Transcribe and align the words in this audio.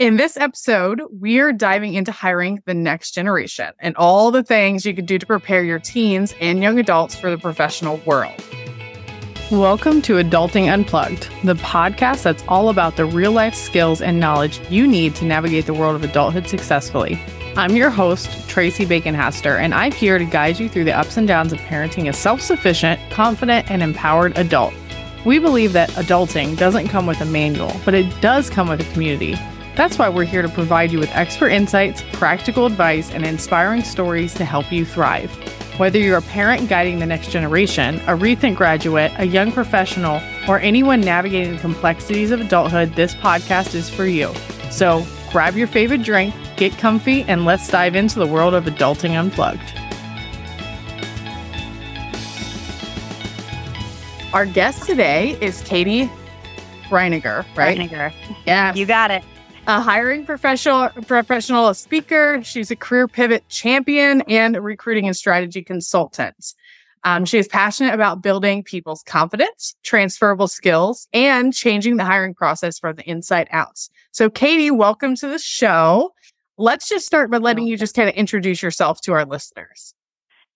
In 0.00 0.16
this 0.16 0.38
episode, 0.38 1.02
we're 1.10 1.52
diving 1.52 1.92
into 1.92 2.10
hiring 2.10 2.62
the 2.64 2.72
next 2.72 3.10
generation 3.10 3.70
and 3.80 3.94
all 3.98 4.30
the 4.30 4.42
things 4.42 4.86
you 4.86 4.94
can 4.94 5.04
do 5.04 5.18
to 5.18 5.26
prepare 5.26 5.62
your 5.62 5.78
teens 5.78 6.34
and 6.40 6.62
young 6.62 6.78
adults 6.78 7.14
for 7.14 7.30
the 7.30 7.36
professional 7.36 7.98
world. 8.06 8.32
Welcome 9.50 10.00
to 10.00 10.14
Adulting 10.14 10.72
Unplugged, 10.72 11.28
the 11.44 11.52
podcast 11.56 12.22
that's 12.22 12.42
all 12.48 12.70
about 12.70 12.96
the 12.96 13.04
real 13.04 13.32
life 13.32 13.54
skills 13.54 14.00
and 14.00 14.18
knowledge 14.18 14.58
you 14.70 14.86
need 14.86 15.14
to 15.16 15.26
navigate 15.26 15.66
the 15.66 15.74
world 15.74 15.96
of 15.96 16.02
adulthood 16.02 16.48
successfully. 16.48 17.20
I'm 17.54 17.76
your 17.76 17.90
host, 17.90 18.48
Tracy 18.48 18.86
Baconhaster, 18.86 19.60
and 19.60 19.74
I'm 19.74 19.92
here 19.92 20.18
to 20.18 20.24
guide 20.24 20.58
you 20.58 20.70
through 20.70 20.84
the 20.84 20.98
ups 20.98 21.18
and 21.18 21.28
downs 21.28 21.52
of 21.52 21.58
parenting 21.58 22.08
a 22.08 22.14
self 22.14 22.40
sufficient, 22.40 22.98
confident, 23.10 23.70
and 23.70 23.82
empowered 23.82 24.38
adult. 24.38 24.72
We 25.26 25.38
believe 25.38 25.74
that 25.74 25.90
adulting 25.90 26.56
doesn't 26.56 26.88
come 26.88 27.04
with 27.04 27.20
a 27.20 27.26
manual, 27.26 27.78
but 27.84 27.92
it 27.92 28.18
does 28.22 28.48
come 28.48 28.70
with 28.70 28.80
a 28.80 28.92
community. 28.94 29.36
That's 29.76 29.98
why 29.98 30.08
we're 30.08 30.24
here 30.24 30.42
to 30.42 30.48
provide 30.48 30.90
you 30.90 30.98
with 30.98 31.10
expert 31.10 31.50
insights, 31.50 32.02
practical 32.12 32.66
advice, 32.66 33.10
and 33.12 33.24
inspiring 33.24 33.82
stories 33.82 34.34
to 34.34 34.44
help 34.44 34.70
you 34.72 34.84
thrive. 34.84 35.30
Whether 35.78 35.98
you're 35.98 36.18
a 36.18 36.22
parent 36.22 36.68
guiding 36.68 36.98
the 36.98 37.06
next 37.06 37.30
generation, 37.30 38.00
a 38.06 38.14
recent 38.14 38.56
graduate, 38.56 39.12
a 39.16 39.24
young 39.24 39.52
professional, 39.52 40.20
or 40.48 40.58
anyone 40.58 41.00
navigating 41.00 41.54
the 41.54 41.60
complexities 41.60 42.32
of 42.32 42.40
adulthood, 42.40 42.94
this 42.94 43.14
podcast 43.14 43.74
is 43.74 43.88
for 43.88 44.04
you. 44.04 44.34
So 44.70 45.06
grab 45.30 45.56
your 45.56 45.68
favorite 45.68 46.02
drink, 46.02 46.34
get 46.56 46.76
comfy, 46.76 47.22
and 47.22 47.44
let's 47.46 47.68
dive 47.68 47.94
into 47.94 48.18
the 48.18 48.26
world 48.26 48.52
of 48.52 48.64
Adulting 48.64 49.18
Unplugged. 49.18 49.72
Our 54.34 54.46
guest 54.46 54.84
today 54.84 55.38
is 55.40 55.62
Kaitie 55.62 56.10
Reiniger, 56.88 57.46
right? 57.56 57.78
Reiniger. 57.78 58.12
Yeah. 58.44 58.74
You 58.74 58.84
got 58.84 59.10
it 59.10 59.24
a 59.70 59.80
hiring 59.80 60.26
professional, 60.26 60.88
professional, 61.06 61.68
a 61.68 61.74
speaker. 61.76 62.42
She's 62.42 62.72
a 62.72 62.76
career 62.76 63.06
pivot 63.06 63.48
champion 63.48 64.22
and 64.22 64.56
recruiting 64.56 65.06
and 65.06 65.16
strategy 65.16 65.62
consultant. 65.62 66.54
Um, 67.04 67.24
she 67.24 67.38
is 67.38 67.46
passionate 67.46 67.94
about 67.94 68.20
building 68.20 68.64
people's 68.64 69.04
confidence, 69.04 69.76
transferable 69.84 70.48
skills, 70.48 71.06
and 71.12 71.54
changing 71.54 71.98
the 71.98 72.04
hiring 72.04 72.34
process 72.34 72.80
from 72.80 72.96
the 72.96 73.08
inside 73.08 73.46
out. 73.52 73.88
So, 74.10 74.28
Kaitie, 74.28 74.76
welcome 74.76 75.14
to 75.16 75.28
the 75.28 75.38
show. 75.38 76.14
Let's 76.58 76.88
just 76.88 77.06
start 77.06 77.30
by 77.30 77.38
letting 77.38 77.66
you 77.66 77.78
just 77.78 77.94
kind 77.94 78.08
of 78.08 78.14
introduce 78.16 78.62
yourself 78.62 79.00
to 79.02 79.12
our 79.12 79.24
listeners. 79.24 79.94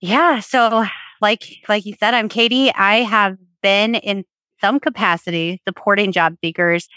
Yeah. 0.00 0.40
So, 0.40 0.84
like 1.22 1.44
like 1.68 1.86
you 1.86 1.94
said, 2.00 2.14
I'm 2.14 2.28
Kaitie. 2.28 2.72
I 2.74 2.96
have 2.96 3.38
been 3.62 3.94
in 3.94 4.24
some 4.60 4.80
capacity 4.80 5.62
supporting 5.66 6.10
job 6.10 6.36
seekers 6.42 6.88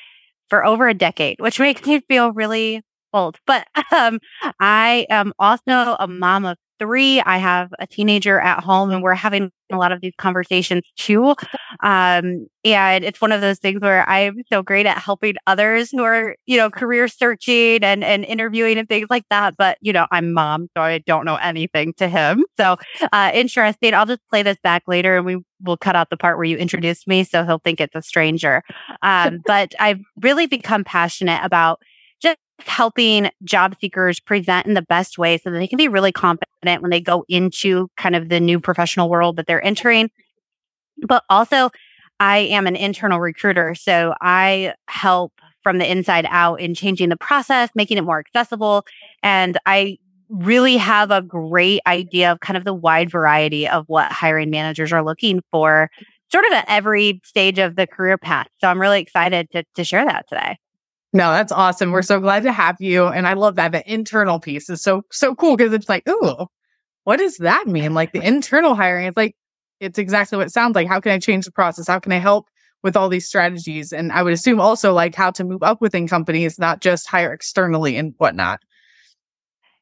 for 0.49 0.65
over 0.65 0.87
a 0.87 0.93
decade, 0.93 1.39
which 1.39 1.59
makes 1.59 1.85
me 1.85 2.01
feel 2.01 2.31
really 2.31 2.83
old. 3.13 3.37
But 3.45 3.67
um, 3.95 4.19
I 4.59 5.05
am 5.09 5.33
also 5.39 5.95
a 5.99 6.07
mom 6.07 6.45
of 6.45 6.57
three. 6.79 7.21
I 7.21 7.37
have 7.37 7.73
a 7.79 7.87
teenager 7.87 8.39
at 8.39 8.63
home 8.63 8.91
and 8.91 9.03
we're 9.03 9.15
having 9.15 9.51
a 9.71 9.77
lot 9.77 9.91
of 9.91 10.01
these 10.01 10.13
conversations 10.17 10.83
too. 10.95 11.35
Um, 11.81 12.47
and 12.63 13.03
it's 13.03 13.19
one 13.19 13.31
of 13.31 13.41
those 13.41 13.59
things 13.59 13.81
where 13.81 14.07
I'm 14.09 14.43
so 14.51 14.61
great 14.63 14.85
at 14.85 14.97
helping 14.97 15.35
others 15.45 15.91
who 15.91 16.03
are, 16.03 16.35
you 16.45 16.57
know, 16.57 16.69
career 16.69 17.07
searching 17.07 17.83
and, 17.83 18.03
and 18.03 18.23
interviewing 18.25 18.77
and 18.77 18.87
things 18.87 19.07
like 19.09 19.25
that. 19.29 19.55
But, 19.57 19.77
you 19.81 19.93
know, 19.93 20.07
I'm 20.11 20.33
mom, 20.33 20.69
so 20.75 20.81
I 20.81 20.99
don't 20.99 21.25
know 21.25 21.35
anything 21.35 21.93
to 21.93 22.07
him. 22.07 22.45
So, 22.57 22.77
uh, 23.11 23.31
interesting. 23.33 23.93
I'll 23.93 24.05
just 24.05 24.27
play 24.29 24.43
this 24.43 24.57
back 24.63 24.83
later 24.87 25.17
and 25.17 25.25
we 25.25 25.43
will 25.61 25.77
cut 25.77 25.95
out 25.95 26.09
the 26.09 26.17
part 26.17 26.37
where 26.37 26.45
you 26.45 26.57
introduced 26.57 27.07
me. 27.07 27.23
So 27.23 27.43
he'll 27.43 27.59
think 27.59 27.81
it's 27.81 27.95
a 27.95 28.01
stranger. 28.01 28.63
Um, 29.01 29.39
but 29.45 29.73
I've 29.79 29.99
really 30.21 30.47
become 30.47 30.83
passionate 30.83 31.41
about 31.43 31.81
helping 32.59 33.29
job 33.43 33.75
seekers 33.79 34.19
present 34.19 34.65
in 34.65 34.73
the 34.73 34.81
best 34.81 35.17
way 35.17 35.37
so 35.37 35.51
that 35.51 35.57
they 35.57 35.67
can 35.67 35.77
be 35.77 35.87
really 35.87 36.11
confident 36.11 36.81
when 36.81 36.89
they 36.89 37.01
go 37.01 37.23
into 37.29 37.89
kind 37.97 38.15
of 38.15 38.29
the 38.29 38.39
new 38.39 38.59
professional 38.59 39.09
world 39.09 39.35
that 39.35 39.47
they're 39.47 39.63
entering. 39.63 40.09
But 41.07 41.23
also, 41.29 41.69
I 42.19 42.39
am 42.39 42.65
an 42.65 42.75
internal 42.75 43.19
recruiter. 43.19 43.75
So 43.75 44.13
I 44.21 44.73
help 44.87 45.33
from 45.61 45.77
the 45.77 45.89
inside 45.89 46.25
out 46.29 46.59
in 46.59 46.73
changing 46.73 47.09
the 47.09 47.17
process, 47.17 47.69
making 47.75 47.97
it 47.97 48.03
more 48.03 48.19
accessible. 48.19 48.85
And 49.21 49.57
I 49.65 49.97
really 50.29 50.77
have 50.77 51.11
a 51.11 51.21
great 51.21 51.81
idea 51.85 52.31
of 52.31 52.39
kind 52.39 52.57
of 52.57 52.65
the 52.65 52.73
wide 52.73 53.09
variety 53.09 53.67
of 53.67 53.85
what 53.87 54.11
hiring 54.11 54.49
managers 54.49 54.91
are 54.91 55.03
looking 55.03 55.41
for, 55.51 55.89
sort 56.31 56.45
of 56.45 56.53
at 56.53 56.65
every 56.67 57.21
stage 57.23 57.59
of 57.59 57.75
the 57.75 57.87
career 57.87 58.17
path. 58.17 58.47
So 58.59 58.67
I'm 58.67 58.81
really 58.81 59.01
excited 59.01 59.49
to, 59.51 59.63
to 59.75 59.83
share 59.83 60.05
that 60.05 60.27
today. 60.27 60.57
No, 61.17 61.31
that's 61.31 61.51
awesome. 61.51 61.91
We're 61.91 62.03
so 62.03 62.19
glad 62.19 62.43
to 62.43 62.51
have 62.51 62.75
you. 62.79 63.07
And 63.07 63.27
I 63.27 63.33
love 63.33 63.55
that 63.55 63.71
the 63.71 63.91
internal 63.91 64.39
piece 64.39 64.69
is 64.69 64.83
so, 64.83 65.01
so 65.11 65.33
cool 65.33 65.57
because 65.57 65.73
it's 65.73 65.89
like, 65.89 66.07
ooh, 66.07 66.45
what 67.05 67.17
does 67.17 67.37
that 67.37 67.65
mean? 67.65 67.95
Like 67.95 68.11
the 68.11 68.21
internal 68.21 68.75
hiring, 68.75 69.07
it's 69.07 69.17
like, 69.17 69.35
it's 69.79 69.97
exactly 69.97 70.37
what 70.37 70.45
it 70.45 70.53
sounds 70.53 70.75
like. 70.75 70.87
How 70.87 70.99
can 70.99 71.11
I 71.11 71.17
change 71.17 71.45
the 71.45 71.51
process? 71.51 71.87
How 71.87 71.99
can 71.99 72.11
I 72.11 72.19
help 72.19 72.45
with 72.83 72.95
all 72.95 73.09
these 73.09 73.25
strategies? 73.25 73.91
And 73.91 74.11
I 74.11 74.21
would 74.21 74.31
assume 74.31 74.61
also 74.61 74.93
like 74.93 75.15
how 75.15 75.31
to 75.31 75.43
move 75.43 75.63
up 75.63 75.81
within 75.81 76.07
companies, 76.07 76.59
not 76.59 76.81
just 76.81 77.07
hire 77.07 77.33
externally 77.33 77.97
and 77.97 78.13
whatnot. 78.19 78.59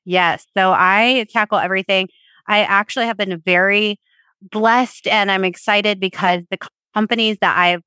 Yes. 0.05 0.45
So 0.55 0.71
I 0.71 1.25
tackle 1.33 1.57
everything. 1.57 2.07
I 2.47 2.59
actually 2.61 3.07
have 3.07 3.17
been 3.17 3.41
very 3.45 3.99
blessed 4.41 5.05
and 5.05 5.29
I'm 5.29 5.43
excited 5.43 5.99
because 5.99 6.43
the 6.49 6.59
companies 6.93 7.39
that 7.41 7.57
I've 7.57 7.83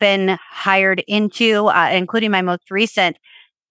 been 0.00 0.38
hired 0.50 1.04
into, 1.06 1.66
uh, 1.66 1.90
including 1.92 2.30
my 2.30 2.42
most 2.42 2.70
recent, 2.70 3.16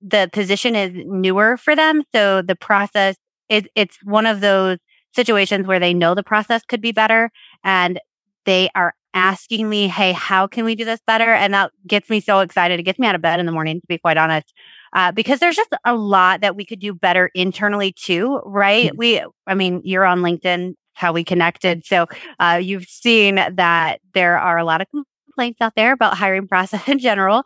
the 0.01 0.29
position 0.31 0.75
is 0.75 0.91
newer 1.05 1.57
for 1.57 1.75
them. 1.75 2.03
So 2.13 2.41
the 2.41 2.55
process 2.55 3.15
is, 3.49 3.63
it's 3.75 3.97
one 4.03 4.25
of 4.25 4.41
those 4.41 4.77
situations 5.13 5.67
where 5.67 5.79
they 5.79 5.93
know 5.93 6.15
the 6.15 6.23
process 6.23 6.61
could 6.63 6.81
be 6.81 6.91
better 6.91 7.31
and 7.63 7.99
they 8.45 8.69
are 8.75 8.93
asking 9.13 9.67
me, 9.67 9.87
Hey, 9.87 10.11
how 10.11 10.47
can 10.47 10.65
we 10.65 10.75
do 10.75 10.85
this 10.85 11.01
better? 11.05 11.33
And 11.33 11.53
that 11.53 11.71
gets 11.87 12.09
me 12.09 12.19
so 12.19 12.39
excited. 12.39 12.79
It 12.79 12.83
gets 12.83 12.99
me 12.99 13.07
out 13.07 13.15
of 13.15 13.21
bed 13.21 13.39
in 13.39 13.45
the 13.45 13.51
morning, 13.51 13.81
to 13.81 13.87
be 13.87 13.97
quite 13.97 14.17
honest. 14.17 14.53
Uh, 14.93 15.11
because 15.11 15.39
there's 15.39 15.55
just 15.55 15.73
a 15.85 15.95
lot 15.95 16.41
that 16.41 16.55
we 16.55 16.65
could 16.65 16.79
do 16.79 16.93
better 16.93 17.29
internally 17.35 17.91
too, 17.91 18.41
right? 18.45 18.87
Mm-hmm. 18.87 18.97
We, 18.97 19.23
I 19.47 19.55
mean, 19.55 19.81
you're 19.83 20.05
on 20.05 20.21
LinkedIn, 20.21 20.73
how 20.93 21.13
we 21.13 21.23
connected. 21.23 21.85
So, 21.85 22.07
uh, 22.39 22.59
you've 22.61 22.85
seen 22.85 23.35
that 23.35 23.99
there 24.13 24.37
are 24.37 24.57
a 24.57 24.63
lot 24.63 24.81
of 24.81 24.87
complaints 25.29 25.61
out 25.61 25.73
there 25.75 25.93
about 25.93 26.17
hiring 26.17 26.47
process 26.47 26.87
in 26.87 26.99
general. 26.99 27.43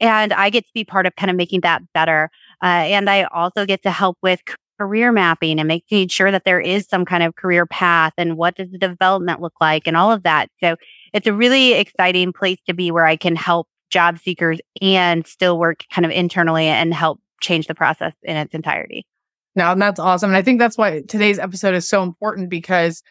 And 0.00 0.32
I 0.32 0.50
get 0.50 0.66
to 0.66 0.72
be 0.74 0.84
part 0.84 1.06
of 1.06 1.14
kind 1.16 1.30
of 1.30 1.36
making 1.36 1.60
that 1.60 1.82
better. 1.92 2.30
Uh, 2.62 2.66
and 2.66 3.08
I 3.08 3.24
also 3.24 3.64
get 3.64 3.82
to 3.84 3.90
help 3.90 4.18
with 4.22 4.40
career 4.78 5.12
mapping 5.12 5.60
and 5.60 5.68
making 5.68 6.08
sure 6.08 6.32
that 6.32 6.44
there 6.44 6.60
is 6.60 6.88
some 6.88 7.04
kind 7.04 7.22
of 7.22 7.36
career 7.36 7.66
path 7.66 8.12
and 8.16 8.36
what 8.36 8.56
does 8.56 8.70
the 8.70 8.78
development 8.78 9.40
look 9.40 9.54
like 9.60 9.86
and 9.86 9.96
all 9.96 10.10
of 10.10 10.24
that. 10.24 10.48
So 10.60 10.76
it's 11.12 11.26
a 11.26 11.32
really 11.32 11.74
exciting 11.74 12.32
place 12.32 12.58
to 12.66 12.74
be 12.74 12.90
where 12.90 13.06
I 13.06 13.16
can 13.16 13.36
help 13.36 13.68
job 13.90 14.18
seekers 14.18 14.58
and 14.80 15.26
still 15.26 15.58
work 15.58 15.84
kind 15.92 16.04
of 16.04 16.10
internally 16.10 16.66
and 16.66 16.92
help 16.92 17.20
change 17.40 17.66
the 17.66 17.74
process 17.74 18.14
in 18.22 18.36
its 18.36 18.54
entirety. 18.54 19.06
Now, 19.54 19.74
that's 19.74 20.00
awesome. 20.00 20.30
And 20.30 20.36
I 20.36 20.42
think 20.42 20.58
that's 20.58 20.78
why 20.78 21.02
today's 21.02 21.38
episode 21.38 21.74
is 21.74 21.88
so 21.88 22.02
important 22.02 22.48
because 22.48 23.02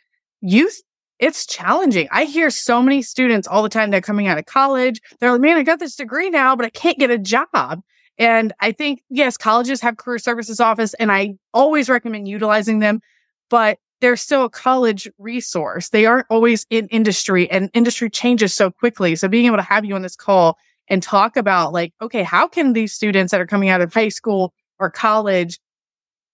youth 0.41 0.81
it's 1.21 1.45
challenging. 1.45 2.09
I 2.11 2.25
hear 2.25 2.49
so 2.49 2.81
many 2.81 3.03
students 3.03 3.47
all 3.47 3.61
the 3.61 3.69
time 3.69 3.91
they're 3.91 4.01
coming 4.01 4.27
out 4.27 4.39
of 4.39 4.47
college. 4.47 4.99
They're 5.19 5.31
like, 5.31 5.39
man, 5.39 5.55
I 5.55 5.63
got 5.63 5.79
this 5.79 5.95
degree 5.95 6.31
now, 6.31 6.55
but 6.55 6.65
I 6.65 6.69
can't 6.69 6.97
get 6.97 7.11
a 7.11 7.19
job. 7.19 7.81
And 8.17 8.53
I 8.59 8.71
think, 8.71 9.03
yes, 9.09 9.37
colleges 9.37 9.81
have 9.81 9.97
career 9.97 10.17
services 10.17 10.59
office 10.59 10.95
and 10.95 11.11
I 11.11 11.35
always 11.53 11.89
recommend 11.89 12.27
utilizing 12.27 12.79
them, 12.79 13.01
but 13.49 13.77
they're 14.01 14.15
still 14.15 14.45
a 14.45 14.49
college 14.49 15.07
resource. 15.19 15.89
They 15.89 16.07
aren't 16.07 16.25
always 16.31 16.65
in 16.71 16.87
industry 16.87 17.49
and 17.51 17.69
industry 17.75 18.09
changes 18.09 18.53
so 18.53 18.71
quickly. 18.71 19.15
So 19.15 19.27
being 19.27 19.45
able 19.45 19.57
to 19.57 19.63
have 19.63 19.85
you 19.85 19.93
on 19.93 20.01
this 20.01 20.15
call 20.15 20.57
and 20.87 21.03
talk 21.03 21.37
about 21.37 21.71
like, 21.71 21.93
okay, 22.01 22.23
how 22.23 22.47
can 22.47 22.73
these 22.73 22.93
students 22.93 23.29
that 23.29 23.39
are 23.39 23.47
coming 23.47 23.69
out 23.69 23.79
of 23.79 23.93
high 23.93 24.09
school 24.09 24.53
or 24.79 24.89
college 24.89 25.59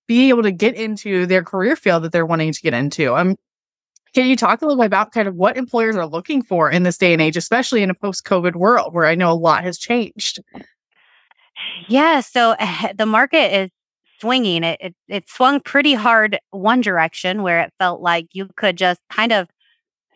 be 0.07 0.29
able 0.29 0.43
to 0.43 0.51
get 0.53 0.75
into 0.75 1.25
their 1.25 1.43
career 1.43 1.75
field 1.75 2.03
that 2.03 2.13
they're 2.13 2.25
wanting 2.25 2.53
to 2.53 2.61
get 2.61 2.73
into? 2.73 3.13
I'm 3.13 3.35
can 4.13 4.27
you 4.27 4.35
talk 4.35 4.61
a 4.61 4.65
little 4.65 4.81
bit 4.81 4.87
about 4.87 5.11
kind 5.11 5.27
of 5.27 5.35
what 5.35 5.57
employers 5.57 5.95
are 5.95 6.07
looking 6.07 6.41
for 6.41 6.69
in 6.69 6.83
this 6.83 6.97
day 6.97 7.13
and 7.13 7.21
age, 7.21 7.37
especially 7.37 7.83
in 7.83 7.89
a 7.89 7.93
post 7.93 8.25
COVID 8.25 8.55
world 8.55 8.93
where 8.93 9.05
I 9.05 9.15
know 9.15 9.31
a 9.31 9.33
lot 9.33 9.63
has 9.63 9.77
changed? 9.77 10.39
Yeah. 11.87 12.21
So 12.21 12.55
the 12.95 13.05
market 13.05 13.53
is 13.55 13.69
swinging. 14.19 14.63
It, 14.63 14.79
it, 14.81 14.95
it 15.07 15.29
swung 15.29 15.59
pretty 15.59 15.93
hard 15.93 16.39
one 16.51 16.81
direction 16.81 17.43
where 17.43 17.61
it 17.61 17.73
felt 17.79 18.01
like 18.01 18.27
you 18.33 18.49
could 18.55 18.77
just 18.77 19.01
kind 19.09 19.31
of 19.31 19.47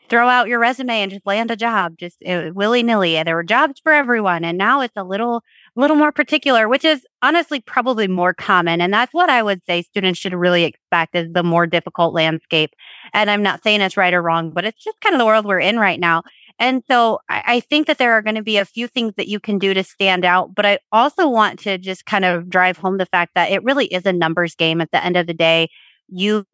throw 0.09 0.27
out 0.27 0.49
your 0.49 0.59
resume 0.59 1.01
and 1.01 1.11
just 1.11 1.25
land 1.25 1.49
a 1.51 1.55
job 1.55 1.95
just 1.97 2.17
uh, 2.27 2.51
willy 2.53 2.83
nilly. 2.83 3.21
There 3.23 3.35
were 3.35 3.43
jobs 3.43 3.79
for 3.81 3.93
everyone. 3.93 4.43
And 4.43 4.57
now 4.57 4.81
it's 4.81 4.97
a 4.97 5.05
little, 5.05 5.41
little 5.75 5.95
more 5.95 6.11
particular, 6.11 6.67
which 6.67 6.83
is 6.83 7.05
honestly 7.21 7.61
probably 7.61 8.07
more 8.07 8.33
common. 8.33 8.81
And 8.81 8.93
that's 8.93 9.13
what 9.13 9.29
I 9.29 9.41
would 9.41 9.61
say 9.65 9.81
students 9.83 10.19
should 10.19 10.33
really 10.33 10.63
expect 10.65 11.15
is 11.15 11.31
the 11.31 11.43
more 11.43 11.65
difficult 11.65 12.13
landscape. 12.13 12.71
And 13.13 13.29
I'm 13.29 13.43
not 13.43 13.63
saying 13.63 13.81
it's 13.81 13.97
right 13.97 14.13
or 14.13 14.21
wrong, 14.21 14.51
but 14.51 14.65
it's 14.65 14.83
just 14.83 14.99
kind 15.01 15.15
of 15.15 15.19
the 15.19 15.25
world 15.25 15.45
we're 15.45 15.59
in 15.59 15.79
right 15.79 15.99
now. 15.99 16.23
And 16.59 16.83
so 16.89 17.19
I, 17.29 17.43
I 17.45 17.59
think 17.61 17.87
that 17.87 17.97
there 17.97 18.11
are 18.13 18.21
going 18.21 18.35
to 18.35 18.43
be 18.43 18.57
a 18.57 18.65
few 18.65 18.87
things 18.87 19.13
that 19.17 19.27
you 19.27 19.39
can 19.39 19.57
do 19.57 19.73
to 19.73 19.83
stand 19.83 20.25
out. 20.25 20.53
But 20.53 20.65
I 20.65 20.79
also 20.91 21.27
want 21.27 21.59
to 21.59 21.77
just 21.77 22.05
kind 22.05 22.25
of 22.25 22.49
drive 22.49 22.77
home 22.77 22.97
the 22.97 23.05
fact 23.05 23.31
that 23.35 23.51
it 23.51 23.63
really 23.63 23.87
is 23.87 24.05
a 24.05 24.13
numbers 24.13 24.55
game 24.55 24.81
at 24.81 24.91
the 24.91 25.03
end 25.03 25.17
of 25.17 25.25
the 25.25 25.33
day. 25.33 25.69
You 26.09 26.45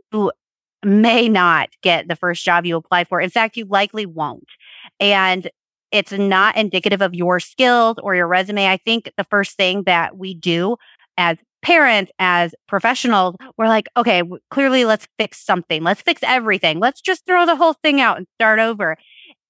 may 0.86 1.28
not 1.28 1.70
get 1.82 2.08
the 2.08 2.16
first 2.16 2.46
job 2.46 2.66
you 2.66 2.78
apply 2.78 3.04
for. 3.04 3.20
In 3.20 3.30
fact, 3.30 3.58
you 3.58 3.66
likely 3.66 4.06
won't. 4.06 4.48
And 5.00 5.50
it's 5.92 6.12
not 6.12 6.58
indicative 6.58 7.02
of 7.02 7.14
your 7.14 7.40
skills 7.40 7.98
or 8.02 8.16
your 8.16 8.28
resume. 8.28 8.68
I 8.68 8.78
think 8.78 9.12
the 9.18 9.24
first 9.26 9.56
thing 9.58 9.84
that 9.84 10.18
we 10.18 10.34
do 10.34 10.78
as 11.18 11.38
parents, 11.62 12.12
as 12.20 12.54
professionals, 12.68 13.36
we're 13.58 13.68
like, 13.68 13.88
okay, 13.98 14.24
clearly 14.52 14.86
let's 14.86 15.08
fix 15.18 15.44
something. 15.44 15.84
Let's 15.84 16.02
fix 16.02 16.22
everything. 16.24 16.80
Let's 16.80 17.02
just 17.02 17.26
throw 17.26 17.46
the 17.46 17.56
whole 17.56 17.74
thing 17.74 18.00
out 18.00 18.18
and 18.18 18.28
start 18.38 18.60
over. 18.60 18.98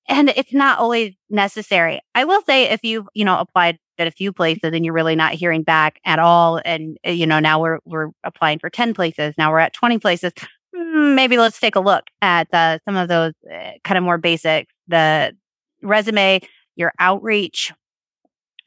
And 0.07 0.29
it's 0.29 0.53
not 0.53 0.79
always 0.79 1.13
necessary. 1.29 1.99
I 2.15 2.23
will 2.23 2.41
say 2.43 2.69
if 2.69 2.83
you've, 2.83 3.07
you 3.13 3.25
know, 3.25 3.37
applied 3.37 3.77
at 3.99 4.07
a 4.07 4.11
few 4.11 4.31
places 4.31 4.71
and 4.73 4.85
you're 4.85 4.93
really 4.93 5.15
not 5.15 5.33
hearing 5.33 5.63
back 5.63 5.99
at 6.05 6.19
all. 6.19 6.61
And, 6.63 6.97
uh, 7.05 7.11
you 7.11 7.25
know, 7.25 7.39
now 7.39 7.59
we're, 7.59 7.79
we're 7.83 8.09
applying 8.23 8.59
for 8.59 8.69
10 8.69 8.93
places. 8.93 9.33
Now 9.37 9.51
we're 9.51 9.59
at 9.59 9.73
20 9.73 9.99
places. 9.99 10.31
Hmm, 10.75 11.15
maybe 11.15 11.37
let's 11.37 11.59
take 11.59 11.75
a 11.75 11.79
look 11.79 12.05
at 12.21 12.47
some 12.51 12.95
of 12.95 13.07
those 13.07 13.33
uh, 13.51 13.71
kind 13.83 13.97
of 13.97 14.03
more 14.03 14.17
basic, 14.17 14.67
the 14.87 15.33
resume, 15.81 16.41
your 16.75 16.93
outreach, 16.99 17.73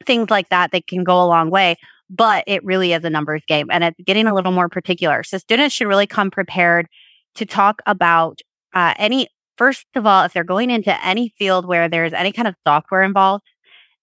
things 0.05 0.29
like 0.29 0.49
that 0.49 0.71
that 0.71 0.87
can 0.87 1.03
go 1.03 1.23
a 1.23 1.27
long 1.27 1.49
way 1.49 1.77
but 2.11 2.43
it 2.45 2.63
really 2.65 2.91
is 2.91 3.03
a 3.05 3.09
numbers 3.09 3.41
game 3.47 3.67
and 3.71 3.85
it's 3.85 3.99
getting 4.05 4.27
a 4.27 4.35
little 4.35 4.51
more 4.51 4.67
particular. 4.67 5.23
So 5.23 5.37
students 5.37 5.73
should 5.73 5.87
really 5.87 6.05
come 6.05 6.29
prepared 6.29 6.87
to 7.35 7.45
talk 7.45 7.81
about 7.85 8.41
uh, 8.73 8.93
any, 8.97 9.29
first 9.57 9.85
of 9.95 10.05
all, 10.05 10.25
if 10.25 10.33
they're 10.33 10.43
going 10.43 10.69
into 10.69 10.93
any 11.05 11.33
field 11.39 11.65
where 11.65 11.87
there's 11.87 12.13
any 12.13 12.33
kind 12.33 12.49
of 12.49 12.55
software 12.67 13.03
involved, 13.03 13.45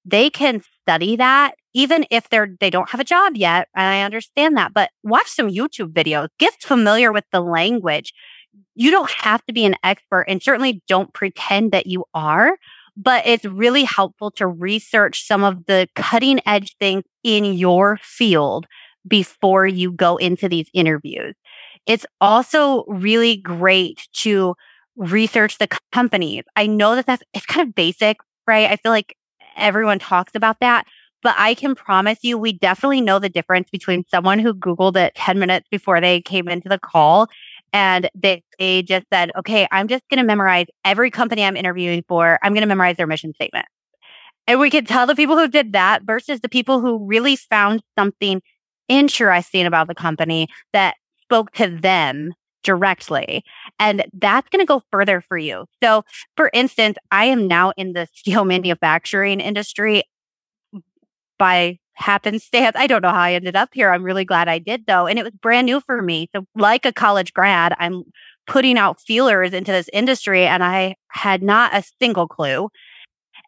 they 0.06 0.30
can 0.30 0.62
study 0.82 1.16
that 1.16 1.54
even 1.74 2.06
if 2.10 2.30
they're 2.30 2.56
they 2.60 2.70
don't 2.70 2.88
have 2.90 3.00
a 3.00 3.04
job 3.04 3.36
yet 3.36 3.68
and 3.74 3.84
i 3.84 4.00
understand 4.02 4.56
that 4.56 4.72
but 4.72 4.90
watch 5.02 5.26
some 5.26 5.50
youtube 5.50 5.92
videos 5.92 6.28
get 6.38 6.54
familiar 6.62 7.12
with 7.12 7.24
the 7.30 7.40
language 7.40 8.14
you 8.74 8.90
don't 8.90 9.10
have 9.10 9.44
to 9.44 9.52
be 9.52 9.66
an 9.66 9.74
expert 9.82 10.22
and 10.22 10.42
certainly 10.42 10.82
don't 10.88 11.12
pretend 11.12 11.72
that 11.72 11.86
you 11.86 12.04
are 12.14 12.56
but 12.98 13.24
it's 13.24 13.44
really 13.44 13.84
helpful 13.84 14.32
to 14.32 14.46
research 14.46 15.24
some 15.24 15.44
of 15.44 15.64
the 15.66 15.88
cutting 15.94 16.40
edge 16.44 16.76
things 16.78 17.04
in 17.22 17.44
your 17.44 17.96
field 18.02 18.66
before 19.06 19.66
you 19.66 19.92
go 19.92 20.16
into 20.16 20.48
these 20.48 20.68
interviews. 20.74 21.34
It's 21.86 22.04
also 22.20 22.84
really 22.88 23.36
great 23.36 24.08
to 24.14 24.56
research 24.96 25.58
the 25.58 25.68
companies. 25.92 26.42
I 26.56 26.66
know 26.66 26.96
that 26.96 27.06
that's, 27.06 27.22
it's 27.32 27.46
kind 27.46 27.66
of 27.66 27.74
basic, 27.74 28.18
right? 28.48 28.68
I 28.68 28.76
feel 28.76 28.90
like 28.90 29.16
everyone 29.56 30.00
talks 30.00 30.34
about 30.34 30.58
that, 30.58 30.84
but 31.22 31.36
I 31.38 31.54
can 31.54 31.76
promise 31.76 32.18
you, 32.22 32.36
we 32.36 32.52
definitely 32.52 33.00
know 33.00 33.20
the 33.20 33.28
difference 33.28 33.70
between 33.70 34.04
someone 34.10 34.40
who 34.40 34.54
Googled 34.54 34.96
it 34.96 35.14
10 35.14 35.38
minutes 35.38 35.68
before 35.70 36.00
they 36.00 36.20
came 36.20 36.48
into 36.48 36.68
the 36.68 36.78
call 36.80 37.28
and 37.72 38.08
they, 38.14 38.42
they 38.58 38.82
just 38.82 39.06
said, 39.12 39.30
okay, 39.38 39.66
I'm 39.70 39.88
just 39.88 40.02
going 40.08 40.18
to 40.18 40.24
memorize 40.24 40.66
every 40.84 41.10
company 41.10 41.44
I'm 41.44 41.56
interviewing 41.56 42.04
for. 42.08 42.38
I'm 42.42 42.52
going 42.52 42.62
to 42.62 42.68
memorize 42.68 42.96
their 42.96 43.06
mission 43.06 43.34
statement. 43.34 43.66
And 44.46 44.58
we 44.58 44.70
could 44.70 44.88
tell 44.88 45.06
the 45.06 45.14
people 45.14 45.36
who 45.36 45.48
did 45.48 45.74
that 45.74 46.02
versus 46.04 46.40
the 46.40 46.48
people 46.48 46.80
who 46.80 47.04
really 47.04 47.36
found 47.36 47.82
something 47.98 48.40
interesting 48.88 49.66
about 49.66 49.88
the 49.88 49.94
company 49.94 50.48
that 50.72 50.94
spoke 51.22 51.52
to 51.52 51.68
them 51.68 52.32
directly. 52.64 53.44
And 53.78 54.04
that's 54.14 54.48
going 54.48 54.60
to 54.60 54.66
go 54.66 54.82
further 54.90 55.20
for 55.20 55.36
you. 55.38 55.66
So, 55.82 56.04
for 56.36 56.50
instance, 56.52 56.96
I 57.10 57.26
am 57.26 57.46
now 57.46 57.72
in 57.76 57.92
the 57.92 58.08
steel 58.12 58.44
manufacturing 58.46 59.40
industry 59.40 60.02
by 61.38 61.78
happenstance. 61.98 62.76
I 62.76 62.86
don't 62.86 63.02
know 63.02 63.10
how 63.10 63.20
I 63.20 63.34
ended 63.34 63.56
up 63.56 63.70
here. 63.72 63.90
I'm 63.90 64.02
really 64.02 64.24
glad 64.24 64.48
I 64.48 64.58
did 64.58 64.86
though. 64.86 65.06
And 65.06 65.18
it 65.18 65.24
was 65.24 65.32
brand 65.42 65.66
new 65.66 65.80
for 65.80 66.00
me. 66.00 66.28
So 66.34 66.46
like 66.54 66.86
a 66.86 66.92
college 66.92 67.32
grad, 67.34 67.74
I'm 67.78 68.04
putting 68.46 68.78
out 68.78 69.00
feelers 69.00 69.52
into 69.52 69.72
this 69.72 69.90
industry 69.92 70.46
and 70.46 70.64
I 70.64 70.94
had 71.08 71.42
not 71.42 71.74
a 71.74 71.82
single 72.00 72.28
clue. 72.28 72.70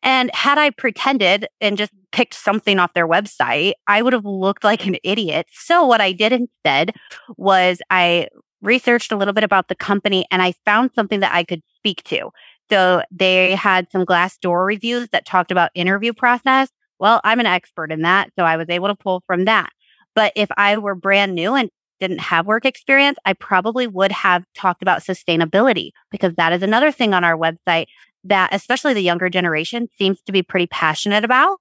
And 0.02 0.30
had 0.34 0.58
I 0.58 0.70
pretended 0.70 1.46
and 1.60 1.76
just 1.76 1.92
picked 2.12 2.34
something 2.34 2.78
off 2.78 2.94
their 2.94 3.08
website, 3.08 3.72
I 3.86 4.02
would 4.02 4.12
have 4.12 4.24
looked 4.24 4.64
like 4.64 4.86
an 4.86 4.96
idiot. 5.04 5.46
So 5.52 5.84
what 5.84 6.00
I 6.00 6.12
did 6.12 6.32
instead 6.32 6.92
was 7.36 7.80
I 7.90 8.28
researched 8.62 9.12
a 9.12 9.16
little 9.16 9.34
bit 9.34 9.44
about 9.44 9.68
the 9.68 9.74
company 9.74 10.26
and 10.30 10.42
I 10.42 10.54
found 10.64 10.90
something 10.94 11.20
that 11.20 11.34
I 11.34 11.44
could 11.44 11.62
speak 11.76 12.02
to. 12.04 12.30
So 12.70 13.02
they 13.10 13.54
had 13.54 13.90
some 13.90 14.04
Glassdoor 14.04 14.66
reviews 14.66 15.08
that 15.10 15.26
talked 15.26 15.50
about 15.50 15.70
interview 15.74 16.12
process. 16.12 16.68
Well, 17.00 17.20
I'm 17.24 17.40
an 17.40 17.46
expert 17.46 17.90
in 17.90 18.02
that. 18.02 18.30
So 18.38 18.44
I 18.44 18.56
was 18.56 18.68
able 18.68 18.88
to 18.88 18.94
pull 18.94 19.24
from 19.26 19.46
that. 19.46 19.70
But 20.14 20.32
if 20.36 20.48
I 20.56 20.76
were 20.76 20.94
brand 20.94 21.34
new 21.34 21.54
and 21.54 21.70
didn't 21.98 22.20
have 22.20 22.46
work 22.46 22.64
experience, 22.64 23.18
I 23.24 23.32
probably 23.32 23.86
would 23.86 24.12
have 24.12 24.44
talked 24.54 24.82
about 24.82 25.02
sustainability 25.02 25.90
because 26.10 26.34
that 26.36 26.52
is 26.52 26.62
another 26.62 26.92
thing 26.92 27.14
on 27.14 27.24
our 27.24 27.36
website 27.36 27.86
that 28.24 28.54
especially 28.54 28.94
the 28.94 29.02
younger 29.02 29.30
generation 29.30 29.88
seems 29.98 30.20
to 30.22 30.32
be 30.32 30.42
pretty 30.42 30.66
passionate 30.66 31.24
about. 31.24 31.58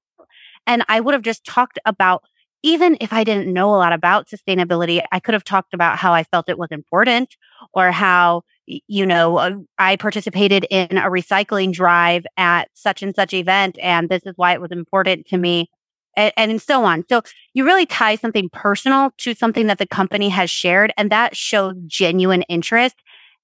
And 0.67 0.83
I 0.87 0.99
would 0.99 1.13
have 1.13 1.23
just 1.23 1.45
talked 1.45 1.79
about, 1.85 2.23
even 2.63 2.97
if 2.99 3.13
I 3.13 3.23
didn't 3.23 3.51
know 3.53 3.69
a 3.69 3.77
lot 3.77 3.93
about 3.93 4.27
sustainability, 4.27 5.01
I 5.11 5.19
could 5.19 5.33
have 5.33 5.43
talked 5.43 5.73
about 5.73 5.97
how 5.97 6.13
I 6.13 6.23
felt 6.23 6.49
it 6.49 6.57
was 6.57 6.69
important 6.71 7.35
or 7.73 7.91
how 7.91 8.43
you 8.87 9.05
know, 9.05 9.37
uh, 9.37 9.51
I 9.77 9.95
participated 9.95 10.65
in 10.69 10.97
a 10.97 11.09
recycling 11.09 11.73
drive 11.73 12.25
at 12.37 12.69
such 12.73 13.01
and 13.01 13.15
such 13.15 13.33
event, 13.33 13.77
and 13.81 14.09
this 14.09 14.21
is 14.25 14.33
why 14.35 14.53
it 14.53 14.61
was 14.61 14.71
important 14.71 15.25
to 15.27 15.37
me, 15.37 15.69
and, 16.15 16.31
and 16.37 16.61
so 16.61 16.83
on. 16.83 17.03
So 17.09 17.21
you 17.53 17.65
really 17.65 17.85
tie 17.85 18.15
something 18.15 18.49
personal 18.49 19.11
to 19.19 19.33
something 19.33 19.67
that 19.67 19.79
the 19.79 19.87
company 19.87 20.29
has 20.29 20.51
shared, 20.51 20.93
and 20.97 21.11
that 21.11 21.35
shows 21.35 21.75
genuine 21.87 22.43
interest. 22.43 22.95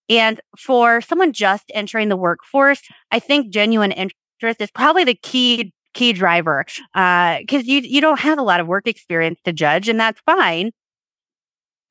And 0.10 0.40
for 0.58 1.02
someone 1.02 1.34
just 1.34 1.66
entering 1.74 2.10
the 2.10 2.18
workforce, 2.18 2.82
I 3.12 3.20
think 3.20 3.52
genuine 3.52 3.92
interest 3.92 4.62
is 4.62 4.70
probably 4.70 5.06
the 5.06 5.16
key 5.16 5.74
key 5.96 6.14
driver 6.14 6.64
because 6.64 6.84
uh, 6.94 7.64
you 7.64 7.80
you 7.80 8.02
don't 8.02 8.20
have 8.20 8.38
a 8.38 8.44
lot 8.44 8.60
of 8.60 8.68
work 8.68 8.88
experience 8.88 9.40
to 9.46 9.52
judge, 9.52 9.90
and 9.90 10.00
that's 10.00 10.22
fine. 10.26 10.72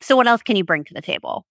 So 0.01 0.15
what 0.15 0.29
else 0.29 0.43
can 0.43 0.55
you 0.55 0.63
bring 0.63 0.85
to 0.85 0.95
the 0.95 1.01
table? 1.01 1.45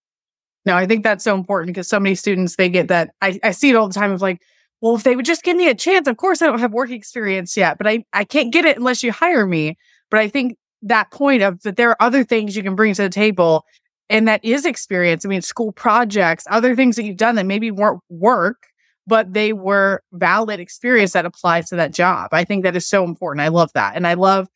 No, 0.66 0.78
I 0.78 0.86
think 0.86 1.04
that's 1.04 1.24
so 1.24 1.36
important 1.36 1.76
because 1.76 1.90
so 1.90 2.00
many 2.00 2.16
students 2.16 2.56
they 2.56 2.70
get 2.70 2.88
that. 2.88 3.12
I, 3.22 3.40
I 3.44 3.52
see 3.52 3.70
it 3.70 3.76
all 3.76 3.88
the 3.88 3.94
time 3.94 4.12
of 4.12 4.22
like, 4.22 4.40
well, 4.80 4.96
if 4.96 5.04
they 5.04 5.16
would 5.16 5.26
just 5.26 5.44
give 5.44 5.58
me 5.58 5.68
a 5.68 5.76
chance, 5.76 6.08
of 6.08 6.16
course 6.16 6.42
I 6.42 6.46
don't 6.46 6.60
have 6.60 6.72
work 6.72 6.92
experience 6.92 7.58
yet, 7.58 7.78
but 7.78 7.88
I, 7.88 8.06
I 8.14 8.24
can't 8.24 8.54
get 8.54 8.64
it 8.64 8.78
unless 8.78 9.04
you 9.04 9.12
hire 9.12 9.46
me. 9.46 9.78
But 10.10 10.22
I 10.22 10.30
think 10.30 10.56
that 10.84 11.12
point 11.12 11.42
of 11.42 11.62
that 11.64 11.76
there 11.76 11.90
are 11.90 12.02
other 12.02 12.24
things 12.24 12.56
you 12.56 12.64
can 12.64 12.76
bring 12.76 12.94
to 12.94 13.02
the 13.02 13.10
table 13.10 13.66
and 14.10 14.28
that 14.28 14.44
is 14.44 14.66
experience. 14.66 15.26
I 15.26 15.30
mean, 15.30 15.42
school 15.42 15.72
projects, 15.72 16.46
other 16.50 16.76
things 16.76 16.96
that 16.96 17.04
you've 17.04 17.18
done 17.18 17.36
that 17.36 17.46
maybe 17.46 17.72
weren't 17.72 18.02
work, 18.10 18.68
but 19.06 19.34
they 19.34 19.54
were 19.54 20.02
valid 20.14 20.60
experience 20.60 21.14
that 21.14 21.26
applies 21.26 21.70
to 21.70 21.76
that 21.76 21.94
job. 21.94 22.30
I 22.32 22.44
think 22.44 22.64
that 22.64 22.76
is 22.76 22.88
so 22.88 23.04
important. 23.04 23.42
I 23.42 23.50
love 23.50 23.72
that. 23.74 23.96
And 23.96 24.08
I 24.08 24.14
love 24.14 24.48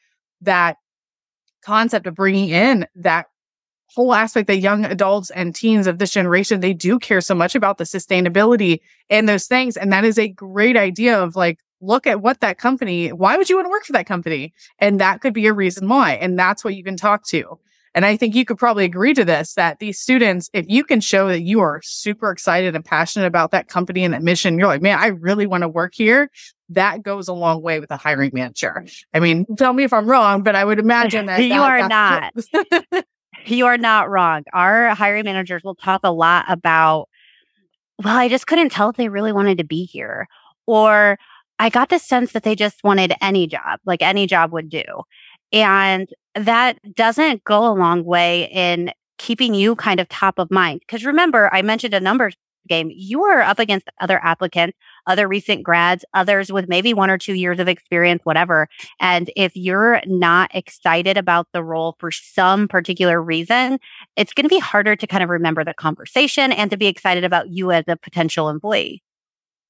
that 0.41 0.77
concept 1.61 2.07
of 2.07 2.15
bringing 2.15 2.49
in 2.49 2.87
that 2.95 3.27
whole 3.95 4.13
aspect 4.13 4.47
that 4.47 4.57
young 4.57 4.85
adults 4.85 5.29
and 5.31 5.55
teens 5.55 5.87
of 5.87 5.97
this 5.97 6.11
generation 6.11 6.59
they 6.59 6.73
do 6.73 6.99
care 6.99 7.21
so 7.21 7.33
much 7.33 7.55
about 7.55 7.77
the 7.77 7.83
sustainability 7.83 8.79
and 9.09 9.27
those 9.27 9.47
things 9.47 9.77
and 9.77 9.91
that 9.91 10.05
is 10.05 10.19
a 10.19 10.27
great 10.27 10.77
idea 10.77 11.17
of 11.21 11.35
like 11.35 11.59
look 11.79 12.05
at 12.05 12.21
what 12.21 12.41
that 12.41 12.57
company 12.57 13.11
why 13.11 13.37
would 13.37 13.49
you 13.49 13.55
want 13.55 13.65
to 13.65 13.71
work 13.71 13.85
for 13.85 13.93
that 13.93 14.05
company 14.05 14.53
and 14.79 14.99
that 14.99 15.21
could 15.21 15.33
be 15.33 15.47
a 15.47 15.53
reason 15.53 15.87
why 15.87 16.13
and 16.13 16.37
that's 16.37 16.63
what 16.63 16.75
you 16.75 16.83
can 16.83 16.97
talk 16.97 17.25
to 17.25 17.57
and 17.95 18.05
i 18.05 18.15
think 18.15 18.35
you 18.35 18.45
could 18.45 18.57
probably 18.57 18.85
agree 18.85 19.13
to 19.13 19.25
this 19.25 19.53
that 19.53 19.79
these 19.79 19.99
students 19.99 20.49
if 20.53 20.65
you 20.67 20.83
can 20.83 20.99
show 20.99 21.27
that 21.27 21.41
you 21.41 21.59
are 21.59 21.81
super 21.83 22.31
excited 22.31 22.75
and 22.75 22.85
passionate 22.85 23.25
about 23.25 23.51
that 23.51 23.67
company 23.67 24.03
and 24.03 24.13
that 24.13 24.23
mission 24.23 24.57
you're 24.57 24.67
like 24.67 24.81
man 24.81 24.97
i 24.99 25.07
really 25.07 25.47
want 25.47 25.61
to 25.61 25.67
work 25.67 25.93
here 25.93 26.29
that 26.69 27.01
goes 27.01 27.27
a 27.27 27.33
long 27.33 27.61
way 27.61 27.79
with 27.79 27.91
a 27.91 27.97
hiring 27.97 28.31
manager. 28.33 28.85
I 29.13 29.19
mean, 29.19 29.45
tell 29.57 29.73
me 29.73 29.83
if 29.83 29.93
I'm 29.93 30.05
wrong, 30.05 30.43
but 30.43 30.55
I 30.55 30.65
would 30.65 30.79
imagine 30.79 31.27
that 31.27 31.39
you 31.41 31.49
that, 31.49 31.61
are 31.61 31.87
not. 31.87 32.33
You 33.45 33.67
are 33.67 33.77
not 33.77 34.09
wrong. 34.09 34.43
Our 34.51 34.93
hiring 34.93 35.25
managers 35.25 35.63
will 35.63 35.75
talk 35.75 36.01
a 36.03 36.11
lot 36.11 36.45
about, 36.49 37.07
well, 38.03 38.17
I 38.17 38.27
just 38.27 38.47
couldn't 38.47 38.71
tell 38.71 38.89
if 38.89 38.97
they 38.97 39.09
really 39.09 39.31
wanted 39.31 39.59
to 39.59 39.63
be 39.63 39.85
here. 39.85 40.27
Or 40.65 41.17
I 41.59 41.69
got 41.69 41.89
the 41.89 41.99
sense 41.99 42.33
that 42.33 42.43
they 42.43 42.55
just 42.55 42.83
wanted 42.83 43.13
any 43.21 43.47
job, 43.47 43.79
like 43.85 44.01
any 44.01 44.27
job 44.27 44.51
would 44.51 44.69
do. 44.69 44.83
And 45.51 46.09
that 46.35 46.77
doesn't 46.95 47.43
go 47.43 47.67
a 47.67 47.73
long 47.73 48.03
way 48.03 48.49
in 48.51 48.91
keeping 49.17 49.53
you 49.53 49.75
kind 49.75 49.99
of 49.99 50.07
top 50.09 50.39
of 50.39 50.51
mind. 50.51 50.81
Because 50.81 51.05
remember, 51.05 51.49
I 51.53 51.61
mentioned 51.61 51.93
a 51.93 51.99
number 51.99 52.31
game, 52.67 52.91
you 52.93 53.23
are 53.23 53.41
up 53.41 53.59
against 53.59 53.89
other 53.99 54.19
applicants, 54.23 54.77
other 55.07 55.27
recent 55.27 55.63
grads, 55.63 56.05
others 56.13 56.51
with 56.51 56.67
maybe 56.67 56.93
one 56.93 57.09
or 57.09 57.17
two 57.17 57.33
years 57.33 57.59
of 57.59 57.67
experience, 57.67 58.21
whatever. 58.25 58.67
And 58.99 59.31
if 59.35 59.55
you're 59.55 60.01
not 60.05 60.51
excited 60.53 61.17
about 61.17 61.47
the 61.53 61.63
role 61.63 61.95
for 61.99 62.11
some 62.11 62.67
particular 62.67 63.21
reason, 63.21 63.79
it's 64.15 64.33
going 64.33 64.43
to 64.43 64.49
be 64.49 64.59
harder 64.59 64.95
to 64.95 65.07
kind 65.07 65.23
of 65.23 65.29
remember 65.29 65.63
the 65.63 65.73
conversation 65.73 66.51
and 66.51 66.69
to 66.69 66.77
be 66.77 66.87
excited 66.87 67.23
about 67.23 67.49
you 67.49 67.71
as 67.71 67.85
a 67.87 67.95
potential 67.95 68.49
employee. 68.49 69.01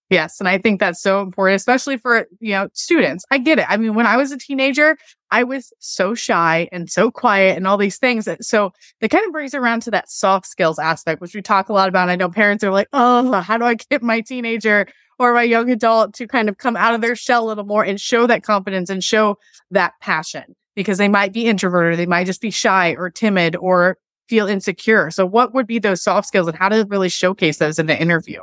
Yes. 0.09 0.39
And 0.39 0.47
I 0.47 0.57
think 0.57 0.79
that's 0.79 1.01
so 1.01 1.21
important, 1.21 1.57
especially 1.57 1.97
for, 1.97 2.27
you 2.39 2.51
know, 2.51 2.69
students. 2.73 3.25
I 3.29 3.37
get 3.37 3.59
it. 3.59 3.65
I 3.67 3.75
mean, 3.75 3.93
when 3.93 4.05
I 4.05 4.15
was 4.15 4.31
a 4.31 4.37
teenager, 4.37 4.97
I 5.31 5.43
was 5.43 5.73
so 5.79 6.15
shy 6.15 6.69
and 6.71 6.89
so 6.89 7.11
quiet 7.11 7.57
and 7.57 7.67
all 7.67 7.77
these 7.77 7.97
things. 7.97 8.27
So 8.39 8.71
that 9.01 9.09
kind 9.09 9.25
of 9.25 9.33
brings 9.33 9.53
around 9.53 9.81
to 9.81 9.91
that 9.91 10.09
soft 10.09 10.45
skills 10.45 10.79
aspect, 10.79 11.19
which 11.19 11.35
we 11.35 11.41
talk 11.41 11.67
a 11.67 11.73
lot 11.73 11.89
about. 11.89 12.07
I 12.07 12.15
know 12.15 12.29
parents 12.29 12.63
are 12.63 12.71
like, 12.71 12.87
oh, 12.93 13.33
how 13.33 13.57
do 13.57 13.65
I 13.65 13.75
get 13.75 14.01
my 14.01 14.21
teenager 14.21 14.87
or 15.19 15.33
my 15.33 15.43
young 15.43 15.69
adult 15.69 16.13
to 16.13 16.27
kind 16.27 16.47
of 16.47 16.57
come 16.57 16.77
out 16.77 16.93
of 16.93 17.01
their 17.01 17.15
shell 17.15 17.45
a 17.45 17.47
little 17.47 17.65
more 17.65 17.83
and 17.83 17.99
show 17.99 18.27
that 18.27 18.43
confidence 18.43 18.89
and 18.89 19.03
show 19.03 19.37
that 19.71 19.93
passion 19.99 20.55
because 20.75 20.99
they 20.99 21.09
might 21.09 21.33
be 21.33 21.47
introverted, 21.47 21.99
they 21.99 22.05
might 22.05 22.27
just 22.27 22.39
be 22.39 22.51
shy 22.51 22.95
or 22.97 23.09
timid 23.09 23.57
or 23.57 23.97
feel 24.29 24.47
insecure. 24.47 25.11
So 25.11 25.25
what 25.25 25.53
would 25.53 25.67
be 25.67 25.79
those 25.79 26.01
soft 26.01 26.27
skills 26.27 26.47
and 26.47 26.55
how 26.55 26.69
to 26.69 26.85
really 26.87 27.09
showcase 27.09 27.57
those 27.57 27.79
in 27.79 27.87
the 27.87 27.99
interview? 27.99 28.41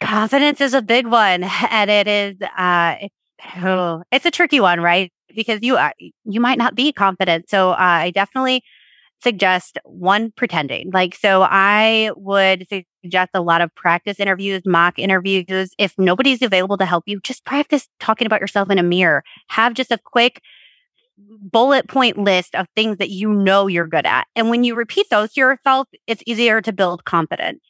Confidence 0.00 0.60
is 0.60 0.72
a 0.74 0.82
big 0.82 1.06
one, 1.06 1.44
and 1.70 1.90
it 1.90 2.08
is 2.08 2.36
uh, 2.56 2.96
it's 3.00 3.14
oh, 3.62 4.02
it's 4.10 4.24
a 4.26 4.30
tricky 4.30 4.60
one, 4.60 4.80
right? 4.80 5.12
Because 5.34 5.60
you 5.62 5.76
uh, 5.76 5.90
you 6.24 6.40
might 6.40 6.58
not 6.58 6.74
be 6.74 6.92
confident. 6.92 7.50
So 7.50 7.72
uh, 7.72 7.76
I 7.78 8.10
definitely 8.10 8.62
suggest 9.22 9.78
one 9.84 10.32
pretending. 10.36 10.90
Like 10.92 11.14
so, 11.14 11.42
I 11.48 12.12
would 12.16 12.66
suggest 13.04 13.30
a 13.34 13.42
lot 13.42 13.60
of 13.60 13.74
practice 13.74 14.20
interviews, 14.20 14.62
mock 14.66 14.98
interviews. 14.98 15.70
If 15.78 15.94
nobody's 15.98 16.42
available 16.42 16.78
to 16.78 16.86
help 16.86 17.04
you, 17.06 17.20
just 17.22 17.44
practice 17.44 17.88
talking 18.00 18.26
about 18.26 18.40
yourself 18.40 18.70
in 18.70 18.78
a 18.78 18.82
mirror. 18.82 19.22
Have 19.48 19.74
just 19.74 19.92
a 19.92 19.98
quick 19.98 20.40
bullet 21.18 21.88
point 21.88 22.18
list 22.18 22.54
of 22.54 22.66
things 22.74 22.96
that 22.98 23.10
you 23.10 23.32
know 23.32 23.66
you're 23.66 23.86
good 23.86 24.06
at. 24.06 24.26
And 24.34 24.48
when 24.48 24.64
you 24.64 24.74
repeat 24.74 25.06
those 25.10 25.32
to 25.34 25.40
yourself, 25.40 25.88
it's 26.06 26.22
easier 26.26 26.60
to 26.62 26.72
build 26.72 27.04
confidence. 27.04 27.60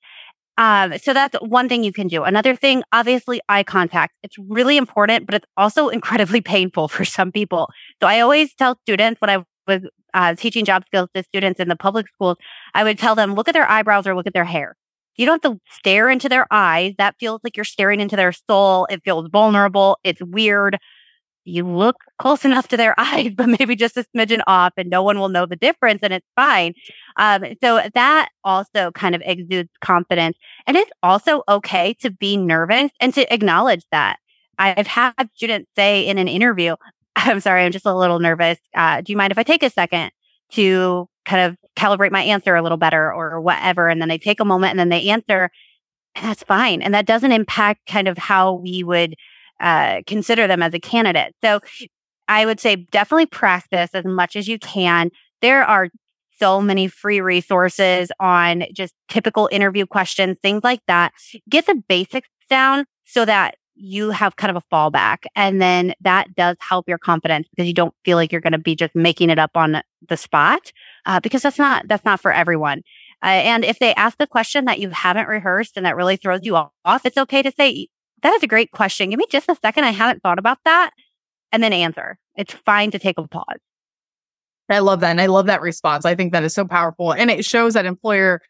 Um, 0.60 0.98
so 0.98 1.14
that's 1.14 1.34
one 1.40 1.70
thing 1.70 1.82
you 1.82 1.92
can 1.92 2.06
do. 2.06 2.22
Another 2.22 2.54
thing, 2.54 2.82
obviously, 2.92 3.40
eye 3.48 3.62
contact. 3.62 4.12
It's 4.22 4.36
really 4.38 4.76
important, 4.76 5.24
but 5.24 5.34
it's 5.34 5.46
also 5.56 5.88
incredibly 5.98 6.42
painful 6.42 6.88
for 6.88 7.04
some 7.04 7.32
people. 7.32 7.70
So 8.00 8.06
I 8.06 8.20
always 8.20 8.54
tell 8.54 8.78
students 8.82 9.20
when 9.22 9.30
I 9.30 9.42
was 9.66 9.80
uh, 10.12 10.34
teaching 10.34 10.66
job 10.66 10.84
skills 10.86 11.08
to 11.14 11.22
students 11.22 11.60
in 11.60 11.68
the 11.68 11.76
public 11.76 12.08
schools, 12.08 12.36
I 12.74 12.84
would 12.84 12.98
tell 12.98 13.14
them, 13.14 13.34
look 13.34 13.48
at 13.48 13.54
their 13.54 13.68
eyebrows 13.70 14.06
or 14.06 14.14
look 14.14 14.26
at 14.26 14.34
their 14.34 14.44
hair. 14.44 14.76
You 15.16 15.24
don't 15.24 15.42
have 15.42 15.52
to 15.52 15.60
stare 15.70 16.10
into 16.10 16.28
their 16.28 16.46
eyes. 16.50 16.92
That 16.98 17.14
feels 17.18 17.40
like 17.42 17.56
you're 17.56 17.64
staring 17.64 18.00
into 18.00 18.16
their 18.16 18.32
soul. 18.32 18.86
It 18.90 19.00
feels 19.02 19.28
vulnerable. 19.32 19.98
It's 20.04 20.20
weird 20.22 20.78
you 21.50 21.66
look 21.66 21.96
close 22.18 22.44
enough 22.44 22.68
to 22.68 22.76
their 22.76 22.94
eyes, 22.98 23.32
but 23.34 23.48
maybe 23.48 23.76
just 23.76 23.96
a 23.96 24.04
smidgen 24.14 24.42
off, 24.46 24.72
and 24.76 24.88
no 24.88 25.02
one 25.02 25.18
will 25.18 25.28
know 25.28 25.46
the 25.46 25.56
difference, 25.56 26.00
and 26.02 26.12
it's 26.12 26.26
fine. 26.36 26.74
Um, 27.16 27.44
so 27.62 27.82
that 27.94 28.30
also 28.44 28.90
kind 28.92 29.14
of 29.14 29.22
exudes 29.24 29.70
confidence. 29.80 30.36
And 30.66 30.76
it's 30.76 30.90
also 31.02 31.42
okay 31.48 31.94
to 32.00 32.10
be 32.10 32.36
nervous 32.36 32.90
and 33.00 33.12
to 33.14 33.32
acknowledge 33.32 33.84
that. 33.92 34.18
I've 34.58 34.86
had 34.86 35.30
students 35.34 35.70
say 35.74 36.06
in 36.06 36.18
an 36.18 36.28
interview, 36.28 36.76
I'm 37.16 37.40
sorry, 37.40 37.64
I'm 37.64 37.72
just 37.72 37.86
a 37.86 37.96
little 37.96 38.18
nervous. 38.18 38.58
Uh, 38.74 39.00
do 39.00 39.12
you 39.12 39.16
mind 39.16 39.32
if 39.32 39.38
I 39.38 39.42
take 39.42 39.62
a 39.62 39.70
second 39.70 40.10
to 40.52 41.08
kind 41.24 41.42
of 41.42 41.56
calibrate 41.76 42.10
my 42.10 42.22
answer 42.22 42.54
a 42.54 42.62
little 42.62 42.78
better 42.78 43.12
or 43.12 43.40
whatever? 43.40 43.88
And 43.88 44.00
then 44.00 44.08
they 44.08 44.18
take 44.18 44.40
a 44.40 44.44
moment 44.44 44.72
and 44.72 44.78
then 44.78 44.90
they 44.90 45.08
answer. 45.08 45.50
And 46.14 46.26
that's 46.26 46.42
fine. 46.42 46.82
And 46.82 46.94
that 46.94 47.06
doesn't 47.06 47.32
impact 47.32 47.86
kind 47.86 48.06
of 48.08 48.18
how 48.18 48.54
we 48.54 48.82
would 48.82 49.14
uh, 49.60 50.00
consider 50.06 50.46
them 50.46 50.62
as 50.62 50.74
a 50.74 50.80
candidate. 50.80 51.34
So 51.42 51.60
I 52.28 52.46
would 52.46 52.60
say 52.60 52.76
definitely 52.76 53.26
practice 53.26 53.90
as 53.94 54.04
much 54.04 54.36
as 54.36 54.48
you 54.48 54.58
can. 54.58 55.10
There 55.42 55.64
are 55.64 55.88
so 56.38 56.60
many 56.60 56.88
free 56.88 57.20
resources 57.20 58.10
on 58.18 58.64
just 58.72 58.94
typical 59.08 59.48
interview 59.52 59.86
questions, 59.86 60.38
things 60.42 60.64
like 60.64 60.80
that. 60.86 61.12
Get 61.48 61.66
the 61.66 61.82
basics 61.88 62.28
down 62.48 62.86
so 63.04 63.24
that 63.24 63.56
you 63.74 64.10
have 64.10 64.36
kind 64.36 64.54
of 64.54 64.62
a 64.62 64.74
fallback. 64.74 65.24
And 65.34 65.60
then 65.60 65.94
that 66.00 66.34
does 66.34 66.56
help 66.60 66.88
your 66.88 66.98
confidence 66.98 67.48
because 67.48 67.66
you 67.66 67.74
don't 67.74 67.94
feel 68.04 68.16
like 68.16 68.30
you're 68.30 68.40
going 68.40 68.52
to 68.52 68.58
be 68.58 68.74
just 68.74 68.94
making 68.94 69.30
it 69.30 69.38
up 69.38 69.52
on 69.54 69.82
the 70.08 70.16
spot 70.16 70.72
uh, 71.06 71.20
because 71.20 71.42
that's 71.42 71.58
not, 71.58 71.88
that's 71.88 72.04
not 72.04 72.20
for 72.20 72.32
everyone. 72.32 72.82
Uh, 73.22 73.26
and 73.26 73.64
if 73.64 73.78
they 73.78 73.94
ask 73.94 74.16
a 74.20 74.26
question 74.26 74.64
that 74.66 74.78
you 74.78 74.90
haven't 74.90 75.28
rehearsed 75.28 75.76
and 75.76 75.84
that 75.86 75.96
really 75.96 76.16
throws 76.16 76.40
you 76.42 76.56
off, 76.56 77.04
it's 77.04 77.18
okay 77.18 77.42
to 77.42 77.52
say, 77.52 77.88
that 78.22 78.34
is 78.34 78.42
a 78.42 78.46
great 78.46 78.70
question. 78.72 79.10
Give 79.10 79.18
me 79.18 79.26
just 79.30 79.48
a 79.48 79.56
second. 79.56 79.84
I 79.84 79.90
haven't 79.90 80.22
thought 80.22 80.38
about 80.38 80.58
that. 80.64 80.90
And 81.52 81.62
then 81.62 81.72
answer. 81.72 82.18
It's 82.36 82.54
fine 82.54 82.90
to 82.92 82.98
take 82.98 83.18
a 83.18 83.26
pause. 83.26 83.58
I 84.68 84.78
love 84.78 85.00
that. 85.00 85.10
And 85.10 85.20
I 85.20 85.26
love 85.26 85.46
that 85.46 85.62
response. 85.62 86.04
I 86.04 86.14
think 86.14 86.32
that 86.32 86.44
is 86.44 86.54
so 86.54 86.64
powerful. 86.64 87.12
And 87.12 87.30
it 87.30 87.44
shows 87.44 87.74
that 87.74 87.86
employer 87.86 88.40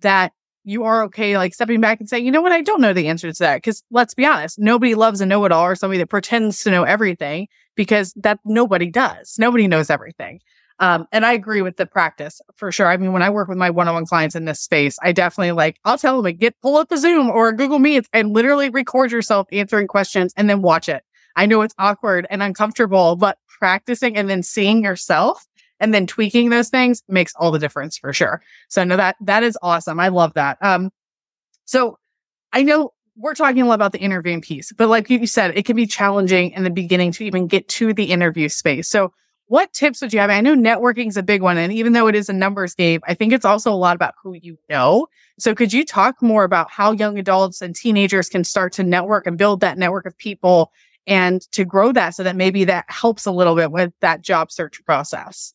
that 0.00 0.32
you 0.64 0.84
are 0.84 1.02
okay, 1.04 1.36
like 1.36 1.54
stepping 1.54 1.80
back 1.80 2.00
and 2.00 2.08
saying, 2.08 2.24
you 2.24 2.32
know 2.32 2.42
what, 2.42 2.52
I 2.52 2.62
don't 2.62 2.80
know 2.80 2.92
the 2.92 3.08
answer 3.08 3.32
to 3.32 3.38
that. 3.40 3.62
Cause 3.62 3.82
let's 3.90 4.14
be 4.14 4.26
honest, 4.26 4.58
nobody 4.58 4.94
loves 4.94 5.20
a 5.20 5.26
know 5.26 5.44
it 5.44 5.52
all 5.52 5.64
or 5.64 5.74
somebody 5.74 5.98
that 5.98 6.08
pretends 6.08 6.62
to 6.62 6.70
know 6.70 6.84
everything 6.84 7.48
because 7.74 8.12
that 8.16 8.38
nobody 8.44 8.90
does. 8.90 9.36
Nobody 9.38 9.66
knows 9.66 9.88
everything. 9.90 10.40
Um, 10.80 11.06
and 11.10 11.26
I 11.26 11.32
agree 11.32 11.60
with 11.62 11.76
the 11.76 11.86
practice 11.86 12.40
for 12.54 12.70
sure. 12.70 12.86
I 12.86 12.96
mean, 12.96 13.12
when 13.12 13.22
I 13.22 13.30
work 13.30 13.48
with 13.48 13.58
my 13.58 13.70
one-on-one 13.70 14.06
clients 14.06 14.36
in 14.36 14.44
this 14.44 14.60
space, 14.60 14.96
I 15.02 15.12
definitely 15.12 15.52
like, 15.52 15.80
I'll 15.84 15.98
tell 15.98 16.16
them 16.16 16.24
like, 16.24 16.38
get 16.38 16.60
pull 16.60 16.76
up 16.76 16.92
a 16.92 16.98
Zoom 16.98 17.30
or 17.30 17.52
Google 17.52 17.80
Meets 17.80 18.08
and 18.12 18.32
literally 18.32 18.70
record 18.70 19.10
yourself 19.10 19.48
answering 19.50 19.88
questions 19.88 20.32
and 20.36 20.48
then 20.48 20.62
watch 20.62 20.88
it. 20.88 21.02
I 21.34 21.46
know 21.46 21.62
it's 21.62 21.74
awkward 21.78 22.26
and 22.30 22.42
uncomfortable, 22.42 23.16
but 23.16 23.38
practicing 23.58 24.16
and 24.16 24.30
then 24.30 24.42
seeing 24.42 24.84
yourself 24.84 25.46
and 25.80 25.92
then 25.92 26.06
tweaking 26.06 26.50
those 26.50 26.68
things 26.68 27.02
makes 27.08 27.32
all 27.36 27.50
the 27.50 27.58
difference 27.58 27.98
for 27.98 28.12
sure. 28.12 28.40
So 28.68 28.84
no, 28.84 28.96
that, 28.96 29.16
that 29.20 29.42
is 29.42 29.58
awesome. 29.62 29.98
I 29.98 30.08
love 30.08 30.34
that. 30.34 30.58
Um, 30.60 30.90
so 31.64 31.98
I 32.52 32.62
know 32.62 32.92
we're 33.16 33.34
talking 33.34 33.62
a 33.62 33.66
lot 33.66 33.74
about 33.74 33.92
the 33.92 33.98
interviewing 33.98 34.40
piece, 34.40 34.72
but 34.72 34.88
like 34.88 35.10
you 35.10 35.26
said, 35.26 35.56
it 35.58 35.64
can 35.64 35.74
be 35.74 35.86
challenging 35.86 36.52
in 36.52 36.62
the 36.62 36.70
beginning 36.70 37.10
to 37.12 37.24
even 37.24 37.48
get 37.48 37.68
to 37.68 37.92
the 37.92 38.04
interview 38.12 38.48
space. 38.48 38.88
So 38.88 39.12
what 39.48 39.72
tips 39.72 40.00
would 40.00 40.12
you 40.12 40.20
have? 40.20 40.30
I 40.30 40.40
know 40.40 40.54
networking 40.54 41.08
is 41.08 41.16
a 41.16 41.22
big 41.22 41.42
one. 41.42 41.58
And 41.58 41.72
even 41.72 41.94
though 41.94 42.06
it 42.06 42.14
is 42.14 42.28
a 42.28 42.34
numbers 42.34 42.74
game, 42.74 43.00
I 43.06 43.14
think 43.14 43.32
it's 43.32 43.44
also 43.44 43.72
a 43.72 43.76
lot 43.76 43.96
about 43.96 44.14
who 44.22 44.34
you 44.34 44.58
know. 44.68 45.08
So 45.38 45.54
could 45.54 45.72
you 45.72 45.84
talk 45.84 46.22
more 46.22 46.44
about 46.44 46.70
how 46.70 46.92
young 46.92 47.18
adults 47.18 47.60
and 47.62 47.74
teenagers 47.74 48.28
can 48.28 48.44
start 48.44 48.72
to 48.74 48.84
network 48.84 49.26
and 49.26 49.38
build 49.38 49.60
that 49.60 49.78
network 49.78 50.06
of 50.06 50.16
people 50.18 50.72
and 51.06 51.40
to 51.52 51.64
grow 51.64 51.92
that 51.92 52.14
so 52.14 52.22
that 52.22 52.36
maybe 52.36 52.64
that 52.64 52.84
helps 52.88 53.24
a 53.24 53.32
little 53.32 53.56
bit 53.56 53.72
with 53.72 53.92
that 54.00 54.20
job 54.20 54.52
search 54.52 54.84
process? 54.84 55.54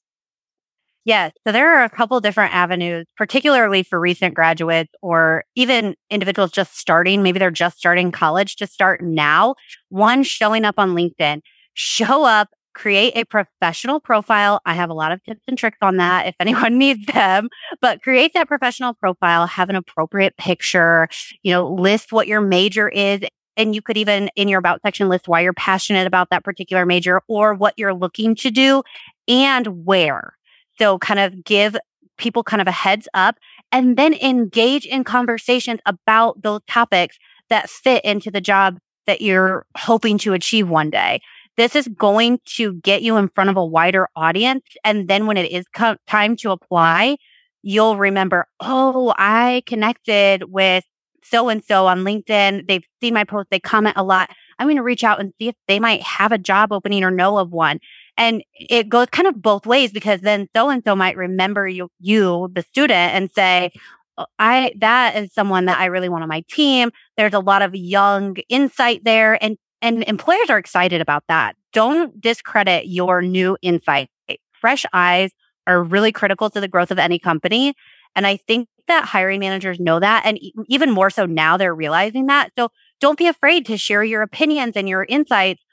Yes. 1.06 1.34
So 1.46 1.52
there 1.52 1.78
are 1.78 1.84
a 1.84 1.90
couple 1.90 2.20
different 2.22 2.56
avenues, 2.56 3.06
particularly 3.18 3.84
for 3.84 4.00
recent 4.00 4.34
graduates 4.34 4.94
or 5.02 5.44
even 5.54 5.96
individuals 6.10 6.52
just 6.52 6.78
starting. 6.78 7.22
Maybe 7.22 7.40
they're 7.40 7.52
just 7.52 7.78
starting 7.78 8.12
college 8.12 8.56
to 8.56 8.68
start 8.68 9.02
now. 9.02 9.56
One, 9.90 10.24
showing 10.24 10.64
up 10.66 10.76
on 10.78 10.96
LinkedIn. 10.96 11.42
Show 11.74 12.24
up 12.24 12.50
create 12.74 13.16
a 13.16 13.26
professional 13.26 14.00
profile. 14.00 14.62
I 14.66 14.74
have 14.74 14.90
a 14.90 14.94
lot 14.94 15.12
of 15.12 15.24
tips 15.24 15.42
and 15.48 15.58
tricks 15.58 15.78
on 15.82 15.98
that 15.98 16.28
if 16.28 16.36
anyone 16.40 16.78
needs 16.78 17.06
them, 17.06 17.50
but 17.82 18.02
create 18.02 18.34
that 18.34 18.48
professional 18.48 18.94
profile, 18.94 19.48
have 19.48 19.70
an 19.70 19.76
appropriate 19.76 20.36
picture, 20.38 21.08
you 21.44 21.52
know, 21.52 21.72
list 21.72 22.12
what 22.12 22.28
your 22.28 22.42
major 22.42 22.90
is. 22.90 23.22
And 23.56 23.76
you 23.76 23.82
could 23.82 23.98
even 23.98 24.30
in 24.36 24.48
your 24.48 24.60
about 24.60 24.82
section 24.82 25.10
list 25.10 25.28
why 25.28 25.42
you're 25.42 25.54
passionate 25.54 26.08
about 26.08 26.32
that 26.32 26.44
particular 26.44 26.86
major 26.86 27.22
or 27.28 27.54
what 27.54 27.76
you're 27.78 27.94
looking 27.94 28.36
to 28.38 28.50
do 28.50 28.82
and 29.28 29.86
where. 29.86 30.36
So 30.80 30.98
kind 30.98 31.20
of 31.20 31.44
give 31.44 31.78
people 32.18 32.44
kind 32.44 32.62
of 32.62 32.68
a 32.68 32.72
heads 32.72 33.08
up 33.14 33.38
and 33.72 33.98
then 33.98 34.14
engage 34.16 34.86
in 34.86 35.04
conversations 35.04 35.80
about 35.86 36.42
those 36.42 36.62
topics 36.68 37.18
that 37.50 37.70
fit 37.70 38.04
into 38.04 38.32
the 38.32 38.42
job 38.42 38.80
that 39.06 39.22
you're 39.22 39.66
hoping 39.78 40.18
to 40.20 40.34
achieve 40.34 40.70
one 40.70 40.90
day. 40.90 41.22
This 41.56 41.76
is 41.76 41.88
going 41.88 42.40
to 42.56 42.74
get 42.76 43.04
you 43.04 43.18
in 43.18 43.30
front 43.30 43.50
of 43.50 43.58
a 43.58 43.66
wider 43.66 44.08
audience. 44.16 44.64
And 44.84 45.08
then 45.08 45.28
when 45.28 45.38
it 45.38 45.52
is 45.52 45.66
co- 45.74 45.98
time 46.08 46.36
to 46.38 46.52
apply, 46.52 47.18
you'll 47.62 47.98
remember, 47.98 48.48
oh, 48.60 49.14
I 49.18 49.64
connected 49.66 50.52
with 50.52 50.84
so 51.24 51.50
and 51.50 51.64
so 51.64 51.88
on 51.88 52.04
LinkedIn. 52.04 52.68
They've 52.68 52.86
seen 53.02 53.14
my 53.14 53.24
post. 53.24 53.50
They 53.50 53.60
comment 53.60 53.96
a 53.98 54.04
lot. 54.04 54.30
I'm 54.60 54.68
going 54.68 54.78
to 54.78 54.84
reach 54.84 55.04
out 55.04 55.20
and 55.20 55.34
see 55.40 55.48
if 55.48 55.56
they 55.68 55.80
might 55.80 56.02
have 56.04 56.32
a 56.32 56.38
job 56.38 56.72
opening 56.72 57.04
or 57.04 57.12
know 57.12 57.38
of 57.38 57.52
one. 57.52 57.80
And 58.18 58.44
it 58.56 58.90
goes 58.90 59.08
kind 59.12 59.28
of 59.28 59.42
both 59.42 59.66
ways 59.66 59.92
because 59.92 60.22
then 60.22 60.48
so 60.56 60.70
and 60.70 60.84
so 60.86 60.96
might 60.96 61.18
remember 61.18 61.68
you, 61.68 61.90
you, 62.00 62.50
the 62.54 62.62
student 62.62 63.14
and 63.14 63.32
say, 63.32 63.72
oh, 64.18 64.26
I, 64.38 64.74
that 64.80 65.16
is 65.16 65.34
someone 65.34 65.66
that 65.66 65.80
I 65.80 65.86
really 65.86 66.10
want 66.10 66.24
on 66.24 66.30
my 66.30 66.44
team. 66.50 66.92
There's 67.18 67.34
a 67.34 67.40
lot 67.40 67.62
of 67.62 67.74
young 67.74 68.36
insight 68.50 69.04
there. 69.04 69.42
And 69.44 69.58
and 69.84 70.04
employers 70.06 70.50
are 70.50 70.58
excited 70.58 71.02
about 71.02 71.26
that. 71.28 71.56
Don't 71.74 72.20
discredit 72.20 72.88
your 72.88 73.22
new 73.22 73.58
insight. 73.62 74.10
Fresh 74.54 74.86
eyes 74.94 75.32
are 75.68 75.84
really 75.84 76.12
critical 76.12 76.50
to 76.50 76.60
the 76.60 76.68
growth 76.68 76.90
of 76.90 76.98
any 76.98 77.20
company. 77.20 77.76
And 78.16 78.26
I 78.26 78.38
think 78.38 78.68
that 78.88 79.06
hiring 79.06 79.40
managers 79.40 79.80
know 79.80 80.00
that. 80.00 80.26
And 80.26 80.40
even 80.68 80.90
more 80.90 81.10
so 81.10 81.26
now, 81.26 81.58
they're 81.58 81.76
realizing 81.76 82.28
that. 82.28 82.52
So 82.58 82.70
don't 83.00 83.18
be 83.18 83.28
afraid 83.28 83.66
to 83.68 83.78
share 83.78 84.04
your 84.04 84.22
opinions 84.22 84.74
and 84.76 84.90
your 84.90 85.06
insights 85.08 85.64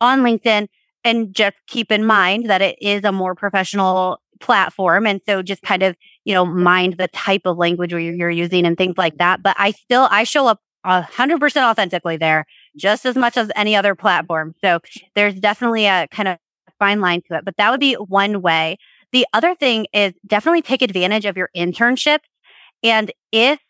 on 0.00 0.20
LinkedIn. 0.20 0.68
And 1.04 1.34
just 1.34 1.56
keep 1.68 1.92
in 1.92 2.04
mind 2.04 2.50
that 2.50 2.62
it 2.62 2.76
is 2.80 3.04
a 3.04 3.12
more 3.12 3.34
professional 3.34 4.20
platform. 4.40 5.06
And 5.06 5.20
so 5.26 5.42
just 5.42 5.62
kind 5.62 5.82
of, 5.82 5.96
you 6.24 6.34
know, 6.34 6.44
mind 6.44 6.96
the 6.98 7.08
type 7.08 7.42
of 7.44 7.56
language 7.56 7.92
you're 7.92 8.30
using 8.30 8.66
and 8.66 8.76
things 8.76 8.98
like 8.98 9.18
that. 9.18 9.42
But 9.42 9.54
I 9.58 9.70
still, 9.70 10.08
I 10.10 10.24
show 10.24 10.46
up 10.48 10.60
100% 10.86 11.62
authentically 11.62 12.16
there, 12.16 12.46
just 12.76 13.04
as 13.04 13.16
much 13.16 13.36
as 13.36 13.50
any 13.56 13.74
other 13.74 13.94
platform. 13.94 14.54
So 14.62 14.80
there's 15.14 15.34
definitely 15.34 15.86
a 15.86 16.06
kind 16.10 16.28
of 16.28 16.38
fine 16.78 17.00
line 17.00 17.22
to 17.28 17.36
it, 17.36 17.44
but 17.44 17.56
that 17.56 17.70
would 17.70 17.80
be 17.80 17.94
one 17.94 18.42
way. 18.42 18.78
The 19.12 19.26
other 19.32 19.54
thing 19.54 19.86
is 19.92 20.12
definitely 20.26 20.62
take 20.62 20.82
advantage 20.82 21.24
of 21.24 21.36
your 21.36 21.50
internship. 21.56 22.20
And 22.82 23.12
if 23.32 23.60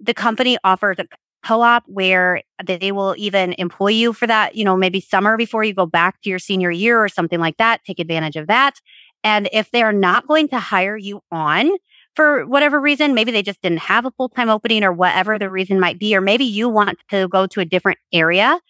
the 0.00 0.14
company 0.14 0.58
offers 0.64 0.98
a 0.98 1.06
co-op 1.44 1.84
where 1.86 2.42
they 2.64 2.92
will 2.92 3.14
even 3.18 3.54
employ 3.58 3.88
you 3.88 4.12
for 4.12 4.26
that, 4.26 4.56
you 4.56 4.64
know, 4.64 4.76
maybe 4.76 5.00
summer 5.00 5.36
before 5.36 5.64
you 5.64 5.74
go 5.74 5.86
back 5.86 6.20
to 6.22 6.30
your 6.30 6.38
senior 6.38 6.70
year 6.70 7.02
or 7.02 7.08
something 7.08 7.40
like 7.40 7.56
that, 7.58 7.84
take 7.84 7.98
advantage 7.98 8.36
of 8.36 8.46
that. 8.46 8.80
And 9.22 9.48
if 9.52 9.70
they 9.70 9.82
are 9.82 9.92
not 9.92 10.26
going 10.26 10.48
to 10.48 10.58
hire 10.58 10.96
you 10.96 11.20
on 11.30 11.70
for 12.14 12.46
whatever 12.46 12.80
reason, 12.80 13.14
maybe 13.14 13.32
they 13.32 13.42
just 13.42 13.60
didn't 13.62 13.80
have 13.80 14.04
a 14.04 14.10
full-time 14.12 14.48
opening 14.48 14.84
or 14.84 14.92
whatever 14.92 15.38
the 15.38 15.50
reason 15.50 15.80
might 15.80 15.98
be, 15.98 16.14
or 16.14 16.20
maybe 16.20 16.44
you 16.44 16.68
want 16.68 16.98
to 17.10 17.28
go 17.28 17.46
to 17.46 17.60
a 17.60 17.64
different 17.64 17.98
area, 18.12 18.60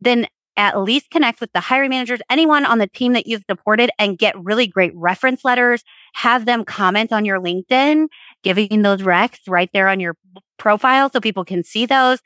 then 0.00 0.26
at 0.56 0.78
least 0.78 1.10
connect 1.10 1.40
with 1.40 1.50
the 1.52 1.60
hiring 1.60 1.90
managers, 1.90 2.20
anyone 2.28 2.66
on 2.66 2.78
the 2.78 2.86
team 2.86 3.14
that 3.14 3.26
you've 3.26 3.44
supported 3.48 3.90
and 3.98 4.18
get 4.18 4.38
really 4.38 4.66
great 4.66 4.94
reference 4.94 5.44
letters. 5.44 5.82
Have 6.14 6.44
them 6.44 6.64
comment 6.64 7.12
on 7.12 7.24
your 7.24 7.40
LinkedIn, 7.40 8.08
giving 8.42 8.82
those 8.82 9.00
recs 9.00 9.38
right 9.48 9.70
there 9.72 9.88
on 9.88 9.98
your 9.98 10.14
profile 10.58 11.10
so 11.10 11.20
people 11.20 11.44
can 11.44 11.64
see 11.64 11.86
those. 11.86 12.18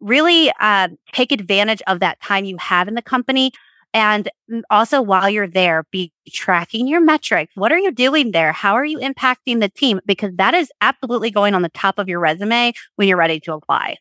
Really 0.00 0.50
uh, 0.60 0.88
take 1.12 1.30
advantage 1.30 1.82
of 1.86 2.00
that 2.00 2.20
time 2.20 2.46
you 2.46 2.56
have 2.58 2.88
in 2.88 2.94
the 2.94 3.02
company. 3.02 3.52
And 3.94 4.28
also 4.70 5.00
while 5.00 5.30
you're 5.30 5.46
there, 5.46 5.84
be 5.92 6.12
tracking 6.28 6.88
your 6.88 7.00
metrics. 7.00 7.54
What 7.54 7.70
are 7.70 7.78
you 7.78 7.92
doing 7.92 8.32
there? 8.32 8.52
How 8.52 8.74
are 8.74 8.84
you 8.84 8.98
impacting 8.98 9.60
the 9.60 9.68
team? 9.68 10.00
Because 10.04 10.32
that 10.34 10.52
is 10.52 10.70
absolutely 10.80 11.30
going 11.30 11.54
on 11.54 11.62
the 11.62 11.68
top 11.68 12.00
of 12.00 12.08
your 12.08 12.18
resume 12.18 12.72
when 12.96 13.06
you're 13.06 13.16
ready 13.16 13.38
to 13.40 13.54
apply. 13.54 13.96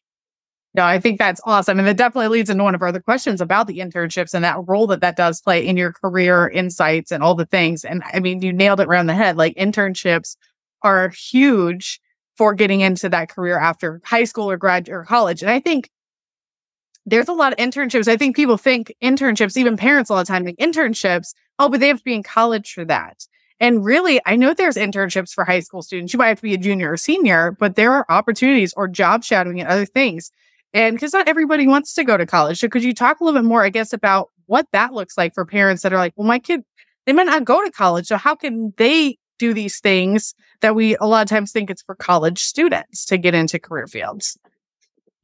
No, 0.75 0.83
I 0.83 0.99
think 0.99 1.19
that's 1.19 1.39
awesome. 1.45 1.77
And 1.77 1.87
that 1.87 1.97
definitely 1.97 2.29
leads 2.29 2.49
into 2.49 2.63
one 2.63 2.73
of 2.73 2.81
our 2.81 2.87
other 2.87 2.99
questions 2.99 3.39
about 3.39 3.67
the 3.67 3.77
internships 3.77 4.33
and 4.33 4.43
that 4.43 4.57
role 4.65 4.87
that 4.87 5.01
that 5.01 5.15
does 5.15 5.39
play 5.39 5.63
in 5.65 5.77
your 5.77 5.93
career 5.93 6.49
insights 6.49 7.11
and 7.11 7.21
all 7.21 7.35
the 7.35 7.45
things. 7.45 7.85
And 7.85 8.01
I 8.11 8.19
mean, 8.19 8.41
you 8.41 8.51
nailed 8.51 8.79
it 8.79 8.87
around 8.87 9.05
the 9.05 9.13
head. 9.13 9.37
Like 9.37 9.55
internships 9.55 10.35
are 10.81 11.09
huge 11.09 12.01
for 12.35 12.55
getting 12.55 12.81
into 12.81 13.09
that 13.09 13.29
career 13.29 13.59
after 13.59 14.01
high 14.03 14.23
school 14.23 14.49
or 14.49 14.57
grad 14.57 14.89
or 14.89 15.05
college. 15.05 15.43
And 15.43 15.51
I 15.51 15.59
think 15.59 15.91
there's 17.05 17.27
a 17.27 17.33
lot 17.33 17.53
of 17.53 17.59
internships. 17.59 18.07
I 18.07 18.17
think 18.17 18.35
people 18.35 18.57
think 18.57 18.93
internships, 19.03 19.57
even 19.57 19.77
parents 19.77 20.09
all 20.09 20.17
the 20.17 20.25
time 20.25 20.45
think 20.45 20.59
internships. 20.59 21.33
Oh, 21.59 21.69
but 21.69 21.79
they 21.79 21.87
have 21.87 21.99
to 21.99 22.03
be 22.03 22.15
in 22.15 22.23
college 22.23 22.73
for 22.73 22.85
that. 22.85 23.25
And 23.59 23.85
really, 23.85 24.19
I 24.25 24.35
know 24.35 24.53
there's 24.53 24.75
internships 24.75 25.31
for 25.31 25.45
high 25.45 25.59
school 25.59 25.81
students. 25.81 26.13
You 26.13 26.17
might 26.17 26.29
have 26.29 26.37
to 26.37 26.43
be 26.43 26.53
a 26.53 26.57
junior 26.57 26.91
or 26.91 26.97
senior, 26.97 27.51
but 27.51 27.75
there 27.75 27.93
are 27.93 28.05
opportunities 28.09 28.73
or 28.75 28.87
job 28.87 29.23
shadowing 29.23 29.59
and 29.59 29.69
other 29.69 29.85
things 29.85 30.31
and 30.73 30.95
because 30.95 31.13
not 31.13 31.27
everybody 31.27 31.67
wants 31.67 31.93
to 31.93 32.03
go 32.03 32.17
to 32.17 32.25
college. 32.25 32.59
So 32.59 32.67
could 32.67 32.83
you 32.83 32.93
talk 32.93 33.19
a 33.19 33.23
little 33.23 33.39
bit 33.39 33.47
more, 33.47 33.63
I 33.63 33.69
guess, 33.69 33.93
about 33.93 34.29
what 34.47 34.67
that 34.71 34.93
looks 34.93 35.17
like 35.17 35.33
for 35.33 35.45
parents 35.45 35.83
that 35.83 35.93
are 35.93 35.97
like, 35.97 36.13
well, 36.15 36.27
my 36.27 36.39
kid, 36.39 36.63
they 37.05 37.13
might 37.13 37.27
not 37.27 37.45
go 37.45 37.63
to 37.63 37.71
college. 37.71 38.07
So 38.07 38.17
how 38.17 38.35
can 38.35 38.73
they 38.77 39.17
do 39.39 39.53
these 39.53 39.79
things 39.79 40.33
that 40.61 40.75
we 40.75 40.95
a 40.97 41.05
lot 41.05 41.21
of 41.21 41.29
times 41.29 41.51
think 41.51 41.69
it's 41.69 41.83
for 41.83 41.95
college 41.95 42.43
students 42.43 43.05
to 43.05 43.17
get 43.17 43.35
into 43.35 43.59
career 43.59 43.87
fields? 43.87 44.37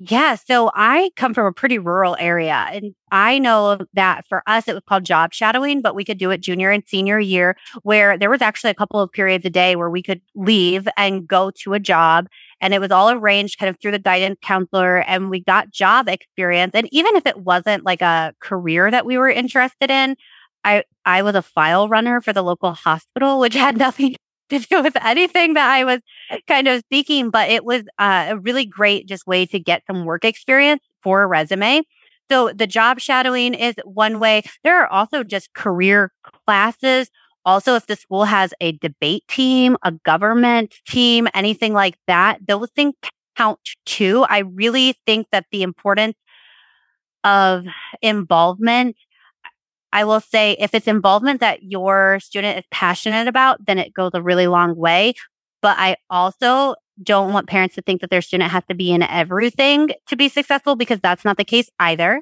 Yeah. 0.01 0.35
So 0.35 0.71
I 0.75 1.11
come 1.17 1.33
from 1.33 1.45
a 1.45 1.51
pretty 1.51 1.77
rural 1.77 2.15
area 2.21 2.67
and 2.71 2.95
I 3.11 3.37
know 3.37 3.79
that 3.95 4.25
for 4.29 4.41
us, 4.47 4.69
it 4.69 4.73
was 4.73 4.83
called 4.87 5.03
job 5.03 5.33
shadowing, 5.33 5.81
but 5.81 5.93
we 5.93 6.05
could 6.05 6.17
do 6.17 6.31
it 6.31 6.39
junior 6.39 6.71
and 6.71 6.83
senior 6.87 7.19
year 7.19 7.57
where 7.83 8.17
there 8.17 8.29
was 8.29 8.41
actually 8.41 8.69
a 8.69 8.75
couple 8.75 9.01
of 9.01 9.11
periods 9.11 9.45
a 9.45 9.49
day 9.49 9.75
where 9.75 9.89
we 9.89 10.01
could 10.01 10.21
leave 10.35 10.87
and 10.95 11.27
go 11.27 11.51
to 11.63 11.73
a 11.73 11.79
job 11.81 12.27
and 12.61 12.73
it 12.73 12.79
was 12.79 12.91
all 12.91 13.09
arranged 13.09 13.59
kind 13.59 13.69
of 13.69 13.77
through 13.81 13.91
the 13.91 13.99
guidance 13.99 14.37
counselor 14.41 14.99
and 14.99 15.29
we 15.29 15.41
got 15.41 15.69
job 15.71 16.07
experience. 16.07 16.71
And 16.75 16.87
even 16.93 17.17
if 17.17 17.25
it 17.25 17.37
wasn't 17.37 17.83
like 17.83 18.01
a 18.01 18.33
career 18.39 18.89
that 18.89 19.05
we 19.05 19.17
were 19.17 19.29
interested 19.29 19.91
in, 19.91 20.15
I, 20.63 20.83
I 21.05 21.23
was 21.23 21.35
a 21.35 21.41
file 21.41 21.89
runner 21.89 22.21
for 22.21 22.31
the 22.31 22.41
local 22.41 22.71
hospital, 22.71 23.39
which 23.39 23.53
had 23.53 23.77
nothing 23.77 24.15
to 24.49 24.59
do 24.59 24.83
with 24.83 24.95
anything 25.03 25.53
that 25.53 25.69
I 25.69 25.83
was 25.83 25.99
kind 26.47 26.67
of 26.67 26.83
seeking, 26.91 27.29
but 27.29 27.49
it 27.49 27.63
was 27.63 27.83
uh, 27.97 28.27
a 28.29 28.37
really 28.37 28.65
great 28.65 29.07
just 29.07 29.27
way 29.27 29.45
to 29.47 29.59
get 29.59 29.83
some 29.87 30.05
work 30.05 30.25
experience 30.25 30.81
for 31.01 31.23
a 31.23 31.27
resume. 31.27 31.83
So 32.29 32.51
the 32.53 32.67
job 32.67 32.99
shadowing 32.99 33.53
is 33.53 33.75
one 33.85 34.19
way. 34.19 34.43
There 34.63 34.79
are 34.81 34.87
also 34.87 35.23
just 35.23 35.53
career 35.53 36.11
classes 36.45 37.09
also, 37.45 37.75
if 37.75 37.87
the 37.87 37.95
school 37.95 38.25
has 38.25 38.53
a 38.61 38.73
debate 38.73 39.23
team, 39.27 39.77
a 39.81 39.91
government 39.91 40.75
team, 40.87 41.27
anything 41.33 41.73
like 41.73 41.95
that, 42.07 42.39
those 42.45 42.69
things 42.75 42.93
count 43.35 43.59
too. 43.85 44.25
I 44.29 44.39
really 44.39 44.95
think 45.05 45.27
that 45.31 45.45
the 45.51 45.63
importance 45.63 46.15
of 47.23 47.65
involvement, 48.01 48.95
I 49.91 50.03
will 50.03 50.19
say 50.19 50.55
if 50.59 50.73
it's 50.73 50.87
involvement 50.87 51.39
that 51.39 51.63
your 51.63 52.19
student 52.19 52.59
is 52.59 52.65
passionate 52.71 53.27
about, 53.27 53.65
then 53.65 53.79
it 53.79 53.93
goes 53.93 54.11
a 54.13 54.21
really 54.21 54.47
long 54.47 54.75
way. 54.75 55.13
But 55.61 55.77
I 55.77 55.97
also 56.09 56.75
don't 57.01 57.33
want 57.33 57.47
parents 57.47 57.75
to 57.75 57.81
think 57.81 58.01
that 58.01 58.09
their 58.09 58.21
student 58.21 58.51
has 58.51 58.63
to 58.69 58.75
be 58.75 58.91
in 58.91 59.03
everything 59.03 59.89
to 60.07 60.15
be 60.15 60.29
successful 60.29 60.75
because 60.75 60.99
that's 60.99 61.25
not 61.25 61.37
the 61.37 61.45
case 61.45 61.69
either. 61.79 62.21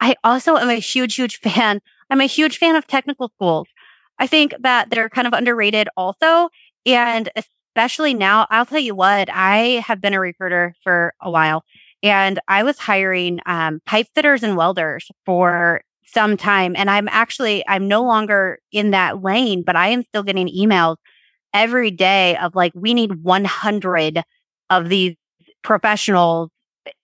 I 0.00 0.14
also 0.24 0.56
am 0.56 0.68
a 0.68 0.74
huge, 0.74 1.14
huge 1.14 1.38
fan. 1.40 1.80
I'm 2.10 2.20
a 2.20 2.26
huge 2.26 2.58
fan 2.58 2.76
of 2.76 2.86
technical 2.86 3.30
schools. 3.34 3.68
I 4.18 4.26
think 4.26 4.54
that 4.60 4.90
they're 4.90 5.08
kind 5.08 5.26
of 5.26 5.32
underrated 5.32 5.88
also. 5.96 6.50
And 6.86 7.30
especially 7.36 8.14
now, 8.14 8.46
I'll 8.50 8.66
tell 8.66 8.78
you 8.78 8.94
what, 8.94 9.28
I 9.30 9.82
have 9.86 10.00
been 10.00 10.14
a 10.14 10.20
recruiter 10.20 10.74
for 10.82 11.14
a 11.20 11.30
while 11.30 11.64
and 12.02 12.38
I 12.48 12.62
was 12.62 12.78
hiring 12.78 13.40
um, 13.46 13.80
pipe 13.86 14.06
fitters 14.14 14.42
and 14.42 14.56
welders 14.56 15.10
for 15.26 15.82
some 16.12 16.36
time. 16.36 16.74
And 16.76 16.90
I'm 16.90 17.08
actually, 17.08 17.64
I'm 17.68 17.88
no 17.88 18.02
longer 18.02 18.58
in 18.72 18.90
that 18.90 19.22
lane, 19.22 19.62
but 19.62 19.76
I 19.76 19.88
am 19.88 20.02
still 20.04 20.22
getting 20.22 20.48
emails 20.48 20.96
every 21.52 21.90
day 21.90 22.36
of 22.36 22.54
like, 22.54 22.72
we 22.74 22.94
need 22.94 23.22
100 23.22 24.22
of 24.70 24.88
these 24.88 25.16
professionals 25.62 26.50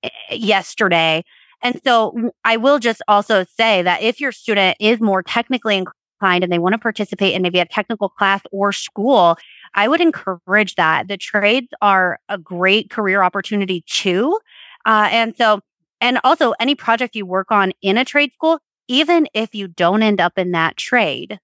eh, 0.03 0.09
yesterday. 0.31 1.25
And 1.62 1.81
so 1.85 2.31
I 2.45 2.57
will 2.57 2.79
just 2.79 3.03
also 3.09 3.45
say 3.57 3.83
that 3.83 4.03
if 4.03 4.21
your 4.21 4.33
student 4.33 4.77
is 4.81 5.01
more 5.01 5.23
technically 5.23 5.77
inclined 5.77 6.45
and 6.45 6.53
they 6.53 6.59
want 6.59 6.75
to 6.75 6.79
participate 6.79 7.35
in 7.35 7.42
maybe 7.42 7.59
a 7.59 7.66
technical 7.66 8.09
class 8.09 8.42
or 8.53 8.73
school, 8.73 9.37
I 9.75 9.88
would 9.88 10.01
encourage 10.01 10.75
that. 10.77 11.09
The 11.09 11.16
trades 11.16 11.69
are 11.83 12.19
a 12.29 12.38
great 12.38 12.90
career 12.90 13.23
opportunity 13.23 13.85
too. 13.87 14.38
Uh, 14.85 15.09
and 15.11 15.37
so, 15.37 15.61
and 16.01 16.21
also 16.25 16.53
any 16.61 16.75
project 16.75 17.16
you 17.16 17.27
work 17.27 17.51
on 17.51 17.73
in 17.83 17.99
a 17.99 18.05
trade 18.05 18.33
school, 18.35 18.59
even 18.88 19.29
if 19.35 19.55
you 19.55 19.68
don't 19.68 20.03
end 20.03 20.20
up 20.20 20.38
in 20.38 20.53
that 20.53 20.77
trade, 20.77 21.38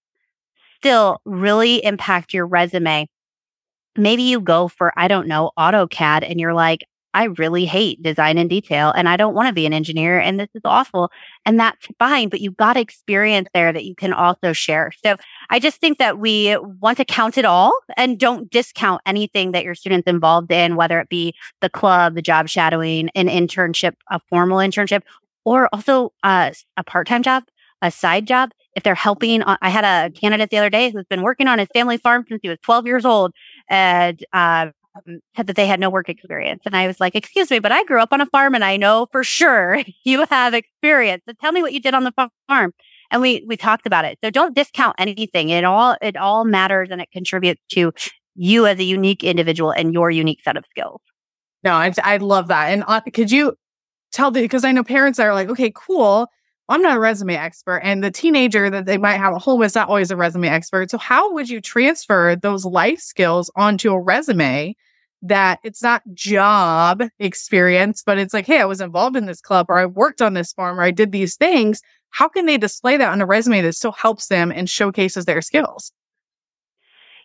still 0.76 1.20
really 1.24 1.85
impact 1.85 2.35
your 2.35 2.46
resume. 2.46 3.09
Maybe 3.96 4.22
you 4.22 4.40
go 4.40 4.68
for, 4.68 4.92
I 4.96 5.09
don't 5.09 5.28
know, 5.28 5.50
AutoCAD 5.59 6.28
and 6.28 6.40
you're 6.40 6.55
like, 6.55 6.85
I 7.14 7.24
really 7.24 7.66
hate 7.66 8.02
design 8.02 8.38
and 8.38 8.48
detail 8.48 8.90
and 8.90 9.09
I 9.09 9.16
don't 9.16 9.35
want 9.35 9.48
to 9.48 9.52
be 9.52 9.66
an 9.66 9.74
engineer 9.74 10.18
and 10.18 10.40
this 10.40 10.48
is 10.55 10.62
awful. 10.64 11.11
And 11.44 11.61
that's 11.61 11.87
fine, 11.98 12.31
but 12.31 12.40
you've 12.40 12.57
got 12.57 12.76
experience 12.76 13.48
there 13.52 13.72
that 13.72 13.85
you 13.85 13.94
can 13.94 14.12
also 14.12 14.52
share. 14.52 14.92
So 15.05 15.16
I 15.50 15.59
just 15.59 15.78
think 15.78 15.98
that 15.98 16.18
we 16.18 16.57
want 16.81 16.96
to 16.98 17.05
count 17.05 17.37
it 17.37 17.44
all 17.44 17.78
and 17.96 18.18
don't 18.18 18.50
discount 18.50 19.02
anything 19.05 19.52
that 19.52 19.64
your 19.64 19.74
students 19.74 20.07
involved 20.07 20.50
in, 20.50 20.74
whether 20.74 20.98
it 21.00 21.11
be 21.11 21.35
the 21.61 21.68
club, 21.68 22.14
the 22.14 22.22
job 22.22 22.48
shadowing, 22.48 23.11
an 23.11 23.28
internship, 23.28 23.92
a 24.11 24.18
formal 24.31 24.59
internship, 24.59 25.02
or 25.44 25.68
also 25.72 26.12
uh, 26.22 26.50
a 26.76 26.85
part-time 26.85 27.22
job, 27.22 27.44
a 27.81 27.90
side 27.90 28.26
job. 28.26 28.50
If 28.74 28.85
they're 28.85 28.94
helping, 28.94 29.42
I 29.42 29.68
had 29.68 29.85
a 29.85 30.11
candidate 30.18 30.48
the 30.48 30.57
other 30.57 30.70
day 30.70 30.90
who's 30.90 31.05
been 31.05 31.22
working 31.22 31.46
on 31.46 31.59
his 31.59 31.68
family 31.74 31.98
farm 31.98 32.24
since 32.26 32.40
he 32.42 32.48
was 32.48 32.59
12 32.62 32.87
years 32.87 33.05
old 33.05 33.33
and 33.68 34.24
uh, 34.33 34.68
said 35.37 35.46
that 35.46 35.57
they 35.57 35.66
had 35.66 35.81
no 35.81 35.90
work 35.90 36.09
experience. 36.09 36.62
And 36.64 36.76
I 36.76 36.87
was 36.87 37.00
like, 37.00 37.14
excuse 37.14 37.50
me, 37.50 37.59
but 37.59 37.72
I 37.72 37.85
grew 37.85 38.00
up 38.00 38.12
on 38.12 38.20
a 38.20 38.26
farm 38.26 38.55
and 38.55 38.64
I 38.64 38.76
know 38.76 39.09
for 39.12 39.24
sure 39.24 39.83
you 40.05 40.24
have 40.31 40.55
experience. 40.55 41.22
So 41.28 41.35
tell 41.40 41.52
me 41.52 41.62
what 41.62 41.72
you 41.72 41.81
did 41.81 41.94
on 41.94 42.05
the 42.05 42.31
farm. 42.48 42.72
And 43.11 43.20
we, 43.20 43.44
we 43.46 43.57
talked 43.57 43.87
about 43.87 44.07
it. 44.07 44.18
So 44.24 44.31
don't 44.31 44.55
discount 44.55 44.96
anything. 44.98 45.50
It 45.50 45.64
all, 45.64 45.96
it 46.00 46.16
all 46.16 46.44
matters 46.44 46.88
and 46.90 47.00
it 47.00 47.11
contributes 47.12 47.61
to 47.72 47.92
you 48.35 48.66
as 48.66 48.78
a 48.78 48.85
unique 48.85 49.22
individual 49.22 49.70
and 49.70 49.92
your 49.92 50.11
unique 50.11 50.40
set 50.42 50.57
of 50.57 50.64
skills. 50.70 51.00
No, 51.62 51.72
I, 51.72 51.92
I 52.02 52.16
love 52.16 52.48
that. 52.48 52.72
And 52.72 52.85
uh, 52.87 53.00
could 53.12 53.31
you 53.31 53.55
tell 54.12 54.31
the, 54.31 54.42
because 54.42 54.64
I 54.64 54.72
know 54.72 54.85
parents 54.85 55.18
are 55.18 55.35
like, 55.35 55.48
okay, 55.48 55.72
cool. 55.75 56.29
I'm 56.68 56.83
not 56.83 56.96
a 56.96 57.01
resume 57.01 57.35
expert. 57.35 57.79
And 57.79 58.03
the 58.03 58.11
teenager 58.11 58.70
that 58.70 58.87
they 58.87 58.96
might 58.96 59.16
have 59.16 59.35
a 59.35 59.38
home 59.38 59.62
is 59.62 59.75
not 59.75 59.88
always 59.88 60.11
a 60.11 60.16
resume 60.16 60.48
expert. 60.48 60.90
So, 60.90 60.98
how 60.98 61.33
would 61.33 61.51
you 61.51 61.61
transfer 61.61 62.37
those 62.37 62.64
life 62.64 63.01
skills 63.01 63.51
onto 63.57 63.92
a 63.92 64.01
resume 64.01 64.77
that 65.22 65.61
it's 65.62 65.83
not 65.83 66.03
job 66.14 67.03
experience, 67.18 68.03
but 68.05 68.18
it's 68.18 68.35
like, 68.35 68.46
hey, 68.46 68.61
I 68.61 68.64
was 68.64 68.81
involved 68.81 69.16
in 69.16 69.27
this 69.27 69.40
club 69.40 69.66
or 69.68 69.79
I 69.79 69.87
worked 69.87 70.22
on 70.22 70.35
this 70.35 70.53
farm 70.53 70.79
or 70.79 70.83
I 70.83 70.90
did 70.90 71.12
these 71.12 71.37
things? 71.37 71.81
How 72.11 72.29
can 72.29 72.46
they 72.46 72.59
display 72.59 72.96
that 72.96 73.11
on 73.11 73.20
a 73.20 73.27
resume 73.27 73.62
that 73.62 73.75
still 73.75 73.92
helps 73.92 74.29
them 74.29 74.53
and 74.53 74.68
showcases 74.68 75.25
their 75.25 75.40
skills? 75.40 75.92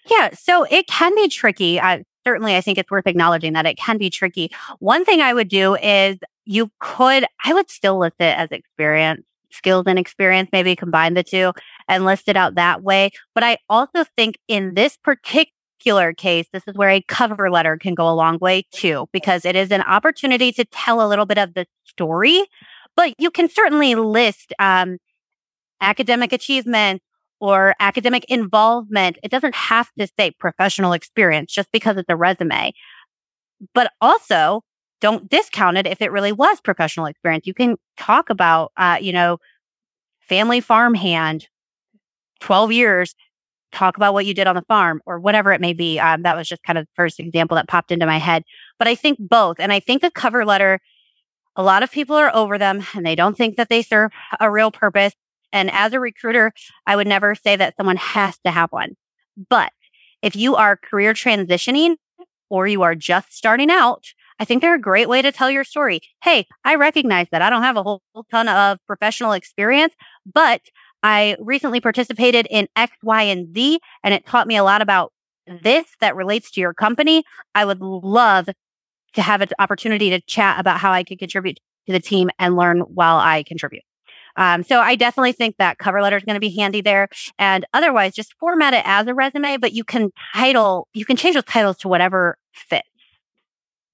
Yeah, 0.09 0.29
so 0.33 0.63
it 0.63 0.87
can 0.87 1.13
be 1.15 1.27
tricky. 1.27 1.79
certainly, 2.25 2.55
I 2.55 2.61
think 2.61 2.77
it's 2.77 2.89
worth 2.89 3.07
acknowledging 3.07 3.53
that 3.53 3.65
it 3.65 3.77
can 3.77 3.97
be 3.97 4.09
tricky. 4.09 4.51
One 4.79 5.03
thing 5.03 5.21
I 5.21 5.33
would 5.33 5.49
do 5.49 5.75
is 5.75 6.17
you 6.47 6.71
could, 6.79 7.25
I 7.43 7.53
would 7.53 7.69
still 7.69 7.99
list 7.99 8.15
it 8.19 8.37
as 8.37 8.49
experience, 8.51 9.23
skills 9.51 9.83
and 9.85 9.99
experience, 9.99 10.49
maybe 10.51 10.75
combine 10.75 11.13
the 11.13 11.23
two 11.23 11.51
and 11.87 12.05
list 12.05 12.27
it 12.27 12.37
out 12.37 12.55
that 12.55 12.83
way. 12.83 13.11
But 13.35 13.43
I 13.43 13.57
also 13.69 14.05
think 14.15 14.37
in 14.47 14.73
this 14.73 14.97
particular 14.97 16.13
case, 16.13 16.47
this 16.53 16.63
is 16.67 16.75
where 16.75 16.89
a 16.89 17.03
cover 17.07 17.51
letter 17.51 17.77
can 17.77 17.95
go 17.95 18.09
a 18.09 18.15
long 18.15 18.37
way 18.39 18.65
too, 18.71 19.07
because 19.11 19.45
it 19.45 19.55
is 19.55 19.71
an 19.71 19.81
opportunity 19.81 20.51
to 20.53 20.65
tell 20.65 21.05
a 21.05 21.07
little 21.07 21.25
bit 21.25 21.37
of 21.37 21.53
the 21.53 21.65
story, 21.83 22.45
but 22.95 23.13
you 23.19 23.29
can 23.29 23.49
certainly 23.49 23.95
list, 23.95 24.53
um, 24.57 24.97
academic 25.81 26.33
achievements 26.33 27.03
or 27.39 27.75
academic 27.79 28.25
involvement. 28.29 29.17
It 29.21 29.29
doesn't 29.29 29.53
have 29.53 29.89
to 29.99 30.07
say 30.17 30.31
professional 30.31 30.93
experience 30.93 31.53
just 31.53 31.71
because 31.71 31.97
it's 31.97 32.09
a 32.09 32.15
resume. 32.15 32.73
But 33.73 33.91
also 34.01 34.63
don't 35.01 35.29
discount 35.29 35.77
it 35.77 35.87
if 35.87 36.01
it 36.01 36.11
really 36.11 36.31
was 36.31 36.59
professional 36.61 37.05
experience. 37.05 37.45
You 37.45 37.53
can 37.53 37.77
talk 37.97 38.29
about, 38.29 38.71
uh, 38.77 38.97
you 38.99 39.13
know, 39.13 39.37
family 40.19 40.59
farm 40.59 40.93
hand, 40.93 41.47
12 42.41 42.71
years, 42.71 43.15
talk 43.71 43.97
about 43.97 44.13
what 44.13 44.25
you 44.25 44.33
did 44.33 44.47
on 44.47 44.55
the 44.55 44.63
farm 44.63 45.01
or 45.05 45.19
whatever 45.19 45.51
it 45.51 45.61
may 45.61 45.73
be. 45.73 45.99
Um, 45.99 46.23
that 46.23 46.35
was 46.35 46.47
just 46.47 46.63
kind 46.63 46.77
of 46.77 46.85
the 46.85 46.91
first 46.95 47.19
example 47.19 47.55
that 47.55 47.67
popped 47.67 47.91
into 47.91 48.05
my 48.05 48.17
head. 48.17 48.43
But 48.79 48.87
I 48.87 48.95
think 48.95 49.17
both. 49.19 49.59
And 49.59 49.71
I 49.71 49.79
think 49.79 50.01
the 50.01 50.11
cover 50.11 50.45
letter, 50.45 50.79
a 51.55 51.63
lot 51.63 51.83
of 51.83 51.91
people 51.91 52.15
are 52.15 52.33
over 52.35 52.57
them 52.57 52.85
and 52.93 53.05
they 53.05 53.15
don't 53.15 53.37
think 53.37 53.57
that 53.57 53.69
they 53.69 53.81
serve 53.81 54.11
a 54.39 54.49
real 54.49 54.71
purpose. 54.71 55.13
And 55.53 55.71
as 55.71 55.93
a 55.93 55.99
recruiter, 55.99 56.53
I 56.85 56.95
would 56.95 57.07
never 57.07 57.35
say 57.35 57.55
that 57.55 57.75
someone 57.77 57.97
has 57.97 58.37
to 58.45 58.51
have 58.51 58.71
one. 58.71 58.95
But 59.49 59.71
if 60.21 60.35
you 60.35 60.55
are 60.55 60.77
career 60.77 61.13
transitioning 61.13 61.97
or 62.49 62.67
you 62.67 62.81
are 62.81 62.95
just 62.95 63.33
starting 63.35 63.69
out, 63.69 64.05
I 64.39 64.45
think 64.45 64.61
they're 64.61 64.75
a 64.75 64.81
great 64.81 65.09
way 65.09 65.21
to 65.21 65.31
tell 65.31 65.49
your 65.49 65.63
story. 65.63 66.01
Hey, 66.23 66.45
I 66.63 66.75
recognize 66.75 67.27
that 67.31 67.41
I 67.41 67.49
don't 67.49 67.63
have 67.63 67.77
a 67.77 67.83
whole 67.83 68.01
ton 68.29 68.47
of 68.47 68.77
professional 68.85 69.31
experience, 69.31 69.93
but 70.31 70.61
I 71.03 71.37
recently 71.39 71.79
participated 71.79 72.47
in 72.49 72.67
X, 72.75 72.95
Y, 73.03 73.23
and 73.23 73.53
Z, 73.53 73.79
and 74.03 74.13
it 74.13 74.25
taught 74.25 74.47
me 74.47 74.57
a 74.57 74.63
lot 74.63 74.81
about 74.81 75.13
this 75.47 75.85
that 76.01 76.15
relates 76.15 76.51
to 76.51 76.61
your 76.61 76.73
company. 76.73 77.23
I 77.55 77.65
would 77.65 77.81
love 77.81 78.49
to 79.13 79.21
have 79.21 79.41
an 79.41 79.49
opportunity 79.59 80.09
to 80.09 80.21
chat 80.21 80.59
about 80.59 80.79
how 80.79 80.91
I 80.91 81.03
could 81.03 81.19
contribute 81.19 81.59
to 81.87 81.93
the 81.93 81.99
team 81.99 82.29
and 82.37 82.55
learn 82.55 82.81
while 82.81 83.17
I 83.17 83.43
contribute. 83.43 83.83
Um, 84.35 84.61
so 84.61 84.79
I 84.79 84.95
definitely 84.95 85.31
think 85.31 85.55
that 85.57 85.79
cover 85.79 86.01
letter 86.01 86.17
is 86.17 86.23
going 86.23 86.35
to 86.35 86.39
be 86.39 86.55
handy 86.55 86.81
there. 86.81 87.07
And 87.39 87.65
otherwise, 87.73 88.13
just 88.13 88.35
format 88.39 88.73
it 88.73 88.83
as 88.85 89.07
a 89.07 89.13
resume, 89.13 89.57
but 89.57 89.73
you 89.73 89.83
can 89.83 90.11
title, 90.35 90.87
you 90.93 91.05
can 91.05 91.15
change 91.15 91.33
those 91.35 91.45
titles 91.45 91.77
to 91.77 91.87
whatever 91.87 92.37
fits. 92.53 92.87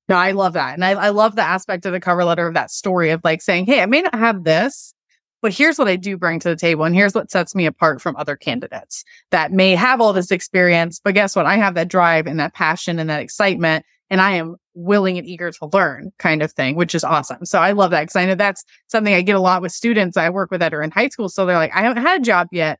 No, 0.09 0.15
I 0.15 0.31
love 0.31 0.53
that. 0.53 0.73
And 0.73 0.83
I, 0.83 0.91
I 0.91 1.09
love 1.09 1.35
the 1.35 1.41
aspect 1.41 1.85
of 1.85 1.93
the 1.93 1.99
cover 1.99 2.25
letter 2.25 2.47
of 2.47 2.53
that 2.55 2.71
story 2.71 3.11
of 3.11 3.21
like 3.23 3.41
saying, 3.41 3.65
Hey, 3.65 3.81
I 3.81 3.85
may 3.85 4.01
not 4.01 4.15
have 4.15 4.43
this, 4.43 4.93
but 5.41 5.53
here's 5.53 5.77
what 5.77 5.87
I 5.87 5.95
do 5.95 6.17
bring 6.17 6.39
to 6.39 6.49
the 6.49 6.55
table. 6.55 6.83
And 6.83 6.95
here's 6.95 7.15
what 7.15 7.31
sets 7.31 7.55
me 7.55 7.65
apart 7.65 8.01
from 8.01 8.15
other 8.15 8.35
candidates 8.35 9.03
that 9.31 9.51
may 9.51 9.75
have 9.75 10.01
all 10.01 10.13
this 10.13 10.31
experience. 10.31 10.99
But 11.03 11.13
guess 11.13 11.35
what? 11.35 11.45
I 11.45 11.55
have 11.55 11.75
that 11.75 11.87
drive 11.87 12.27
and 12.27 12.39
that 12.39 12.53
passion 12.53 12.99
and 12.99 13.09
that 13.09 13.21
excitement 13.21 13.85
and 14.13 14.21
I 14.21 14.33
am 14.33 14.57
willing 14.75 15.17
and 15.17 15.25
eager 15.25 15.51
to 15.51 15.69
learn 15.73 16.11
kind 16.19 16.43
of 16.43 16.51
thing, 16.51 16.75
which 16.75 16.93
is 16.93 17.03
awesome. 17.03 17.45
So 17.45 17.59
I 17.59 17.71
love 17.71 17.89
that 17.91 18.01
because 18.01 18.15
I 18.15 18.25
know 18.25 18.35
that's 18.35 18.63
something 18.87 19.13
I 19.13 19.21
get 19.21 19.35
a 19.35 19.39
lot 19.39 19.63
with 19.63 19.71
students 19.71 20.17
I 20.17 20.29
work 20.29 20.51
with 20.51 20.59
that 20.59 20.73
are 20.73 20.83
in 20.83 20.91
high 20.91 21.09
school. 21.09 21.29
So 21.29 21.45
they're 21.47 21.57
like, 21.57 21.75
I 21.75 21.81
haven't 21.81 22.03
had 22.03 22.21
a 22.21 22.23
job 22.23 22.47
yet. 22.51 22.79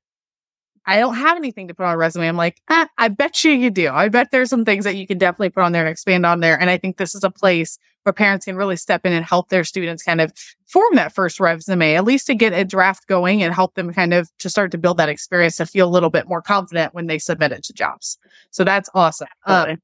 I 0.85 0.99
don't 0.99 1.15
have 1.15 1.37
anything 1.37 1.67
to 1.69 1.73
put 1.73 1.85
on 1.85 1.93
a 1.93 1.97
resume. 1.97 2.27
I'm 2.27 2.37
like, 2.37 2.61
ah, 2.69 2.89
I 2.97 3.07
bet 3.07 3.43
you 3.43 3.51
you 3.51 3.69
do. 3.69 3.89
I 3.89 4.09
bet 4.09 4.31
there's 4.31 4.49
some 4.49 4.65
things 4.65 4.83
that 4.83 4.95
you 4.95 5.07
can 5.07 5.17
definitely 5.17 5.49
put 5.49 5.63
on 5.63 5.71
there 5.71 5.83
and 5.83 5.91
expand 5.91 6.25
on 6.25 6.41
there. 6.41 6.59
And 6.59 6.69
I 6.69 6.77
think 6.77 6.97
this 6.97 7.15
is 7.15 7.23
a 7.23 7.31
place 7.31 7.79
where 8.03 8.13
parents 8.13 8.45
can 8.45 8.55
really 8.55 8.75
step 8.75 9.05
in 9.05 9.13
and 9.13 9.25
help 9.25 9.49
their 9.49 9.63
students 9.63 10.03
kind 10.03 10.19
of 10.19 10.33
form 10.65 10.95
that 10.95 11.13
first 11.13 11.39
resume, 11.39 11.95
at 11.95 12.03
least 12.03 12.27
to 12.27 12.35
get 12.35 12.51
a 12.51 12.65
draft 12.65 13.07
going 13.07 13.41
and 13.41 13.53
help 13.53 13.75
them 13.75 13.93
kind 13.93 14.13
of 14.13 14.29
to 14.39 14.49
start 14.49 14.71
to 14.71 14.77
build 14.77 14.97
that 14.97 15.09
experience 15.09 15.57
to 15.57 15.65
feel 15.65 15.87
a 15.87 15.91
little 15.91 16.09
bit 16.09 16.27
more 16.27 16.41
confident 16.41 16.93
when 16.93 17.07
they 17.07 17.17
submit 17.17 17.51
it 17.51 17.63
to 17.63 17.73
jobs. 17.73 18.17
So 18.51 18.63
that's 18.63 18.89
awesome. 18.93 19.27
Um, 19.45 19.81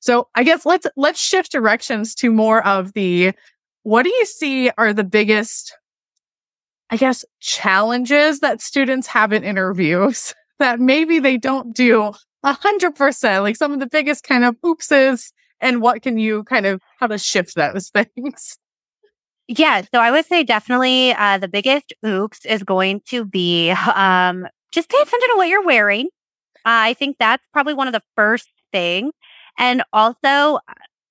so 0.00 0.28
I 0.34 0.44
guess 0.44 0.66
let's 0.66 0.86
let's 0.96 1.18
shift 1.18 1.50
directions 1.50 2.14
to 2.16 2.30
more 2.30 2.64
of 2.66 2.92
the 2.92 3.32
what 3.84 4.02
do 4.02 4.10
you 4.10 4.26
see 4.26 4.70
are 4.76 4.92
the 4.92 5.04
biggest 5.04 5.74
I 6.90 6.96
guess 6.96 7.24
challenges 7.40 8.40
that 8.40 8.60
students 8.60 9.06
have 9.08 9.32
in 9.32 9.42
interviews 9.42 10.34
that 10.58 10.80
maybe 10.80 11.18
they 11.18 11.36
don't 11.36 11.74
do 11.74 12.12
a 12.42 12.52
hundred 12.52 12.94
percent, 12.94 13.42
like 13.42 13.56
some 13.56 13.72
of 13.72 13.80
the 13.80 13.86
biggest 13.86 14.24
kind 14.24 14.44
of 14.44 14.56
oopses 14.60 15.32
and 15.60 15.80
what 15.80 16.02
can 16.02 16.18
you 16.18 16.44
kind 16.44 16.66
of 16.66 16.80
how 16.98 17.06
to 17.06 17.18
shift 17.18 17.54
those 17.54 17.90
things? 18.14 18.58
Yeah, 19.46 19.82
so 19.82 20.00
I 20.00 20.10
would 20.10 20.24
say 20.24 20.42
definitely 20.42 21.12
uh, 21.12 21.38
the 21.38 21.48
biggest 21.48 21.92
oops 22.04 22.46
is 22.46 22.62
going 22.62 23.02
to 23.06 23.24
be 23.24 23.70
um, 23.70 24.46
just 24.72 24.88
pay 24.88 24.96
attention 24.96 25.28
to 25.28 25.34
what 25.36 25.48
you're 25.48 25.64
wearing. 25.64 26.06
Uh, 26.58 26.88
I 26.88 26.94
think 26.94 27.16
that's 27.18 27.42
probably 27.52 27.74
one 27.74 27.86
of 27.86 27.92
the 27.92 28.02
first 28.16 28.48
things. 28.72 29.12
And 29.58 29.82
also, 29.92 30.28
uh, 30.28 30.58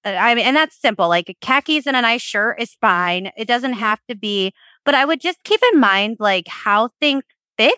I 0.04 0.34
mean, 0.34 0.46
and 0.46 0.56
that's 0.56 0.80
simple. 0.82 1.08
Like 1.08 1.38
khakis 1.42 1.86
and 1.86 1.96
a 1.96 2.02
nice 2.02 2.24
shirt 2.24 2.60
is 2.60 2.76
fine. 2.82 3.32
It 3.38 3.48
doesn't 3.48 3.74
have 3.74 4.00
to 4.10 4.16
be, 4.16 4.52
but 4.86 4.96
I 4.96 5.06
would 5.06 5.22
just 5.22 5.43
keep 5.43 5.62
in 5.74 5.80
mind 5.80 6.17
like 6.19 6.48
how 6.48 6.89
things 7.00 7.24
fit 7.58 7.76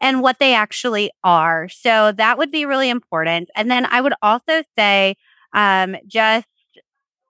and 0.00 0.22
what 0.22 0.38
they 0.38 0.54
actually 0.54 1.10
are. 1.24 1.68
So 1.68 2.12
that 2.12 2.38
would 2.38 2.50
be 2.52 2.66
really 2.66 2.90
important. 2.90 3.50
And 3.56 3.70
then 3.70 3.86
I 3.86 4.00
would 4.00 4.14
also 4.22 4.62
say, 4.78 5.16
um, 5.52 5.96
just 6.06 6.46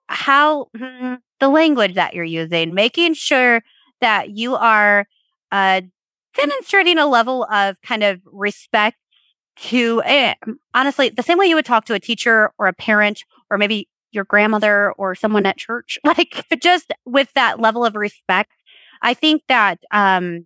how 0.07 0.67
mm, 0.75 1.19
the 1.39 1.49
language 1.49 1.95
that 1.95 2.13
you're 2.13 2.23
using, 2.23 2.73
making 2.73 3.13
sure 3.13 3.63
that 4.01 4.31
you 4.31 4.55
are, 4.55 5.07
uh, 5.51 5.81
demonstrating 6.35 6.97
a 6.97 7.07
level 7.07 7.45
of 7.45 7.77
kind 7.81 8.03
of 8.03 8.21
respect 8.25 8.97
to 9.57 10.01
eh, 10.05 10.35
honestly 10.73 11.09
the 11.09 11.23
same 11.23 11.37
way 11.37 11.47
you 11.47 11.55
would 11.55 11.65
talk 11.65 11.85
to 11.85 11.93
a 11.93 11.99
teacher 11.99 12.51
or 12.59 12.67
a 12.67 12.73
parent 12.73 13.23
or 13.49 13.57
maybe 13.57 13.87
your 14.11 14.23
grandmother 14.23 14.91
or 14.93 15.15
someone 15.15 15.45
at 15.45 15.57
church 15.57 15.99
like 16.05 16.45
just 16.61 16.93
with 17.05 17.31
that 17.33 17.59
level 17.59 17.85
of 17.85 17.95
respect 17.95 18.51
i 19.01 19.13
think 19.13 19.41
that 19.47 19.79
um 19.91 20.45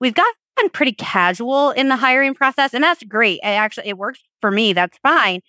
we've 0.00 0.14
gotten 0.14 0.70
pretty 0.72 0.92
casual 0.92 1.70
in 1.70 1.88
the 1.88 1.96
hiring 1.96 2.34
process 2.34 2.74
and 2.74 2.84
that's 2.84 3.02
great 3.04 3.40
it 3.42 3.46
actually 3.46 3.88
it 3.88 3.98
works 3.98 4.20
for 4.40 4.50
me 4.50 4.72
that's 4.72 4.98
fine 4.98 5.40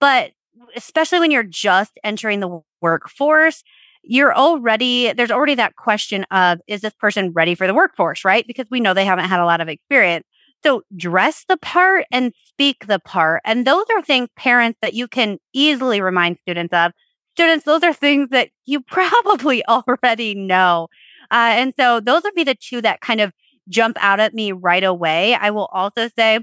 but 0.00 0.32
especially 0.76 1.18
when 1.18 1.30
you're 1.30 1.42
just 1.42 1.92
entering 2.04 2.40
the 2.40 2.60
workforce 2.80 3.62
you're 4.02 4.34
already 4.34 5.12
there's 5.12 5.30
already 5.30 5.54
that 5.54 5.76
question 5.76 6.24
of 6.30 6.60
is 6.66 6.82
this 6.82 6.94
person 6.94 7.32
ready 7.32 7.54
for 7.54 7.66
the 7.66 7.74
workforce 7.74 8.24
right 8.24 8.46
because 8.46 8.66
we 8.70 8.80
know 8.80 8.94
they 8.94 9.04
haven't 9.04 9.28
had 9.28 9.40
a 9.40 9.46
lot 9.46 9.60
of 9.60 9.68
experience 9.68 10.24
so 10.64 10.82
dress 10.96 11.44
the 11.46 11.58
part 11.58 12.06
and 12.10 12.32
speak 12.46 12.86
the 12.86 12.98
part. 12.98 13.42
And 13.44 13.66
those 13.66 13.84
are 13.94 14.02
things, 14.02 14.28
parents, 14.36 14.78
that 14.82 14.94
you 14.94 15.06
can 15.06 15.38
easily 15.52 16.00
remind 16.00 16.38
students 16.40 16.72
of. 16.72 16.92
Students, 17.34 17.64
those 17.64 17.82
are 17.82 17.92
things 17.92 18.30
that 18.30 18.48
you 18.64 18.80
probably 18.88 19.64
already 19.66 20.34
know. 20.34 20.88
Uh, 21.34 21.52
and 21.58 21.74
so 21.76 21.98
those 21.98 22.22
would 22.22 22.34
be 22.34 22.44
the 22.44 22.54
two 22.54 22.80
that 22.80 23.00
kind 23.00 23.20
of 23.20 23.32
jump 23.68 23.96
out 24.00 24.20
at 24.20 24.34
me 24.34 24.52
right 24.52 24.84
away. 24.84 25.34
I 25.34 25.50
will 25.50 25.68
also 25.72 26.08
say, 26.16 26.38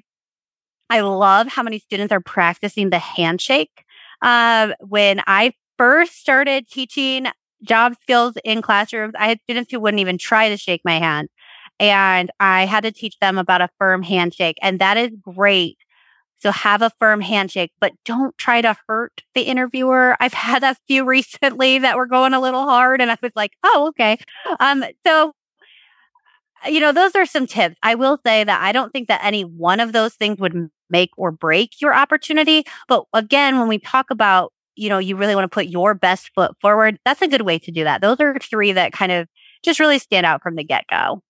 I 0.89 0.99
love 0.99 1.47
how 1.47 1.63
many 1.63 1.79
students 1.79 2.11
are 2.11 2.19
practicing 2.19 2.89
the 2.89 2.99
handshake. 2.99 3.85
Uh, 4.21 4.73
when 4.81 5.21
I 5.27 5.53
first 5.77 6.19
started 6.19 6.67
teaching 6.67 7.27
job 7.63 7.95
skills 8.01 8.33
in 8.43 8.61
classrooms, 8.61 9.13
I 9.17 9.29
had 9.29 9.39
students 9.43 9.71
who 9.71 9.79
wouldn't 9.79 10.01
even 10.01 10.17
try 10.17 10.49
to 10.49 10.57
shake 10.57 10.81
my 10.83 10.99
hand 10.99 11.29
and 11.79 12.29
I 12.41 12.65
had 12.65 12.83
to 12.83 12.91
teach 12.91 13.17
them 13.19 13.37
about 13.37 13.61
a 13.61 13.69
firm 13.79 14.03
handshake. 14.03 14.57
And 14.61 14.79
that 14.79 14.97
is 14.97 15.11
great. 15.21 15.77
So 16.41 16.51
have 16.51 16.81
a 16.81 16.91
firm 16.99 17.21
handshake, 17.21 17.71
but 17.79 17.93
don't 18.03 18.37
try 18.37 18.61
to 18.61 18.75
hurt 18.87 19.21
the 19.35 19.43
interviewer. 19.43 20.17
I've 20.19 20.33
had 20.33 20.63
a 20.63 20.75
few 20.87 21.05
recently 21.05 21.79
that 21.79 21.97
were 21.97 22.07
going 22.07 22.33
a 22.33 22.41
little 22.41 22.63
hard 22.63 23.01
and 23.01 23.11
I 23.11 23.17
was 23.21 23.31
like, 23.35 23.51
oh, 23.63 23.87
okay. 23.89 24.17
Um, 24.59 24.83
so 25.05 25.33
you 26.67 26.79
know, 26.79 26.91
those 26.91 27.15
are 27.15 27.25
some 27.25 27.47
tips. 27.47 27.75
I 27.81 27.95
will 27.95 28.19
say 28.25 28.43
that 28.43 28.61
I 28.61 28.71
don't 28.71 28.91
think 28.91 29.07
that 29.07 29.21
any 29.23 29.43
one 29.43 29.79
of 29.79 29.93
those 29.93 30.13
things 30.13 30.39
would 30.39 30.69
make 30.89 31.09
or 31.17 31.31
break 31.31 31.81
your 31.81 31.93
opportunity. 31.93 32.65
But 32.87 33.05
again, 33.13 33.57
when 33.57 33.67
we 33.67 33.79
talk 33.79 34.11
about, 34.11 34.53
you 34.75 34.89
know, 34.89 34.99
you 34.99 35.15
really 35.15 35.35
want 35.35 35.45
to 35.45 35.53
put 35.53 35.67
your 35.67 35.93
best 35.93 36.31
foot 36.35 36.51
forward, 36.61 36.99
that's 37.03 37.21
a 37.21 37.27
good 37.27 37.41
way 37.41 37.57
to 37.59 37.71
do 37.71 37.83
that. 37.83 38.01
Those 38.01 38.19
are 38.19 38.37
three 38.39 38.73
that 38.73 38.93
kind 38.93 39.11
of 39.11 39.27
just 39.63 39.79
really 39.79 39.99
stand 39.99 40.25
out 40.25 40.43
from 40.43 40.55
the 40.55 40.63
get 40.63 40.85
go. 40.89 41.21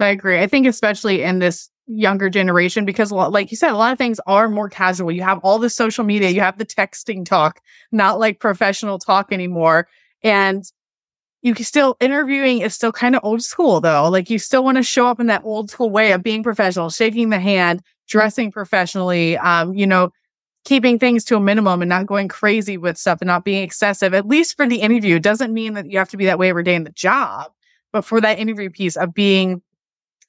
I 0.00 0.08
agree. 0.08 0.40
I 0.40 0.48
think 0.48 0.66
especially 0.66 1.22
in 1.22 1.38
this 1.38 1.70
younger 1.94 2.30
generation, 2.30 2.84
because 2.84 3.12
like 3.12 3.50
you 3.50 3.56
said, 3.56 3.72
a 3.72 3.76
lot 3.76 3.92
of 3.92 3.98
things 3.98 4.20
are 4.26 4.48
more 4.48 4.68
casual. 4.68 5.12
You 5.12 5.22
have 5.22 5.38
all 5.38 5.58
the 5.58 5.70
social 5.70 6.04
media, 6.04 6.30
you 6.30 6.40
have 6.40 6.58
the 6.58 6.66
texting 6.66 7.24
talk, 7.24 7.60
not 7.90 8.18
like 8.18 8.40
professional 8.40 8.98
talk 8.98 9.32
anymore. 9.32 9.88
And 10.22 10.64
you 11.42 11.54
can 11.54 11.64
still 11.64 11.96
interviewing 12.00 12.60
is 12.60 12.74
still 12.74 12.92
kind 12.92 13.16
of 13.16 13.24
old 13.24 13.42
school 13.42 13.80
though. 13.80 14.08
Like 14.08 14.30
you 14.30 14.38
still 14.38 14.64
want 14.64 14.76
to 14.76 14.82
show 14.82 15.06
up 15.08 15.20
in 15.20 15.26
that 15.26 15.44
old 15.44 15.70
school 15.70 15.90
way 15.90 16.12
of 16.12 16.22
being 16.22 16.42
professional, 16.42 16.88
shaking 16.88 17.30
the 17.30 17.40
hand, 17.40 17.82
dressing 18.08 18.52
professionally, 18.52 19.36
um, 19.38 19.74
you 19.74 19.86
know, 19.86 20.10
keeping 20.64 20.98
things 20.98 21.24
to 21.24 21.36
a 21.36 21.40
minimum 21.40 21.82
and 21.82 21.88
not 21.88 22.06
going 22.06 22.28
crazy 22.28 22.76
with 22.76 22.96
stuff 22.96 23.20
and 23.20 23.26
not 23.26 23.44
being 23.44 23.64
excessive, 23.64 24.14
at 24.14 24.28
least 24.28 24.56
for 24.56 24.68
the 24.68 24.80
interview. 24.80 25.18
doesn't 25.18 25.52
mean 25.52 25.74
that 25.74 25.90
you 25.90 25.98
have 25.98 26.10
to 26.10 26.16
be 26.16 26.26
that 26.26 26.38
way 26.38 26.48
every 26.48 26.62
day 26.62 26.76
in 26.76 26.84
the 26.84 26.90
job, 26.90 27.50
but 27.92 28.04
for 28.04 28.20
that 28.20 28.38
interview 28.38 28.70
piece 28.70 28.96
of 28.96 29.12
being 29.12 29.60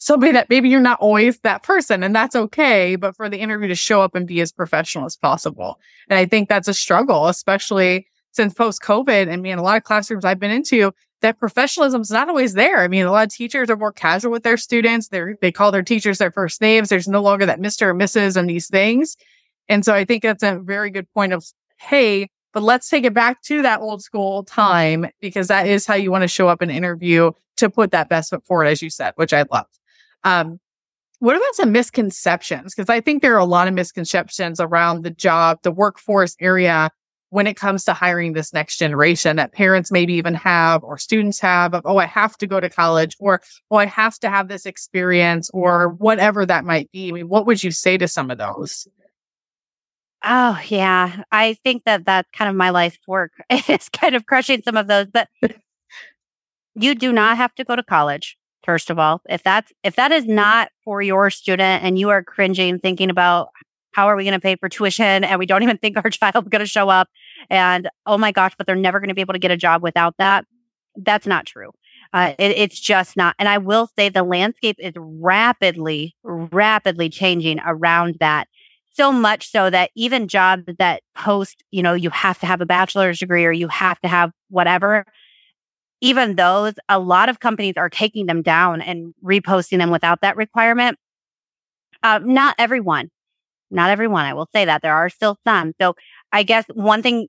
somebody 0.04 0.34
that 0.34 0.50
maybe 0.50 0.68
you're 0.68 0.82
not 0.82 1.00
always 1.00 1.40
that 1.40 1.64
person 1.64 2.04
and 2.04 2.14
that's 2.14 2.36
okay, 2.36 2.98
but 2.98 3.16
for 3.16 3.30
the 3.30 3.38
interview 3.38 3.70
to 3.70 3.76
show 3.76 4.02
up 4.02 4.16
and 4.16 4.28
be 4.28 4.42
as 4.42 4.52
professional 4.52 5.06
as 5.06 5.16
possible. 5.16 5.80
And 6.10 6.20
I 6.20 6.26
think 6.26 6.50
that's 6.50 6.68
a 6.68 6.74
struggle, 6.74 7.28
especially 7.28 8.08
since 8.34 8.54
post 8.54 8.82
COVID. 8.82 9.24
And 9.24 9.32
I 9.32 9.38
mean, 9.38 9.58
a 9.58 9.64
lot 9.64 9.78
of 9.78 9.84
classrooms 9.84 10.26
I've 10.26 10.40
been 10.40 10.52
into, 10.52 10.92
that 11.22 11.40
professionalism 11.40 12.02
is 12.02 12.12
not 12.12 12.28
always 12.28 12.52
there. 12.52 12.82
I 12.82 12.90
mean, 12.90 13.06
a 13.06 13.14
lot 13.14 13.28
of 13.28 13.34
teachers 13.34 13.70
are 13.70 13.78
more 13.78 13.94
casual 13.94 14.34
with 14.34 14.44
their 14.44 14.58
students. 14.58 15.08
They 15.08 15.22
they 15.40 15.54
call 15.54 15.72
their 15.72 15.82
teachers 15.82 16.18
their 16.18 16.32
first 16.32 16.60
names. 16.60 16.90
There's 16.90 17.08
no 17.08 17.22
longer 17.22 17.46
that 17.46 17.62
Mr. 17.62 17.84
or 17.84 17.94
Mrs. 17.94 18.36
and 18.36 18.50
these 18.50 18.68
things. 18.68 19.16
And 19.70 19.86
so 19.86 19.94
I 19.94 20.04
think 20.04 20.24
that's 20.24 20.44
a 20.44 20.60
very 20.60 20.90
good 20.90 21.10
point 21.14 21.32
of, 21.32 21.46
hey, 21.78 22.30
but 22.52 22.62
let's 22.62 22.90
take 22.90 23.06
it 23.06 23.14
back 23.14 23.42
to 23.44 23.62
that 23.62 23.80
old 23.80 24.04
school 24.04 24.44
time 24.44 25.06
because 25.22 25.48
that 25.48 25.66
is 25.66 25.86
how 25.86 25.96
you 25.96 26.12
want 26.12 26.24
to 26.24 26.28
show 26.28 26.50
up 26.50 26.62
in 26.62 26.70
an 26.70 26.76
interview 26.76 27.32
to 27.56 27.70
put 27.70 27.92
that 27.92 28.10
best 28.10 28.32
foot 28.32 28.46
forward, 28.46 28.66
as 28.66 28.82
you 28.82 28.90
said, 28.90 29.14
which 29.16 29.32
I 29.32 29.46
love. 29.50 29.68
Um, 30.24 30.60
what 31.20 31.38
about 31.38 31.56
some 31.56 31.72
misconceptions? 31.72 32.76
Because 32.76 32.90
I 32.90 33.00
think 33.00 33.22
there 33.22 33.34
are 33.34 33.40
a 33.40 33.46
lot 33.46 33.68
of 33.68 33.74
misconceptions 33.74 34.60
around 34.60 35.04
the 35.04 35.10
job, 35.10 35.60
the 35.64 35.72
workforce 35.72 36.36
area 36.42 36.92
when 37.30 37.48
it 37.48 37.56
comes 37.56 37.84
to 37.84 37.94
hiring 37.94 38.34
this 38.34 38.54
next 38.54 38.78
generation 38.78 39.38
that 39.38 39.54
parents 39.54 39.92
maybe 39.92 40.14
even 40.14 40.36
have 40.36 40.84
or 40.84 41.00
students 41.00 41.40
have 41.40 41.74
of, 41.74 41.82
oh, 41.84 41.98
I 41.98 42.06
have 42.06 42.38
to 42.38 42.46
go 42.46 42.60
to 42.60 42.70
college 42.70 43.16
or, 43.20 43.42
oh, 43.72 43.78
I 43.78 43.86
have 43.86 44.20
to 44.20 44.30
have 44.30 44.50
this 44.50 44.68
experience 44.68 45.50
or 45.52 45.90
whatever 45.90 46.46
that 46.46 46.64
might 46.64 46.92
be. 46.92 47.10
I 47.10 47.12
mean, 47.12 47.30
what 47.30 47.48
would 47.48 47.64
you 47.64 47.72
say 47.72 47.98
to 47.98 48.08
some 48.08 48.30
of 48.30 48.38
those? 48.38 48.88
Oh, 50.24 50.62
yeah. 50.68 51.24
I 51.32 51.56
think 51.64 51.86
that 51.86 52.06
that's 52.06 52.30
kind 52.38 52.50
of 52.50 52.56
my 52.56 52.70
life's 52.70 53.00
work. 53.08 53.32
It's 53.50 53.90
kind 53.90 54.14
of 54.14 54.28
crushing 54.28 54.62
some 54.62 54.78
of 54.78 54.86
those, 54.86 55.08
but 55.08 55.28
you 56.76 56.94
do 56.94 57.12
not 57.12 57.38
have 57.38 57.56
to 57.56 57.64
go 57.64 57.76
to 57.76 57.84
college. 57.84 58.38
First 58.64 58.90
of 58.90 58.98
all, 58.98 59.22
if 59.30 59.44
that's, 59.44 59.72
if 59.84 59.96
that 59.96 60.12
is 60.12 60.26
not 60.26 60.70
for 60.84 61.02
your 61.02 61.30
student 61.30 61.84
and 61.84 62.00
you 62.00 62.10
are 62.10 62.24
cringing 62.24 62.80
thinking 62.80 63.10
about 63.10 63.50
how 63.92 64.08
are 64.08 64.16
we 64.16 64.24
going 64.24 64.34
to 64.34 64.40
pay 64.40 64.56
for 64.56 64.70
tuition 64.70 65.24
and 65.24 65.38
we 65.38 65.46
don't 65.46 65.64
even 65.64 65.78
think 65.78 65.98
our 65.98 66.10
child 66.10 66.46
is 66.46 66.50
going 66.50 66.62
to 66.62 66.66
show 66.66 66.90
up 66.90 67.10
and 67.50 67.90
oh 68.06 68.18
my 68.18 68.32
gosh, 68.32 68.54
but 68.58 68.68
they're 68.68 68.76
never 68.76 69.00
going 69.00 69.10
to 69.10 69.14
be 69.14 69.22
able 69.22 69.34
to 69.34 69.40
get 69.40 69.52
a 69.52 69.58
job 69.58 69.84
without 69.84 70.16
that. 70.18 70.46
That's 70.96 71.28
not 71.28 71.46
true. 71.46 71.72
Uh, 72.14 72.34
it, 72.38 72.52
it's 72.52 72.80
just 72.80 73.18
not. 73.18 73.36
And 73.40 73.50
I 73.50 73.58
will 73.58 73.90
say 73.98 74.10
the 74.10 74.24
landscape 74.24 74.78
is 74.80 74.94
rapidly, 74.96 76.16
rapidly 76.24 77.10
changing 77.10 77.60
around 77.66 78.18
that 78.20 78.48
so 78.94 79.12
much 79.12 79.50
so 79.50 79.72
that 79.72 79.90
even 79.96 80.28
jobs 80.28 80.64
that 80.78 81.02
post, 81.16 81.64
you 81.72 81.82
know, 81.82 81.94
you 81.94 82.12
have 82.12 82.40
to 82.40 82.46
have 82.46 82.62
a 82.62 82.66
bachelor's 82.66 83.20
degree 83.20 83.46
or 83.46 83.52
you 83.52 83.68
have 83.68 84.00
to 84.02 84.08
have 84.08 84.32
whatever, 84.50 85.06
even 86.04 86.36
those, 86.36 86.74
a 86.90 87.00
lot 87.00 87.30
of 87.30 87.40
companies 87.40 87.76
are 87.78 87.90
taking 87.90 88.26
them 88.26 88.42
down 88.42 88.82
and 88.82 89.14
reposting 89.24 89.78
them 89.78 89.90
without 89.90 90.20
that 90.20 90.36
requirement. 90.36 91.00
Uh, 92.04 92.20
not 92.22 92.56
everyone, 92.60 93.10
not 93.72 93.90
everyone. 93.90 94.26
I 94.26 94.34
will 94.34 94.50
say 94.54 94.66
that 94.66 94.82
there 94.82 94.94
are 94.94 95.10
still 95.10 95.38
some. 95.48 95.72
So 95.80 95.96
I 96.34 96.44
guess 96.44 96.66
one 96.74 97.02
thing 97.02 97.28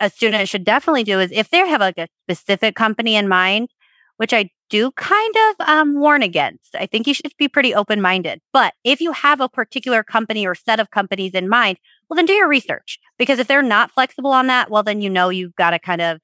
a 0.00 0.08
student 0.08 0.48
should 0.48 0.62
definitely 0.62 1.02
do 1.02 1.18
is 1.18 1.32
if 1.32 1.50
they 1.50 1.66
have 1.66 1.80
like 1.80 1.98
a 1.98 2.06
specific 2.24 2.76
company 2.76 3.16
in 3.16 3.26
mind, 3.26 3.70
which 4.18 4.32
I 4.32 4.50
do 4.70 4.92
kind 4.92 5.34
of 5.50 5.68
um, 5.68 5.98
warn 5.98 6.22
against. 6.22 6.76
I 6.76 6.86
think 6.86 7.08
you 7.08 7.14
should 7.14 7.26
be 7.36 7.48
pretty 7.48 7.74
open 7.74 8.00
minded. 8.00 8.40
But 8.52 8.72
if 8.84 9.00
you 9.00 9.10
have 9.12 9.40
a 9.40 9.48
particular 9.48 10.04
company 10.04 10.46
or 10.46 10.54
set 10.54 10.78
of 10.78 10.92
companies 10.92 11.32
in 11.34 11.48
mind, 11.48 11.78
well, 12.08 12.16
then 12.16 12.26
do 12.26 12.32
your 12.34 12.48
research 12.48 13.00
because 13.18 13.40
if 13.40 13.48
they're 13.48 13.62
not 13.62 13.90
flexible 13.90 14.30
on 14.30 14.46
that, 14.46 14.70
well, 14.70 14.84
then 14.84 15.00
you 15.02 15.10
know 15.10 15.28
you've 15.28 15.56
got 15.56 15.70
to 15.70 15.80
kind 15.80 16.00
of 16.00 16.20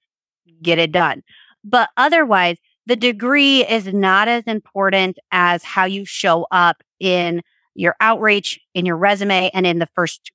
get 0.62 0.78
it 0.78 0.92
done. 0.92 1.22
But 1.68 1.90
otherwise, 1.96 2.56
the 2.86 2.96
degree 2.96 3.66
is 3.66 3.86
not 3.92 4.28
as 4.28 4.44
important 4.44 5.18
as 5.30 5.62
how 5.62 5.84
you 5.84 6.04
show 6.04 6.46
up 6.50 6.82
in 6.98 7.42
your 7.74 7.94
outreach, 8.00 8.58
in 8.74 8.86
your 8.86 8.96
resume, 8.96 9.50
and 9.52 9.66
in 9.66 9.78
the 9.78 9.88
first 9.94 10.32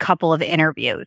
couple 0.00 0.32
of 0.32 0.42
interviews. 0.42 1.06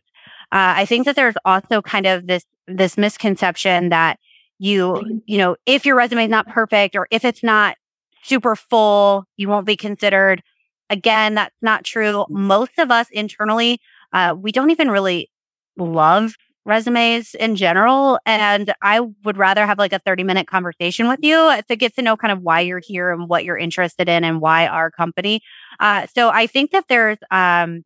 Uh, 0.52 0.74
I 0.78 0.86
think 0.86 1.04
that 1.04 1.16
there's 1.16 1.34
also 1.44 1.82
kind 1.82 2.06
of 2.06 2.26
this 2.26 2.44
this 2.66 2.96
misconception 2.96 3.90
that 3.90 4.18
you, 4.58 4.94
mm-hmm. 4.94 5.18
you 5.26 5.38
know, 5.38 5.56
if 5.66 5.84
your 5.84 5.96
resume 5.96 6.24
is 6.24 6.30
not 6.30 6.48
perfect 6.48 6.96
or 6.96 7.06
if 7.10 7.24
it's 7.24 7.42
not 7.42 7.76
super 8.22 8.56
full, 8.56 9.24
you 9.36 9.48
won't 9.48 9.66
be 9.66 9.76
considered. 9.76 10.42
Again, 10.90 11.34
that's 11.34 11.54
not 11.62 11.84
true. 11.84 12.24
Most 12.28 12.78
of 12.78 12.90
us 12.90 13.06
internally, 13.10 13.80
uh, 14.12 14.34
we 14.36 14.50
don't 14.50 14.70
even 14.70 14.90
really 14.90 15.30
love 15.76 16.34
resumes 16.66 17.34
in 17.34 17.56
general. 17.56 18.18
And 18.26 18.74
I 18.82 19.00
would 19.00 19.38
rather 19.38 19.64
have 19.64 19.78
like 19.78 19.92
a 19.92 20.00
30 20.00 20.24
minute 20.24 20.46
conversation 20.46 21.08
with 21.08 21.20
you 21.22 21.62
to 21.68 21.76
get 21.76 21.94
to 21.94 22.02
know 22.02 22.16
kind 22.16 22.32
of 22.32 22.42
why 22.42 22.60
you're 22.60 22.82
here 22.84 23.12
and 23.12 23.28
what 23.28 23.44
you're 23.44 23.56
interested 23.56 24.08
in 24.08 24.24
and 24.24 24.40
why 24.40 24.66
our 24.66 24.90
company. 24.90 25.40
Uh, 25.80 26.06
so 26.14 26.28
I 26.28 26.46
think 26.46 26.72
that 26.72 26.84
there's, 26.88 27.18
um, 27.30 27.84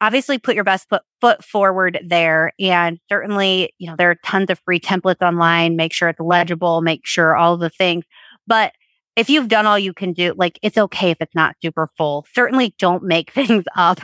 obviously 0.00 0.38
put 0.38 0.54
your 0.54 0.64
best 0.64 0.88
foot, 0.88 1.02
foot 1.20 1.44
forward 1.44 1.98
there. 2.04 2.52
And 2.60 2.98
certainly, 3.08 3.72
you 3.78 3.88
know, 3.88 3.96
there 3.96 4.10
are 4.10 4.18
tons 4.24 4.50
of 4.50 4.60
free 4.60 4.80
templates 4.80 5.22
online. 5.26 5.76
Make 5.76 5.92
sure 5.92 6.08
it's 6.08 6.20
legible, 6.20 6.82
make 6.82 7.06
sure 7.06 7.36
all 7.36 7.56
the 7.56 7.70
things. 7.70 8.04
But 8.46 8.72
if 9.16 9.28
you've 9.28 9.48
done 9.48 9.66
all 9.66 9.78
you 9.78 9.92
can 9.92 10.12
do, 10.12 10.34
like 10.36 10.58
it's 10.62 10.78
okay 10.78 11.10
if 11.10 11.18
it's 11.20 11.34
not 11.34 11.56
super 11.60 11.90
full. 11.96 12.26
Certainly 12.32 12.74
don't 12.78 13.02
make 13.02 13.30
things 13.32 13.64
up 13.76 14.00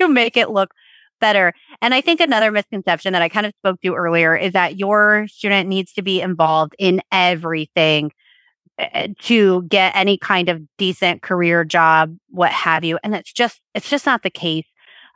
to 0.00 0.08
make 0.08 0.36
it 0.36 0.50
look 0.50 0.72
better. 1.22 1.54
And 1.80 1.94
I 1.94 2.02
think 2.02 2.20
another 2.20 2.50
misconception 2.50 3.14
that 3.14 3.22
I 3.22 3.30
kind 3.30 3.46
of 3.46 3.54
spoke 3.60 3.80
to 3.80 3.94
earlier 3.94 4.36
is 4.36 4.52
that 4.52 4.76
your 4.76 5.26
student 5.28 5.68
needs 5.68 5.92
to 5.94 6.02
be 6.02 6.20
involved 6.20 6.74
in 6.78 7.00
everything 7.12 8.12
eh, 8.78 9.08
to 9.20 9.62
get 9.62 9.96
any 9.96 10.18
kind 10.18 10.50
of 10.50 10.60
decent 10.76 11.22
career 11.22 11.64
job, 11.64 12.14
what 12.28 12.50
have 12.50 12.84
you. 12.84 12.98
And 13.02 13.14
it's 13.14 13.32
just, 13.32 13.60
it's 13.74 13.88
just 13.88 14.04
not 14.04 14.22
the 14.22 14.30
case. 14.30 14.66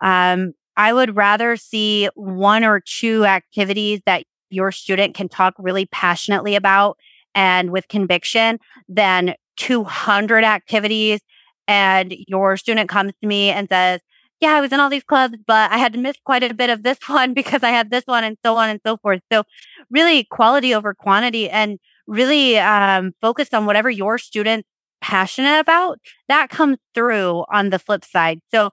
Um, 0.00 0.52
I 0.76 0.92
would 0.92 1.16
rather 1.16 1.56
see 1.56 2.08
one 2.14 2.64
or 2.64 2.80
two 2.80 3.24
activities 3.24 4.00
that 4.06 4.24
your 4.48 4.70
student 4.70 5.14
can 5.14 5.28
talk 5.28 5.54
really 5.58 5.86
passionately 5.86 6.54
about 6.54 6.98
and 7.34 7.70
with 7.70 7.88
conviction 7.88 8.60
than 8.88 9.34
200 9.56 10.44
activities. 10.44 11.20
And 11.66 12.14
your 12.28 12.56
student 12.56 12.88
comes 12.88 13.12
to 13.20 13.26
me 13.26 13.50
and 13.50 13.68
says, 13.68 14.00
yeah, 14.40 14.52
I 14.52 14.60
was 14.60 14.72
in 14.72 14.80
all 14.80 14.90
these 14.90 15.04
clubs, 15.04 15.38
but 15.46 15.70
I 15.70 15.78
had 15.78 15.92
to 15.94 15.98
miss 15.98 16.16
quite 16.24 16.42
a 16.42 16.54
bit 16.54 16.70
of 16.70 16.82
this 16.82 16.98
one 17.06 17.34
because 17.34 17.62
I 17.62 17.70
had 17.70 17.90
this 17.90 18.04
one 18.06 18.24
and 18.24 18.36
so 18.44 18.56
on 18.56 18.68
and 18.68 18.80
so 18.84 18.96
forth. 18.98 19.20
So 19.32 19.44
really 19.90 20.24
quality 20.24 20.74
over 20.74 20.94
quantity 20.94 21.48
and 21.48 21.78
really 22.06 22.58
um, 22.58 23.12
focus 23.20 23.52
on 23.52 23.66
whatever 23.66 23.90
your 23.90 24.18
student's 24.18 24.68
passionate 25.00 25.60
about. 25.60 25.98
That 26.28 26.50
comes 26.50 26.78
through 26.94 27.44
on 27.50 27.70
the 27.70 27.78
flip 27.78 28.04
side. 28.04 28.40
So 28.52 28.70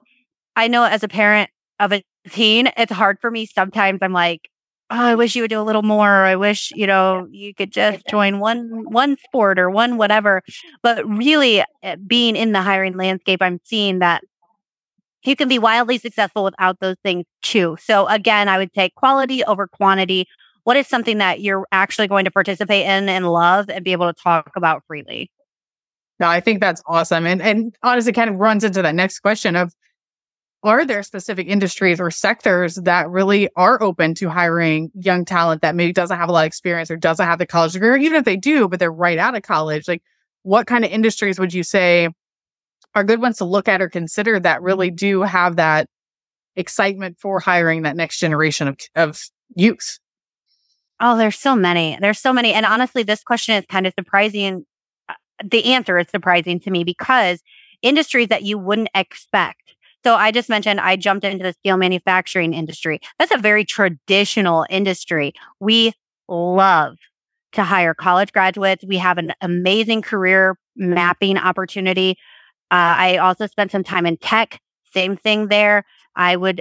I 0.56 0.68
know 0.68 0.84
as 0.84 1.02
a 1.02 1.08
parent 1.08 1.50
of 1.80 1.92
a 1.92 2.02
teen, 2.30 2.68
it's 2.76 2.92
hard 2.92 3.18
for 3.20 3.30
me. 3.30 3.46
Sometimes 3.46 3.98
I'm 4.02 4.12
like, 4.12 4.48
oh, 4.90 4.96
I 4.96 5.14
wish 5.14 5.34
you 5.34 5.42
would 5.42 5.50
do 5.50 5.60
a 5.60 5.62
little 5.62 5.82
more. 5.82 6.08
I 6.08 6.36
wish, 6.36 6.70
you 6.74 6.86
know, 6.86 7.26
you 7.30 7.54
could 7.54 7.72
just 7.72 8.06
join 8.08 8.38
one, 8.38 8.84
one 8.90 9.16
sport 9.24 9.58
or 9.58 9.70
one 9.70 9.96
whatever. 9.96 10.42
But 10.82 11.06
really 11.08 11.64
eh, 11.82 11.96
being 12.06 12.36
in 12.36 12.52
the 12.52 12.62
hiring 12.62 12.96
landscape, 12.96 13.42
I'm 13.42 13.60
seeing 13.64 14.00
that 14.00 14.22
you 15.24 15.36
can 15.36 15.48
be 15.48 15.58
wildly 15.58 15.98
successful 15.98 16.44
without 16.44 16.80
those 16.80 16.96
things 17.02 17.24
too. 17.42 17.76
So 17.80 18.06
again, 18.06 18.48
I 18.48 18.58
would 18.58 18.70
say 18.74 18.90
quality 18.96 19.44
over 19.44 19.66
quantity. 19.66 20.26
What 20.64 20.76
is 20.76 20.86
something 20.86 21.18
that 21.18 21.40
you're 21.40 21.66
actually 21.72 22.08
going 22.08 22.24
to 22.24 22.30
participate 22.30 22.86
in 22.86 23.08
and 23.08 23.30
love 23.30 23.68
and 23.68 23.84
be 23.84 23.92
able 23.92 24.12
to 24.12 24.18
talk 24.22 24.52
about 24.56 24.82
freely? 24.86 25.30
No, 26.20 26.28
I 26.28 26.40
think 26.40 26.60
that's 26.60 26.82
awesome. 26.86 27.26
And 27.26 27.42
and 27.42 27.76
honestly 27.82 28.12
kind 28.12 28.30
of 28.30 28.36
runs 28.36 28.64
into 28.64 28.82
that 28.82 28.94
next 28.94 29.20
question 29.20 29.56
of 29.56 29.72
are 30.62 30.86
there 30.86 31.02
specific 31.02 31.46
industries 31.46 32.00
or 32.00 32.10
sectors 32.10 32.76
that 32.76 33.10
really 33.10 33.50
are 33.54 33.82
open 33.82 34.14
to 34.14 34.30
hiring 34.30 34.90
young 34.94 35.26
talent 35.26 35.60
that 35.60 35.74
maybe 35.74 35.92
doesn't 35.92 36.18
have 36.18 36.30
a 36.30 36.32
lot 36.32 36.44
of 36.44 36.46
experience 36.46 36.90
or 36.90 36.96
doesn't 36.96 37.26
have 37.26 37.38
the 37.38 37.46
college 37.46 37.74
degree, 37.74 37.90
or 37.90 37.96
even 37.98 38.16
if 38.16 38.24
they 38.24 38.36
do, 38.36 38.66
but 38.66 38.80
they're 38.80 38.90
right 38.90 39.18
out 39.18 39.36
of 39.36 39.42
college? 39.42 39.86
Like, 39.86 40.02
what 40.42 40.66
kind 40.66 40.82
of 40.82 40.90
industries 40.90 41.38
would 41.38 41.52
you 41.52 41.62
say 41.62 42.08
are 42.94 43.04
good 43.04 43.20
ones 43.20 43.38
to 43.38 43.44
look 43.44 43.68
at 43.68 43.82
or 43.82 43.88
consider 43.88 44.38
that 44.40 44.62
really 44.62 44.90
do 44.90 45.22
have 45.22 45.56
that 45.56 45.86
excitement 46.56 47.18
for 47.20 47.40
hiring 47.40 47.82
that 47.82 47.96
next 47.96 48.18
generation 48.18 48.68
of, 48.68 48.78
of 48.94 49.20
youth? 49.54 49.98
Oh, 51.00 51.16
there's 51.16 51.38
so 51.38 51.56
many. 51.56 51.98
There's 52.00 52.20
so 52.20 52.32
many. 52.32 52.52
And 52.52 52.64
honestly, 52.64 53.02
this 53.02 53.22
question 53.22 53.56
is 53.56 53.64
kind 53.68 53.86
of 53.86 53.92
surprising. 53.98 54.64
Uh, 55.08 55.14
the 55.44 55.72
answer 55.72 55.98
is 55.98 56.06
surprising 56.08 56.60
to 56.60 56.70
me 56.70 56.84
because 56.84 57.40
industries 57.82 58.28
that 58.28 58.44
you 58.44 58.58
wouldn't 58.58 58.88
expect 58.94 59.74
so 60.04 60.14
I 60.14 60.30
just 60.30 60.50
mentioned 60.50 60.80
I 60.80 60.96
jumped 60.96 61.24
into 61.24 61.42
the 61.42 61.54
steel 61.54 61.78
manufacturing 61.78 62.52
industry. 62.52 63.00
That's 63.18 63.32
a 63.32 63.38
very 63.38 63.64
traditional 63.64 64.66
industry. 64.68 65.32
We 65.60 65.94
love 66.28 66.98
to 67.52 67.62
hire 67.62 67.94
college 67.94 68.32
graduates. 68.32 68.84
We 68.86 68.98
have 68.98 69.16
an 69.16 69.32
amazing 69.40 70.02
career 70.02 70.58
mapping 70.76 71.38
opportunity. 71.38 72.18
Uh, 72.74 72.98
I 72.98 73.18
also 73.18 73.46
spent 73.46 73.70
some 73.70 73.84
time 73.84 74.04
in 74.04 74.16
tech. 74.16 74.60
Same 74.92 75.16
thing 75.16 75.46
there. 75.46 75.84
I 76.16 76.34
would 76.34 76.60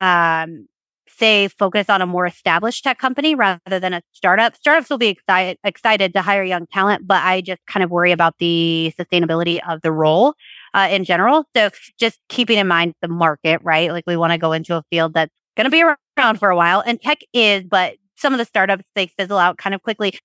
um, 0.00 0.68
say 1.06 1.48
focus 1.48 1.90
on 1.90 2.00
a 2.00 2.06
more 2.06 2.24
established 2.24 2.82
tech 2.82 2.98
company 2.98 3.34
rather 3.34 3.78
than 3.78 3.92
a 3.92 4.00
startup. 4.12 4.56
Startups 4.56 4.88
will 4.88 4.96
be 4.96 5.08
excited 5.08 5.58
excited 5.62 6.14
to 6.14 6.22
hire 6.22 6.42
young 6.42 6.66
talent, 6.66 7.06
but 7.06 7.22
I 7.22 7.42
just 7.42 7.60
kind 7.66 7.84
of 7.84 7.90
worry 7.90 8.10
about 8.10 8.36
the 8.38 8.94
sustainability 8.98 9.60
of 9.68 9.82
the 9.82 9.92
role 9.92 10.32
uh, 10.72 10.88
in 10.90 11.04
general. 11.04 11.44
So 11.54 11.68
just 11.98 12.20
keeping 12.30 12.56
in 12.56 12.66
mind 12.66 12.94
the 13.02 13.08
market, 13.08 13.60
right? 13.62 13.92
Like 13.92 14.04
we 14.06 14.16
want 14.16 14.32
to 14.32 14.38
go 14.38 14.52
into 14.52 14.76
a 14.76 14.82
field 14.90 15.12
that's 15.12 15.34
going 15.58 15.66
to 15.66 15.70
be 15.70 15.82
around 15.82 16.38
for 16.38 16.48
a 16.48 16.56
while, 16.56 16.82
and 16.86 16.98
tech 17.02 17.18
is, 17.34 17.64
but 17.64 17.96
some 18.16 18.32
of 18.32 18.38
the 18.38 18.46
startups 18.46 18.84
they 18.94 19.08
fizzle 19.08 19.36
out 19.36 19.58
kind 19.58 19.74
of 19.74 19.82
quickly. 19.82 20.18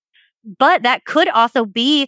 But 0.60 0.84
that 0.84 1.04
could 1.04 1.28
also 1.28 1.66
be 1.66 2.08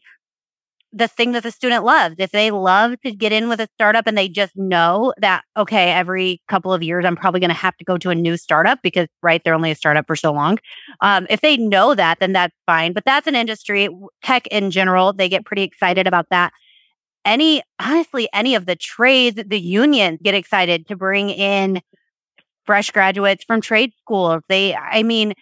the 0.93 1.07
thing 1.07 1.33
that 1.33 1.43
the 1.43 1.51
student 1.51 1.83
loves. 1.83 2.15
If 2.17 2.31
they 2.31 2.49
love 2.49 2.99
to 3.01 3.11
get 3.11 3.31
in 3.31 3.49
with 3.49 3.59
a 3.59 3.67
startup 3.73 4.07
and 4.07 4.17
they 4.17 4.29
just 4.29 4.55
know 4.55 5.13
that, 5.17 5.43
okay, 5.57 5.91
every 5.91 6.41
couple 6.47 6.73
of 6.73 6.81
years, 6.81 7.05
I'm 7.05 7.15
probably 7.17 7.39
going 7.39 7.49
to 7.49 7.55
have 7.55 7.75
to 7.77 7.85
go 7.85 7.97
to 7.97 8.09
a 8.09 8.15
new 8.15 8.37
startup 8.37 8.79
because, 8.81 9.07
right, 9.21 9.41
they're 9.43 9.53
only 9.53 9.71
a 9.71 9.75
startup 9.75 10.07
for 10.07 10.15
so 10.15 10.31
long. 10.31 10.59
Um, 11.01 11.27
if 11.29 11.41
they 11.41 11.57
know 11.57 11.93
that, 11.93 12.19
then 12.19 12.33
that's 12.33 12.55
fine. 12.65 12.93
But 12.93 13.03
that's 13.05 13.27
an 13.27 13.35
industry, 13.35 13.89
tech 14.23 14.47
in 14.47 14.71
general, 14.71 15.13
they 15.13 15.27
get 15.29 15.45
pretty 15.45 15.63
excited 15.63 16.07
about 16.07 16.27
that. 16.31 16.53
Any, 17.25 17.61
honestly, 17.79 18.29
any 18.33 18.55
of 18.55 18.65
the 18.65 18.77
trades, 18.77 19.41
the 19.45 19.59
unions 19.59 20.19
get 20.23 20.33
excited 20.33 20.87
to 20.87 20.95
bring 20.95 21.29
in 21.29 21.81
fresh 22.65 22.91
graduates 22.91 23.43
from 23.43 23.59
trade 23.59 23.91
schools. 23.99 24.41
They, 24.47 24.73
I 24.73 25.03
mean, 25.03 25.33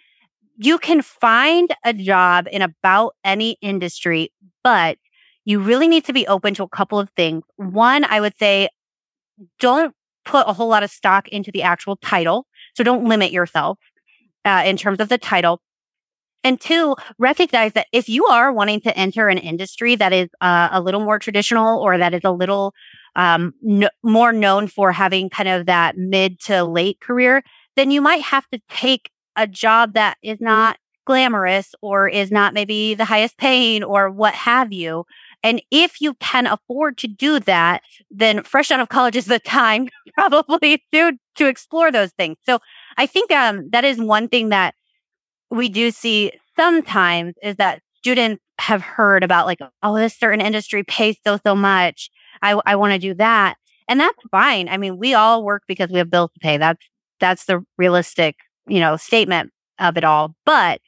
you 0.56 0.78
can 0.78 1.02
find 1.02 1.72
a 1.84 1.92
job 1.92 2.48
in 2.50 2.62
about 2.62 3.14
any 3.24 3.58
industry, 3.60 4.32
but 4.64 4.98
you 5.46 5.60
really 5.60 5.88
need 5.88 6.04
to 6.04 6.12
be 6.12 6.26
open 6.26 6.52
to 6.54 6.64
a 6.64 6.68
couple 6.68 6.98
of 6.98 7.08
things. 7.16 7.44
One, 7.54 8.04
I 8.04 8.20
would 8.20 8.36
say 8.36 8.68
don't 9.60 9.94
put 10.24 10.44
a 10.46 10.52
whole 10.52 10.68
lot 10.68 10.82
of 10.82 10.90
stock 10.90 11.28
into 11.28 11.50
the 11.50 11.62
actual 11.62 11.96
title. 11.96 12.46
So 12.74 12.84
don't 12.84 13.08
limit 13.08 13.30
yourself 13.30 13.78
uh, 14.44 14.64
in 14.66 14.76
terms 14.76 15.00
of 15.00 15.08
the 15.08 15.18
title. 15.18 15.60
And 16.42 16.60
two, 16.60 16.96
recognize 17.18 17.72
that 17.72 17.86
if 17.92 18.08
you 18.08 18.26
are 18.26 18.52
wanting 18.52 18.80
to 18.82 18.96
enter 18.96 19.28
an 19.28 19.38
industry 19.38 19.94
that 19.96 20.12
is 20.12 20.28
uh, 20.40 20.68
a 20.72 20.80
little 20.80 21.00
more 21.00 21.18
traditional 21.18 21.80
or 21.80 21.96
that 21.96 22.12
is 22.12 22.22
a 22.24 22.30
little 22.30 22.74
um, 23.14 23.54
more 24.02 24.32
known 24.32 24.66
for 24.66 24.92
having 24.92 25.30
kind 25.30 25.48
of 25.48 25.66
that 25.66 25.96
mid 25.96 26.40
to 26.40 26.64
late 26.64 27.00
career, 27.00 27.42
then 27.76 27.90
you 27.90 28.00
might 28.00 28.22
have 28.22 28.46
to 28.52 28.60
take 28.68 29.10
a 29.36 29.46
job 29.46 29.94
that 29.94 30.18
is 30.22 30.40
not 30.40 30.76
glamorous 31.04 31.74
or 31.82 32.08
is 32.08 32.30
not 32.30 32.52
maybe 32.52 32.94
the 32.94 33.04
highest 33.04 33.38
paying 33.38 33.84
or 33.84 34.10
what 34.10 34.34
have 34.34 34.72
you 34.72 35.04
and 35.46 35.62
if 35.70 36.00
you 36.00 36.14
can 36.14 36.48
afford 36.48 36.98
to 36.98 37.06
do 37.06 37.38
that, 37.38 37.82
then 38.10 38.42
fresh 38.42 38.72
out 38.72 38.80
of 38.80 38.88
college 38.88 39.14
is 39.14 39.26
the 39.26 39.38
time 39.38 39.88
probably 40.14 40.82
to, 40.92 41.12
to 41.36 41.46
explore 41.46 41.92
those 41.92 42.10
things. 42.10 42.36
So 42.42 42.58
I 42.96 43.06
think, 43.06 43.30
um, 43.30 43.70
that 43.70 43.84
is 43.84 44.00
one 44.00 44.26
thing 44.26 44.48
that 44.48 44.74
we 45.48 45.68
do 45.68 45.92
see 45.92 46.32
sometimes 46.56 47.34
is 47.44 47.54
that 47.56 47.80
students 47.94 48.42
have 48.58 48.82
heard 48.82 49.22
about 49.22 49.46
like, 49.46 49.60
oh, 49.84 49.96
this 49.96 50.18
certain 50.18 50.40
industry 50.40 50.82
pays 50.82 51.16
so, 51.24 51.38
so 51.46 51.54
much. 51.54 52.10
I, 52.42 52.60
I 52.66 52.74
want 52.74 52.94
to 52.94 52.98
do 52.98 53.14
that. 53.14 53.54
And 53.86 54.00
that's 54.00 54.18
fine. 54.32 54.68
I 54.68 54.78
mean, 54.78 54.98
we 54.98 55.14
all 55.14 55.44
work 55.44 55.62
because 55.68 55.90
we 55.90 55.98
have 55.98 56.10
bills 56.10 56.32
to 56.32 56.40
pay. 56.40 56.56
That's, 56.56 56.84
that's 57.20 57.44
the 57.44 57.64
realistic, 57.78 58.34
you 58.66 58.80
know, 58.80 58.96
statement 58.96 59.52
of 59.78 59.96
it 59.96 60.02
all. 60.02 60.34
But, 60.44 60.80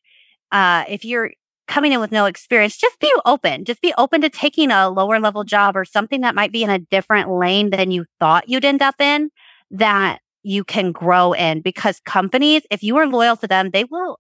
uh, 0.50 0.84
if 0.88 1.04
you're 1.04 1.30
coming 1.68 1.92
in 1.92 2.00
with 2.00 2.10
no 2.10 2.24
experience, 2.24 2.76
just 2.76 2.98
be 2.98 3.12
open. 3.24 3.64
Just 3.64 3.80
be 3.80 3.94
open 3.96 4.20
to 4.22 4.30
taking 4.30 4.70
a 4.70 4.88
lower 4.88 5.20
level 5.20 5.44
job 5.44 5.76
or 5.76 5.84
something 5.84 6.22
that 6.22 6.34
might 6.34 6.50
be 6.50 6.64
in 6.64 6.70
a 6.70 6.78
different 6.78 7.30
lane 7.30 7.70
than 7.70 7.90
you 7.90 8.06
thought 8.18 8.48
you'd 8.48 8.64
end 8.64 8.82
up 8.82 9.00
in 9.00 9.30
that 9.70 10.20
you 10.42 10.64
can 10.64 10.92
grow 10.92 11.32
in 11.32 11.60
because 11.60 12.00
companies, 12.00 12.62
if 12.70 12.82
you 12.82 12.96
are 12.96 13.06
loyal 13.06 13.36
to 13.36 13.46
them, 13.46 13.70
they 13.70 13.84
will 13.84 14.18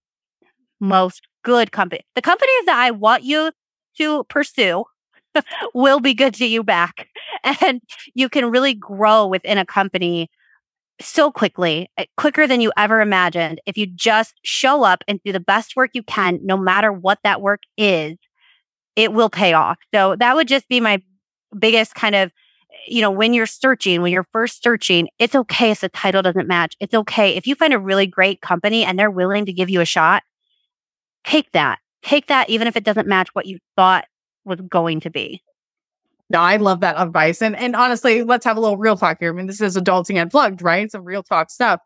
most 0.80 1.26
good 1.42 1.72
company. 1.72 2.02
The 2.14 2.22
companies 2.22 2.66
that 2.66 2.76
I 2.76 2.90
want 2.90 3.24
you 3.24 3.50
to 3.96 4.24
pursue 4.24 4.84
will 5.74 6.00
be 6.00 6.14
good 6.14 6.34
to 6.34 6.46
you 6.46 6.62
back. 6.62 7.08
And 7.62 7.80
you 8.14 8.28
can 8.28 8.50
really 8.50 8.74
grow 8.74 9.24
within 9.24 9.58
a 9.58 9.64
company 9.64 10.28
so 11.00 11.30
quickly, 11.30 11.90
eh, 11.96 12.06
quicker 12.16 12.46
than 12.46 12.60
you 12.60 12.72
ever 12.76 13.00
imagined. 13.00 13.60
If 13.66 13.76
you 13.76 13.86
just 13.86 14.34
show 14.42 14.82
up 14.84 15.02
and 15.06 15.20
do 15.24 15.32
the 15.32 15.40
best 15.40 15.76
work 15.76 15.90
you 15.94 16.02
can, 16.02 16.40
no 16.42 16.56
matter 16.56 16.92
what 16.92 17.18
that 17.24 17.40
work 17.40 17.62
is, 17.76 18.16
it 18.96 19.12
will 19.12 19.30
pay 19.30 19.52
off. 19.52 19.78
So 19.94 20.16
that 20.16 20.34
would 20.34 20.48
just 20.48 20.68
be 20.68 20.80
my 20.80 21.00
biggest 21.56 21.94
kind 21.94 22.14
of, 22.14 22.32
you 22.86 23.00
know, 23.00 23.10
when 23.10 23.32
you're 23.32 23.46
searching, 23.46 24.02
when 24.02 24.12
you're 24.12 24.26
first 24.32 24.62
searching, 24.62 25.08
it's 25.18 25.34
okay 25.34 25.70
if 25.70 25.80
the 25.80 25.88
title 25.88 26.22
doesn't 26.22 26.48
match. 26.48 26.76
It's 26.80 26.94
okay. 26.94 27.36
If 27.36 27.46
you 27.46 27.54
find 27.54 27.72
a 27.72 27.78
really 27.78 28.06
great 28.06 28.40
company 28.40 28.84
and 28.84 28.98
they're 28.98 29.10
willing 29.10 29.46
to 29.46 29.52
give 29.52 29.70
you 29.70 29.80
a 29.80 29.84
shot, 29.86 30.22
take 31.24 31.52
that. 31.52 31.78
Take 32.02 32.26
that, 32.28 32.48
even 32.48 32.68
if 32.68 32.76
it 32.76 32.84
doesn't 32.84 33.08
match 33.08 33.28
what 33.34 33.46
you 33.46 33.58
thought 33.76 34.06
was 34.44 34.60
going 34.60 35.00
to 35.00 35.10
be. 35.10 35.42
No, 36.30 36.40
I 36.40 36.56
love 36.56 36.80
that 36.80 36.96
advice. 36.98 37.40
And 37.40 37.56
and 37.56 37.74
honestly, 37.74 38.22
let's 38.22 38.44
have 38.44 38.56
a 38.56 38.60
little 38.60 38.76
real 38.76 38.96
talk 38.96 39.18
here. 39.20 39.32
I 39.32 39.34
mean, 39.34 39.46
this 39.46 39.60
is 39.60 39.76
adulting 39.76 40.20
unplugged, 40.20 40.62
right? 40.62 40.90
Some 40.90 41.04
real 41.04 41.22
talk 41.22 41.50
stuff. 41.50 41.80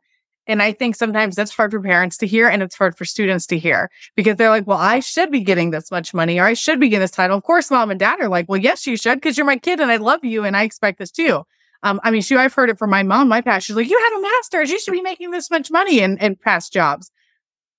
And 0.48 0.60
I 0.60 0.72
think 0.72 0.96
sometimes 0.96 1.36
that's 1.36 1.54
hard 1.54 1.70
for 1.70 1.80
parents 1.80 2.16
to 2.18 2.26
hear 2.26 2.48
and 2.48 2.62
it's 2.62 2.74
hard 2.74 2.96
for 2.98 3.04
students 3.04 3.46
to 3.46 3.58
hear 3.58 3.88
because 4.16 4.36
they're 4.36 4.50
like, 4.50 4.66
well, 4.66 4.78
I 4.78 4.98
should 4.98 5.30
be 5.30 5.40
getting 5.40 5.70
this 5.70 5.90
much 5.92 6.12
money 6.12 6.40
or 6.40 6.44
I 6.44 6.54
should 6.54 6.80
be 6.80 6.88
getting 6.88 7.02
this 7.02 7.12
title. 7.12 7.36
Of 7.36 7.44
course, 7.44 7.70
mom 7.70 7.92
and 7.92 8.00
dad 8.00 8.20
are 8.20 8.28
like, 8.28 8.48
well, 8.48 8.58
yes, 8.60 8.84
you 8.86 8.96
should 8.96 9.16
because 9.20 9.38
you're 9.38 9.46
my 9.46 9.56
kid 9.56 9.78
and 9.78 9.92
I 9.92 9.98
love 9.98 10.24
you 10.24 10.44
and 10.44 10.56
I 10.56 10.64
expect 10.64 10.98
this 10.98 11.12
too. 11.12 11.44
Um, 11.84 12.00
I 12.02 12.10
mean, 12.10 12.22
shoot, 12.22 12.38
I've 12.38 12.54
heard 12.54 12.70
it 12.70 12.78
from 12.78 12.90
my 12.90 13.04
mom, 13.04 13.28
my 13.28 13.40
past. 13.40 13.66
She's 13.66 13.76
like, 13.76 13.88
you 13.88 13.98
had 13.98 14.18
a 14.18 14.22
master's. 14.22 14.70
You 14.70 14.80
should 14.80 14.92
be 14.92 15.02
making 15.02 15.30
this 15.30 15.50
much 15.50 15.70
money 15.70 16.00
in, 16.00 16.18
in 16.18 16.36
past 16.36 16.72
jobs. 16.72 17.10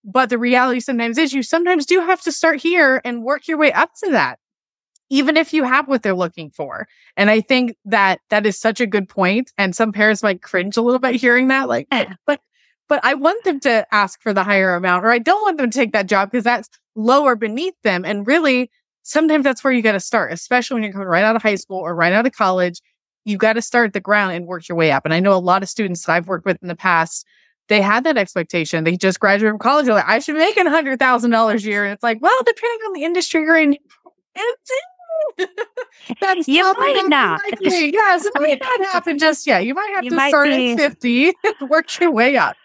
But 0.06 0.30
the 0.30 0.38
reality 0.38 0.80
sometimes 0.80 1.18
is 1.18 1.34
you 1.34 1.44
sometimes 1.44 1.86
do 1.86 2.00
have 2.02 2.22
to 2.22 2.32
start 2.32 2.62
here 2.62 3.02
and 3.06 3.24
work 3.24 3.48
your 3.48 3.58
way 3.58 3.72
up 3.72 3.92
to 4.04 4.12
that 4.12 4.40
even 5.14 5.38
if 5.38 5.54
you 5.54 5.64
have 5.64 5.88
what 5.88 6.02
they're 6.02 6.16
looking 6.16 6.50
for. 6.50 6.88
And 7.16 7.30
I 7.30 7.40
think 7.40 7.76
that 7.86 8.20
that 8.32 8.48
is 8.48 8.60
such 8.60 8.82
a 8.82 8.88
good 8.88 9.08
point. 9.08 9.54
And 9.60 9.76
some 9.76 9.92
parents 9.92 10.24
might 10.24 10.42
cringe 10.42 10.76
a 10.76 10.82
little 10.82 10.98
bit 10.98 11.14
hearing 11.14 11.50
that, 11.50 11.70
like, 11.70 11.88
but, 12.26 12.42
but 12.90 13.00
I 13.04 13.14
want 13.14 13.44
them 13.44 13.60
to 13.60 13.86
ask 13.94 14.20
for 14.24 14.34
the 14.34 14.44
higher 14.44 14.74
amount, 14.74 15.06
or 15.06 15.12
I 15.12 15.20
don't 15.20 15.44
want 15.44 15.60
them 15.60 15.70
to 15.70 15.78
take 15.78 15.94
that 15.94 16.08
job 16.08 16.32
because 16.32 16.44
that's 16.44 16.68
lower 16.96 17.36
beneath 17.36 17.76
them. 17.84 18.06
And 18.06 18.26
really, 18.26 18.72
sometimes 19.04 19.44
that's 19.44 19.64
where 19.64 19.72
you 19.72 19.84
got 19.84 19.92
to 19.92 20.00
start, 20.00 20.34
especially 20.34 20.76
when 20.76 20.84
you're 20.84 20.94
coming 20.94 21.08
right 21.08 21.24
out 21.24 21.36
of 21.36 21.44
high 21.44 21.56
school 21.56 21.78
or 21.78 21.94
right 21.94 22.12
out 22.12 22.26
of 22.26 22.32
college. 22.32 22.82
You've 23.24 23.40
got 23.40 23.54
to 23.54 23.62
start 23.62 23.90
at 23.90 23.94
the 23.94 24.02
ground 24.02 24.34
and 24.34 24.48
work 24.48 24.68
your 24.68 24.80
way 24.80 24.92
up. 24.92 25.06
And 25.06 25.14
I 25.14 25.20
know 25.20 25.34
a 25.34 25.38
lot 25.38 25.62
of 25.62 25.70
students 25.70 26.04
that 26.06 26.14
I've 26.14 26.28
worked 26.28 26.46
with 26.46 26.58
in 26.64 26.70
the 26.70 26.76
past, 26.76 27.24
they 27.70 27.82
had 27.82 28.04
that 28.06 28.18
expectation. 28.18 28.84
They 28.84 28.98
just 28.98 29.20
graduated 29.20 29.52
from 29.52 29.60
college. 29.60 29.86
They're 29.86 29.94
like, 29.94 30.10
I 30.10 30.18
should 30.18 30.38
make 30.38 30.58
a 30.58 30.68
hundred 30.68 30.98
thousand 30.98 31.30
dollars 31.30 31.64
a 31.66 31.70
year. 31.70 31.84
And 31.84 31.94
it's 31.94 32.02
like, 32.02 32.18
well, 32.20 32.40
depending 32.44 32.80
on 32.88 32.94
the 32.94 33.04
industry 33.04 33.42
you're 33.42 33.58
in, 33.58 33.74
it's 34.36 34.72
That's 36.22 36.48
you 36.48 36.64
might 36.78 37.06
not. 37.08 37.42
Yes, 37.62 38.26
it 38.26 38.34
might 38.36 38.60
not 38.62 38.88
happen 38.88 39.18
just 39.18 39.48
yet. 39.48 39.66
You 39.66 39.74
might 39.74 39.92
have 39.96 40.04
you 40.04 40.10
to 40.12 40.16
might 40.16 40.30
start 40.30 40.48
be... 40.48 40.74
at 40.74 40.80
50 40.80 41.34
and 41.44 41.70
work 41.70 42.00
your 42.00 42.12
way 42.12 42.38
up. 42.38 42.56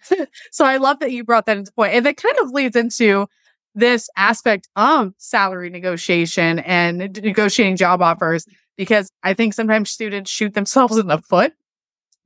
so 0.50 0.64
I 0.64 0.76
love 0.78 1.00
that 1.00 1.12
you 1.12 1.24
brought 1.24 1.46
that 1.46 1.56
into 1.56 1.72
point. 1.72 1.94
And 1.94 2.06
that 2.06 2.16
kind 2.16 2.36
of 2.38 2.50
leads 2.50 2.76
into 2.76 3.26
this 3.74 4.08
aspect 4.16 4.68
of 4.76 5.12
salary 5.18 5.70
negotiation 5.70 6.58
and 6.60 6.98
negotiating 7.22 7.76
job 7.76 8.02
offers 8.02 8.46
because 8.76 9.10
I 9.22 9.34
think 9.34 9.54
sometimes 9.54 9.90
students 9.90 10.30
shoot 10.30 10.54
themselves 10.54 10.96
in 10.96 11.06
the 11.06 11.18
foot 11.18 11.52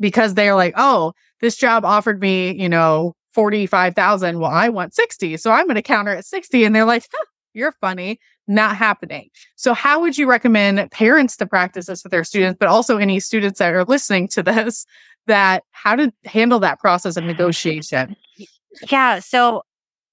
because 0.01 0.35
they're 0.35 0.55
like, 0.55 0.75
oh, 0.77 1.13
this 1.41 1.57
job 1.57 1.85
offered 1.85 2.21
me, 2.21 2.53
you 2.53 2.69
know, 2.69 3.15
45,000. 3.35 4.39
Well, 4.39 4.51
I 4.51 4.69
want 4.69 4.95
60. 4.95 5.37
So 5.39 5.51
I'm 5.51 5.67
going 5.67 5.77
to 5.77 5.83
counter 5.83 6.13
at 6.13 6.25
60. 6.25 6.65
And 6.65 6.75
they're 6.75 6.85
like, 6.85 7.05
huh, 7.13 7.25
you're 7.55 7.73
funny 7.73 8.19
not 8.49 8.77
happening. 8.77 9.29
So, 9.57 9.75
how 9.75 10.01
would 10.01 10.19
you 10.19 10.29
recommend 10.29 10.91
parents 10.91 11.37
to 11.39 11.47
practice 11.47 11.87
this 11.87 12.03
with 12.03 12.11
their 12.11 12.25
students, 12.25 12.59
but 12.59 12.69
also 12.69 12.99
any 12.99 13.21
students 13.21 13.59
that 13.59 13.73
are 13.73 13.85
listening 13.85 14.29
to 14.29 14.43
this 14.43 14.87
that 15.27 15.63
how 15.71 15.95
to 15.95 16.13
handle 16.25 16.59
that 16.61 16.81
process 16.81 17.17
of 17.17 17.25
negotiation? 17.25 18.17
Yeah. 18.91 19.21
So, 19.21 19.63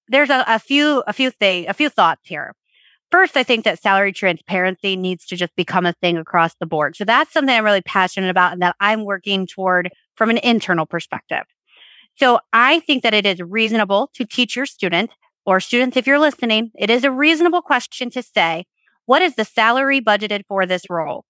there's 0.07 0.29
a, 0.29 0.43
a 0.47 0.59
few, 0.59 1.03
a 1.07 1.13
few 1.13 1.31
things, 1.31 1.67
a 1.69 1.73
few 1.73 1.89
thoughts 1.89 2.21
here. 2.23 2.53
First, 3.11 3.35
I 3.37 3.43
think 3.43 3.65
that 3.65 3.81
salary 3.81 4.13
transparency 4.13 4.95
needs 4.95 5.25
to 5.27 5.35
just 5.35 5.55
become 5.55 5.85
a 5.85 5.93
thing 5.93 6.17
across 6.17 6.53
the 6.59 6.67
board. 6.67 6.95
So 6.95 7.05
that's 7.05 7.33
something 7.33 7.55
I'm 7.55 7.63
really 7.63 7.81
passionate 7.81 8.29
about 8.29 8.53
and 8.53 8.61
that 8.61 8.75
I'm 8.79 9.03
working 9.03 9.47
toward 9.47 9.89
from 10.15 10.29
an 10.29 10.37
internal 10.37 10.85
perspective. 10.85 11.43
So 12.17 12.39
I 12.53 12.81
think 12.81 13.01
that 13.03 13.13
it 13.13 13.25
is 13.25 13.39
reasonable 13.39 14.11
to 14.13 14.25
teach 14.25 14.55
your 14.55 14.67
student 14.67 15.09
or 15.45 15.59
students, 15.59 15.97
if 15.97 16.05
you're 16.05 16.19
listening, 16.19 16.71
it 16.77 16.89
is 16.89 17.03
a 17.03 17.11
reasonable 17.11 17.61
question 17.61 18.09
to 18.11 18.21
say, 18.21 18.65
what 19.05 19.21
is 19.21 19.35
the 19.35 19.45
salary 19.45 19.99
budgeted 20.01 20.43
for 20.47 20.65
this 20.65 20.83
role? 20.89 21.25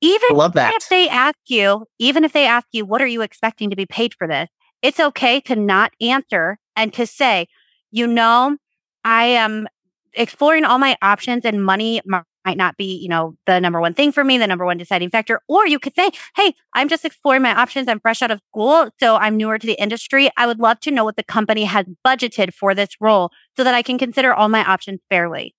Even 0.00 0.36
love 0.36 0.52
that. 0.52 0.74
if 0.74 0.88
they 0.88 1.08
ask 1.08 1.38
you, 1.46 1.86
even 1.98 2.24
if 2.24 2.32
they 2.32 2.46
ask 2.46 2.66
you, 2.72 2.84
what 2.84 3.00
are 3.00 3.06
you 3.06 3.22
expecting 3.22 3.70
to 3.70 3.76
be 3.76 3.86
paid 3.86 4.14
for 4.14 4.28
this? 4.28 4.48
It's 4.82 5.00
okay 5.00 5.40
to 5.40 5.56
not 5.56 5.92
answer 6.00 6.58
and 6.76 6.92
to 6.92 7.06
say, 7.06 7.46
you 7.90 8.06
know, 8.06 8.58
I 9.04 9.24
am 9.26 9.66
exploring 10.12 10.64
all 10.64 10.78
my 10.78 10.96
options 11.00 11.44
and 11.44 11.64
money 11.64 12.00
might 12.44 12.56
not 12.56 12.76
be, 12.76 12.96
you 12.96 13.08
know, 13.08 13.36
the 13.46 13.60
number 13.60 13.80
one 13.80 13.94
thing 13.94 14.12
for 14.12 14.24
me, 14.24 14.38
the 14.38 14.46
number 14.46 14.64
one 14.64 14.76
deciding 14.76 15.10
factor. 15.10 15.40
Or 15.48 15.66
you 15.66 15.78
could 15.78 15.94
say, 15.94 16.10
Hey, 16.36 16.54
I'm 16.74 16.88
just 16.88 17.04
exploring 17.04 17.42
my 17.42 17.54
options. 17.54 17.88
I'm 17.88 18.00
fresh 18.00 18.22
out 18.22 18.30
of 18.30 18.40
school. 18.50 18.88
So 19.00 19.16
I'm 19.16 19.36
newer 19.36 19.58
to 19.58 19.66
the 19.66 19.80
industry. 19.80 20.30
I 20.36 20.46
would 20.46 20.58
love 20.58 20.80
to 20.80 20.90
know 20.90 21.04
what 21.04 21.16
the 21.16 21.22
company 21.22 21.64
has 21.64 21.86
budgeted 22.06 22.52
for 22.52 22.74
this 22.74 22.90
role 23.00 23.30
so 23.56 23.64
that 23.64 23.74
I 23.74 23.82
can 23.82 23.98
consider 23.98 24.34
all 24.34 24.48
my 24.48 24.64
options 24.64 25.00
fairly. 25.08 25.54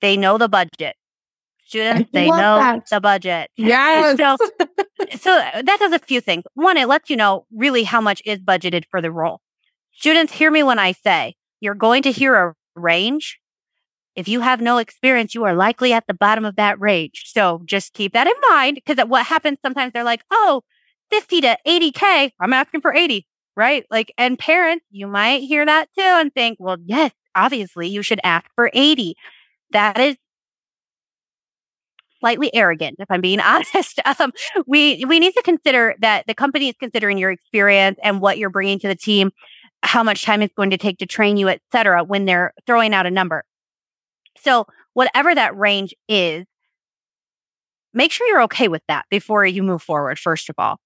They 0.00 0.16
know 0.16 0.38
the 0.38 0.48
budget. 0.48 0.96
Students, 1.66 2.10
they 2.12 2.28
know 2.28 2.56
that. 2.58 2.86
the 2.90 3.00
budget. 3.00 3.50
Yes. 3.56 4.18
so, 4.18 4.36
so 5.18 5.30
that 5.62 5.76
does 5.80 5.92
a 5.92 5.98
few 5.98 6.20
things. 6.20 6.44
One, 6.54 6.76
it 6.76 6.88
lets 6.88 7.08
you 7.08 7.16
know 7.16 7.46
really 7.50 7.84
how 7.84 8.00
much 8.00 8.20
is 8.26 8.38
budgeted 8.38 8.84
for 8.90 9.00
the 9.00 9.10
role. 9.10 9.40
Students, 9.92 10.32
hear 10.34 10.50
me 10.50 10.62
when 10.62 10.78
I 10.78 10.92
say 10.92 11.36
you're 11.60 11.74
going 11.74 12.02
to 12.02 12.12
hear 12.12 12.34
a 12.34 12.54
range 12.76 13.40
if 14.16 14.28
you 14.28 14.40
have 14.40 14.60
no 14.60 14.78
experience, 14.78 15.34
you 15.34 15.44
are 15.44 15.54
likely 15.54 15.92
at 15.92 16.06
the 16.06 16.14
bottom 16.14 16.44
of 16.44 16.56
that 16.56 16.80
range. 16.80 17.24
So 17.26 17.62
just 17.64 17.94
keep 17.94 18.12
that 18.12 18.26
in 18.26 18.34
mind 18.50 18.80
because 18.84 19.04
what 19.06 19.26
happens 19.26 19.58
sometimes 19.62 19.92
they're 19.92 20.04
like, 20.04 20.22
oh, 20.30 20.62
50 21.10 21.40
to 21.42 21.58
80K, 21.66 22.30
I'm 22.40 22.52
asking 22.52 22.80
for 22.80 22.94
80, 22.94 23.26
right? 23.56 23.84
Like, 23.90 24.12
and 24.16 24.38
parents, 24.38 24.84
you 24.90 25.06
might 25.06 25.42
hear 25.42 25.64
that 25.66 25.88
too 25.96 26.02
and 26.02 26.32
think, 26.32 26.58
well, 26.60 26.76
yes, 26.84 27.12
obviously 27.34 27.88
you 27.88 28.02
should 28.02 28.20
ask 28.24 28.46
for 28.54 28.70
80. 28.72 29.14
That 29.70 29.98
is 29.98 30.16
slightly 32.20 32.54
arrogant, 32.54 32.96
if 33.00 33.10
I'm 33.10 33.20
being 33.20 33.40
honest. 33.44 34.00
Um, 34.18 34.32
we, 34.66 35.04
we 35.04 35.18
need 35.18 35.34
to 35.34 35.42
consider 35.42 35.94
that 36.00 36.26
the 36.26 36.34
company 36.34 36.68
is 36.68 36.74
considering 36.78 37.18
your 37.18 37.30
experience 37.30 37.98
and 38.02 38.20
what 38.20 38.38
you're 38.38 38.50
bringing 38.50 38.78
to 38.80 38.88
the 38.88 38.96
team, 38.96 39.30
how 39.82 40.02
much 40.02 40.24
time 40.24 40.40
it's 40.40 40.54
going 40.54 40.70
to 40.70 40.78
take 40.78 40.98
to 40.98 41.06
train 41.06 41.36
you, 41.36 41.48
et 41.48 41.60
cetera, 41.72 42.02
when 42.02 42.24
they're 42.24 42.54
throwing 42.66 42.94
out 42.94 43.06
a 43.06 43.10
number. 43.10 43.44
So, 44.40 44.66
whatever 44.92 45.34
that 45.34 45.56
range 45.56 45.94
is, 46.08 46.44
make 47.92 48.12
sure 48.12 48.26
you're 48.26 48.42
okay 48.42 48.68
with 48.68 48.82
that 48.88 49.06
before 49.10 49.46
you 49.46 49.62
move 49.62 49.82
forward, 49.82 50.18
first 50.18 50.48
of 50.48 50.56
all. 50.58 50.78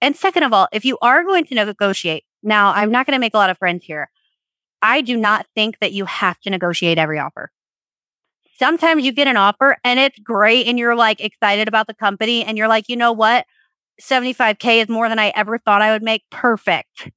And 0.00 0.16
second 0.16 0.42
of 0.42 0.52
all, 0.52 0.68
if 0.72 0.84
you 0.84 0.98
are 1.02 1.22
going 1.24 1.44
to 1.46 1.54
negotiate, 1.54 2.24
now 2.42 2.72
I'm 2.72 2.90
not 2.90 3.06
going 3.06 3.16
to 3.16 3.20
make 3.20 3.34
a 3.34 3.38
lot 3.38 3.50
of 3.50 3.58
friends 3.58 3.84
here. 3.84 4.10
I 4.82 5.00
do 5.00 5.16
not 5.16 5.46
think 5.54 5.78
that 5.80 5.92
you 5.92 6.04
have 6.06 6.40
to 6.40 6.50
negotiate 6.50 6.98
every 6.98 7.18
offer. 7.18 7.50
Sometimes 8.58 9.04
you 9.04 9.12
get 9.12 9.28
an 9.28 9.36
offer 9.36 9.76
and 9.84 9.98
it's 9.98 10.18
great 10.18 10.66
and 10.66 10.78
you're 10.78 10.96
like 10.96 11.20
excited 11.20 11.68
about 11.68 11.86
the 11.86 11.94
company 11.94 12.44
and 12.44 12.58
you're 12.58 12.68
like, 12.68 12.88
you 12.88 12.96
know 12.96 13.12
what? 13.12 13.46
75K 14.00 14.82
is 14.82 14.88
more 14.88 15.08
than 15.08 15.18
I 15.18 15.32
ever 15.36 15.58
thought 15.58 15.82
I 15.82 15.92
would 15.92 16.02
make. 16.02 16.22
Perfect. 16.30 17.10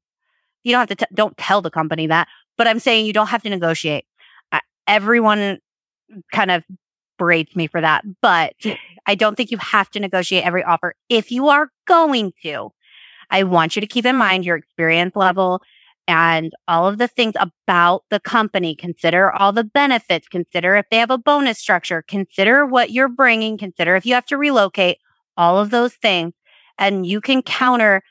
You 0.63 0.71
don't 0.71 0.87
have 0.87 0.97
to, 0.97 1.05
t- 1.05 1.15
don't 1.15 1.37
tell 1.37 1.61
the 1.61 1.71
company 1.71 2.07
that, 2.07 2.27
but 2.57 2.67
I'm 2.67 2.79
saying 2.79 3.05
you 3.05 3.13
don't 3.13 3.27
have 3.27 3.43
to 3.43 3.49
negotiate. 3.49 4.05
Everyone 4.87 5.59
kind 6.31 6.51
of 6.51 6.63
berates 7.17 7.55
me 7.55 7.67
for 7.67 7.81
that. 7.81 8.03
But 8.21 8.53
I 9.05 9.15
don't 9.15 9.35
think 9.35 9.51
you 9.51 9.57
have 9.57 9.89
to 9.91 9.99
negotiate 9.99 10.45
every 10.45 10.63
offer. 10.63 10.95
If 11.09 11.31
you 11.31 11.49
are 11.49 11.69
going 11.87 12.33
to, 12.43 12.71
I 13.29 13.43
want 13.43 13.75
you 13.75 13.79
to 13.79 13.87
keep 13.87 14.05
in 14.05 14.15
mind 14.15 14.45
your 14.45 14.57
experience 14.57 15.15
level 15.15 15.61
and 16.07 16.53
all 16.67 16.87
of 16.87 16.97
the 16.97 17.07
things 17.07 17.33
about 17.39 18.03
the 18.11 18.19
company. 18.19 18.75
Consider 18.75 19.31
all 19.31 19.51
the 19.51 19.63
benefits. 19.63 20.27
Consider 20.27 20.75
if 20.75 20.85
they 20.91 20.97
have 20.97 21.09
a 21.09 21.17
bonus 21.17 21.57
structure. 21.57 22.03
Consider 22.07 22.65
what 22.65 22.91
you're 22.91 23.09
bringing. 23.09 23.57
Consider 23.57 23.95
if 23.95 24.05
you 24.05 24.13
have 24.13 24.25
to 24.27 24.37
relocate, 24.37 24.99
all 25.37 25.57
of 25.57 25.71
those 25.71 25.95
things. 25.95 26.33
And 26.77 27.05
you 27.05 27.21
can 27.21 27.41
counter, 27.41 28.03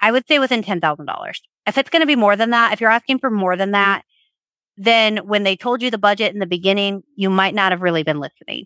I 0.00 0.12
would 0.12 0.26
say 0.28 0.38
within 0.38 0.62
$10,000. 0.62 1.32
If 1.66 1.78
it's 1.78 1.90
going 1.90 2.00
to 2.00 2.06
be 2.06 2.16
more 2.16 2.36
than 2.36 2.50
that, 2.50 2.72
if 2.72 2.80
you're 2.80 2.90
asking 2.90 3.18
for 3.18 3.30
more 3.30 3.56
than 3.56 3.70
that, 3.70 4.02
then 4.78 5.18
when 5.18 5.42
they 5.42 5.56
told 5.56 5.82
you 5.82 5.90
the 5.90 5.98
budget 5.98 6.32
in 6.32 6.38
the 6.38 6.46
beginning, 6.46 7.02
you 7.16 7.28
might 7.28 7.54
not 7.54 7.72
have 7.72 7.82
really 7.82 8.04
been 8.04 8.20
listening. 8.20 8.64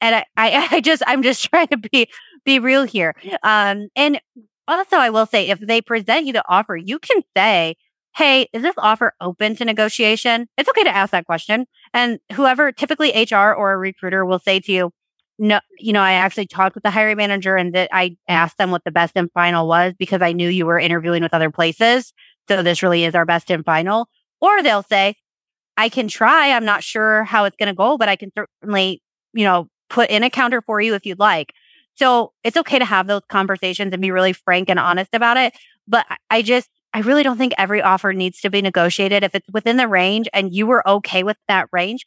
And 0.00 0.16
I, 0.16 0.24
I, 0.36 0.68
I 0.76 0.80
just, 0.80 1.02
I'm 1.06 1.22
just 1.22 1.44
trying 1.44 1.68
to 1.68 1.76
be, 1.76 2.08
be 2.44 2.58
real 2.58 2.84
here. 2.84 3.14
Um, 3.42 3.88
and 3.96 4.20
also 4.66 4.96
I 4.96 5.10
will 5.10 5.26
say 5.26 5.48
if 5.48 5.60
they 5.60 5.80
present 5.80 6.26
you 6.26 6.32
the 6.32 6.44
offer, 6.48 6.76
you 6.76 6.98
can 6.98 7.22
say, 7.36 7.76
Hey, 8.16 8.48
is 8.52 8.62
this 8.62 8.74
offer 8.76 9.12
open 9.20 9.54
to 9.56 9.64
negotiation? 9.64 10.48
It's 10.58 10.68
okay 10.68 10.82
to 10.82 10.94
ask 10.94 11.12
that 11.12 11.26
question. 11.26 11.66
And 11.94 12.18
whoever, 12.32 12.72
typically 12.72 13.12
HR 13.12 13.54
or 13.54 13.72
a 13.72 13.78
recruiter 13.78 14.26
will 14.26 14.40
say 14.40 14.58
to 14.58 14.72
you, 14.72 14.90
no, 15.38 15.60
you 15.78 15.92
know, 15.92 16.02
I 16.02 16.12
actually 16.12 16.48
talked 16.48 16.74
with 16.74 16.82
the 16.82 16.90
hiring 16.90 17.16
manager 17.16 17.56
and 17.56 17.72
that 17.74 17.88
I 17.92 18.16
asked 18.28 18.58
them 18.58 18.72
what 18.72 18.82
the 18.84 18.90
best 18.90 19.12
and 19.14 19.30
final 19.32 19.68
was 19.68 19.94
because 19.98 20.20
I 20.22 20.32
knew 20.32 20.48
you 20.48 20.66
were 20.66 20.78
interviewing 20.78 21.22
with 21.22 21.32
other 21.32 21.50
places. 21.50 22.12
So 22.48 22.62
this 22.62 22.82
really 22.82 23.04
is 23.04 23.14
our 23.14 23.24
best 23.24 23.50
and 23.50 23.64
final. 23.64 24.08
Or 24.40 24.62
they'll 24.62 24.82
say, 24.82 25.16
I 25.76 25.88
can 25.88 26.08
try. 26.08 26.50
I'm 26.50 26.64
not 26.64 26.82
sure 26.82 27.24
how 27.24 27.44
it's 27.44 27.56
going 27.56 27.68
to 27.68 27.74
go, 27.74 27.96
but 27.96 28.08
I 28.08 28.16
can 28.16 28.30
certainly, 28.36 29.02
you 29.32 29.44
know, 29.44 29.68
put 29.88 30.10
in 30.10 30.22
a 30.22 30.30
counter 30.30 30.62
for 30.62 30.80
you 30.80 30.94
if 30.94 31.06
you'd 31.06 31.18
like. 31.18 31.52
So 31.94 32.32
it's 32.44 32.56
okay 32.56 32.78
to 32.78 32.84
have 32.84 33.06
those 33.06 33.22
conversations 33.28 33.92
and 33.92 34.00
be 34.00 34.10
really 34.10 34.32
frank 34.32 34.70
and 34.70 34.78
honest 34.78 35.14
about 35.14 35.36
it. 35.36 35.54
But 35.86 36.06
I 36.30 36.42
just, 36.42 36.68
I 36.94 37.00
really 37.00 37.22
don't 37.22 37.36
think 37.36 37.52
every 37.58 37.82
offer 37.82 38.12
needs 38.12 38.40
to 38.40 38.50
be 38.50 38.62
negotiated. 38.62 39.22
If 39.22 39.34
it's 39.34 39.48
within 39.52 39.76
the 39.76 39.88
range 39.88 40.28
and 40.32 40.54
you 40.54 40.66
were 40.66 40.86
okay 40.88 41.22
with 41.22 41.36
that 41.48 41.68
range, 41.72 42.06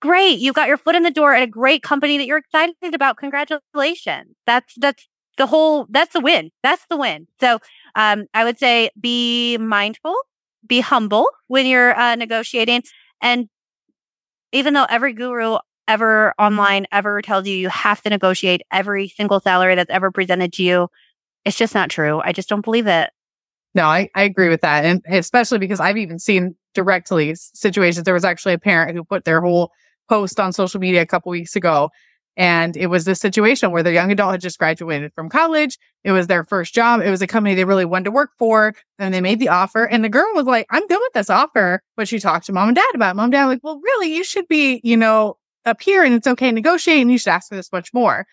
great. 0.00 0.38
you've 0.38 0.54
got 0.54 0.68
your 0.68 0.76
foot 0.76 0.94
in 0.94 1.02
the 1.02 1.10
door 1.10 1.34
at 1.34 1.42
a 1.42 1.46
great 1.46 1.82
company 1.82 2.18
that 2.18 2.26
you're 2.26 2.38
excited 2.38 2.94
about. 2.94 3.16
Congratulations. 3.16 4.36
That's, 4.46 4.74
that's 4.76 5.08
the 5.38 5.46
whole, 5.46 5.86
that's 5.90 6.12
the 6.12 6.20
win. 6.20 6.50
That's 6.62 6.84
the 6.88 6.96
win. 6.96 7.26
So, 7.40 7.58
um, 7.94 8.26
I 8.34 8.44
would 8.44 8.58
say 8.58 8.90
be 9.00 9.56
mindful 9.58 10.14
be 10.66 10.80
humble 10.80 11.28
when 11.46 11.66
you're 11.66 11.98
uh, 11.98 12.14
negotiating. 12.14 12.82
And 13.20 13.48
even 14.52 14.74
though 14.74 14.86
every 14.88 15.12
guru 15.12 15.58
ever 15.88 16.34
online 16.38 16.86
ever 16.90 17.22
tells 17.22 17.46
you 17.46 17.56
you 17.56 17.68
have 17.68 18.02
to 18.02 18.10
negotiate 18.10 18.62
every 18.72 19.08
single 19.08 19.40
salary 19.40 19.74
that's 19.74 19.90
ever 19.90 20.10
presented 20.10 20.52
to 20.54 20.62
you, 20.62 20.88
it's 21.44 21.56
just 21.56 21.74
not 21.74 21.90
true. 21.90 22.20
I 22.24 22.32
just 22.32 22.48
don't 22.48 22.64
believe 22.64 22.86
it. 22.86 23.10
No, 23.74 23.84
I, 23.84 24.08
I 24.14 24.22
agree 24.22 24.48
with 24.48 24.62
that. 24.62 24.84
And 24.84 25.02
especially 25.08 25.58
because 25.58 25.80
I've 25.80 25.98
even 25.98 26.18
seen 26.18 26.56
directly 26.74 27.34
situations. 27.34 28.04
There 28.04 28.14
was 28.14 28.24
actually 28.24 28.54
a 28.54 28.58
parent 28.58 28.96
who 28.96 29.04
put 29.04 29.24
their 29.24 29.40
whole 29.40 29.70
post 30.08 30.40
on 30.40 30.52
social 30.52 30.80
media 30.80 31.02
a 31.02 31.06
couple 31.06 31.30
weeks 31.30 31.56
ago 31.56 31.90
and 32.36 32.76
it 32.76 32.88
was 32.88 33.04
this 33.04 33.18
situation 33.18 33.70
where 33.70 33.82
the 33.82 33.92
young 33.92 34.12
adult 34.12 34.32
had 34.32 34.40
just 34.40 34.58
graduated 34.58 35.12
from 35.14 35.30
college. 35.30 35.78
It 36.04 36.12
was 36.12 36.26
their 36.26 36.44
first 36.44 36.74
job. 36.74 37.00
It 37.00 37.10
was 37.10 37.22
a 37.22 37.26
company 37.26 37.54
they 37.54 37.64
really 37.64 37.86
wanted 37.86 38.04
to 38.04 38.10
work 38.10 38.30
for. 38.38 38.74
And 38.98 39.14
they 39.14 39.22
made 39.22 39.40
the 39.40 39.48
offer. 39.48 39.84
And 39.84 40.04
the 40.04 40.10
girl 40.10 40.26
was 40.34 40.44
like, 40.44 40.66
I'm 40.70 40.86
good 40.86 41.00
with 41.00 41.12
this 41.14 41.30
offer. 41.30 41.82
But 41.96 42.08
she 42.08 42.18
talked 42.18 42.46
to 42.46 42.52
mom 42.52 42.68
and 42.68 42.76
dad 42.76 42.94
about 42.94 43.12
it. 43.12 43.16
Mom 43.16 43.24
and 43.24 43.32
dad 43.32 43.46
like, 43.46 43.60
well, 43.62 43.80
really, 43.82 44.14
you 44.14 44.22
should 44.22 44.46
be, 44.48 44.80
you 44.84 44.96
know, 44.96 45.38
up 45.64 45.80
here 45.80 46.04
and 46.04 46.14
it's 46.14 46.26
okay 46.26 46.48
to 46.48 46.52
negotiate 46.52 47.00
and 47.00 47.10
you 47.10 47.18
should 47.18 47.30
ask 47.30 47.48
for 47.48 47.56
this 47.56 47.72
much 47.72 47.92
more. 47.94 48.26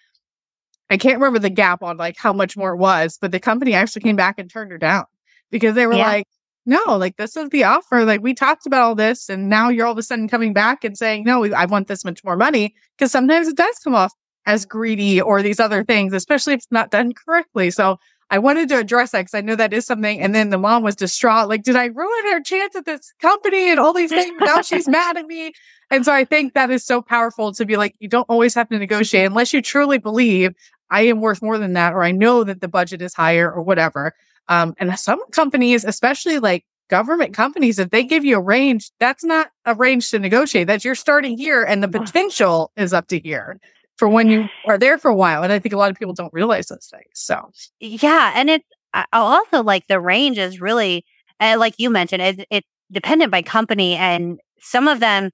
I 0.89 0.97
can't 0.97 1.15
remember 1.15 1.39
the 1.39 1.49
gap 1.49 1.81
on 1.81 1.97
like 1.97 2.17
how 2.17 2.33
much 2.33 2.57
more 2.57 2.73
it 2.73 2.77
was, 2.77 3.17
but 3.19 3.31
the 3.31 3.39
company 3.39 3.73
actually 3.73 4.01
came 4.01 4.17
back 4.17 4.37
and 4.37 4.49
turned 4.49 4.71
her 4.71 4.77
down 4.77 5.05
because 5.49 5.75
they 5.75 5.87
were 5.87 5.93
yeah. 5.93 6.07
like, 6.07 6.27
no, 6.65 6.97
like 6.97 7.17
this 7.17 7.35
is 7.35 7.49
the 7.49 7.63
offer. 7.63 8.05
Like 8.05 8.21
we 8.21 8.33
talked 8.33 8.65
about 8.65 8.81
all 8.81 8.95
this, 8.95 9.29
and 9.29 9.49
now 9.49 9.69
you're 9.69 9.85
all 9.85 9.91
of 9.91 9.97
a 9.97 10.03
sudden 10.03 10.27
coming 10.27 10.53
back 10.53 10.83
and 10.83 10.97
saying, 10.97 11.23
no, 11.23 11.45
I 11.53 11.65
want 11.65 11.87
this 11.87 12.05
much 12.05 12.23
more 12.23 12.37
money. 12.37 12.73
Because 12.97 13.11
sometimes 13.11 13.47
it 13.47 13.57
does 13.57 13.77
come 13.79 13.95
off 13.95 14.13
as 14.45 14.65
greedy 14.65 15.21
or 15.21 15.41
these 15.41 15.59
other 15.59 15.83
things, 15.83 16.13
especially 16.13 16.53
if 16.53 16.59
it's 16.59 16.71
not 16.71 16.91
done 16.91 17.13
correctly. 17.13 17.71
So 17.71 17.97
I 18.29 18.39
wanted 18.39 18.69
to 18.69 18.79
address 18.79 19.11
that 19.11 19.19
because 19.21 19.33
I 19.33 19.41
know 19.41 19.55
that 19.55 19.73
is 19.73 19.85
something. 19.85 20.19
And 20.19 20.33
then 20.33 20.49
the 20.49 20.57
mom 20.57 20.83
was 20.83 20.95
distraught. 20.95 21.49
Like, 21.49 21.63
did 21.63 21.75
I 21.75 21.85
ruin 21.85 22.33
her 22.33 22.41
chance 22.41 22.75
at 22.75 22.85
this 22.85 23.13
company 23.21 23.69
and 23.69 23.79
all 23.79 23.93
these 23.93 24.09
things? 24.09 24.33
Now 24.39 24.61
she's 24.61 24.87
mad 24.87 25.17
at 25.17 25.27
me. 25.27 25.53
And 25.91 26.03
so 26.03 26.11
I 26.11 26.25
think 26.25 26.53
that 26.53 26.71
is 26.71 26.83
so 26.85 27.01
powerful 27.01 27.53
to 27.53 27.65
be 27.65 27.77
like, 27.77 27.95
you 27.99 28.07
don't 28.07 28.25
always 28.29 28.55
have 28.55 28.69
to 28.69 28.79
negotiate 28.79 29.25
unless 29.25 29.53
you 29.53 29.61
truly 29.61 29.97
believe 29.97 30.53
I 30.89 31.03
am 31.03 31.21
worth 31.21 31.41
more 31.41 31.57
than 31.57 31.73
that, 31.73 31.93
or 31.93 32.03
I 32.03 32.11
know 32.11 32.43
that 32.43 32.61
the 32.61 32.67
budget 32.67 33.01
is 33.01 33.13
higher 33.13 33.51
or 33.51 33.61
whatever. 33.61 34.13
Um, 34.47 34.73
and 34.77 34.97
some 34.99 35.19
companies, 35.31 35.85
especially 35.85 36.39
like 36.39 36.65
government 36.89 37.33
companies, 37.33 37.79
if 37.79 37.89
they 37.89 38.03
give 38.03 38.25
you 38.25 38.37
a 38.37 38.41
range, 38.41 38.91
that's 38.99 39.23
not 39.23 39.49
a 39.65 39.73
range 39.73 40.09
to 40.11 40.19
negotiate. 40.19 40.67
That's 40.67 40.85
you're 40.85 40.95
starting 40.95 41.37
here 41.37 41.63
and 41.63 41.81
the 41.81 41.87
potential 41.87 42.71
is 42.75 42.93
up 42.93 43.07
to 43.07 43.19
here 43.19 43.59
for 43.97 44.07
when 44.07 44.29
you 44.29 44.47
are 44.67 44.77
there 44.77 44.97
for 44.97 45.09
a 45.09 45.15
while. 45.15 45.43
And 45.43 45.53
I 45.53 45.59
think 45.59 45.73
a 45.73 45.77
lot 45.77 45.91
of 45.91 45.97
people 45.97 46.13
don't 46.13 46.33
realize 46.33 46.67
those 46.67 46.87
things. 46.91 47.05
So, 47.13 47.51
yeah. 47.79 48.33
And 48.35 48.49
it's 48.49 48.65
also 49.11 49.63
like 49.63 49.87
the 49.87 49.99
range 49.99 50.37
is 50.37 50.59
really, 50.59 51.05
uh, 51.39 51.55
like 51.57 51.75
you 51.77 51.89
mentioned, 51.89 52.21
it's, 52.21 52.43
it's 52.49 52.67
dependent 52.91 53.31
by 53.31 53.41
company. 53.41 53.95
And 53.95 54.39
some 54.59 54.87
of 54.87 54.99
them, 54.99 55.31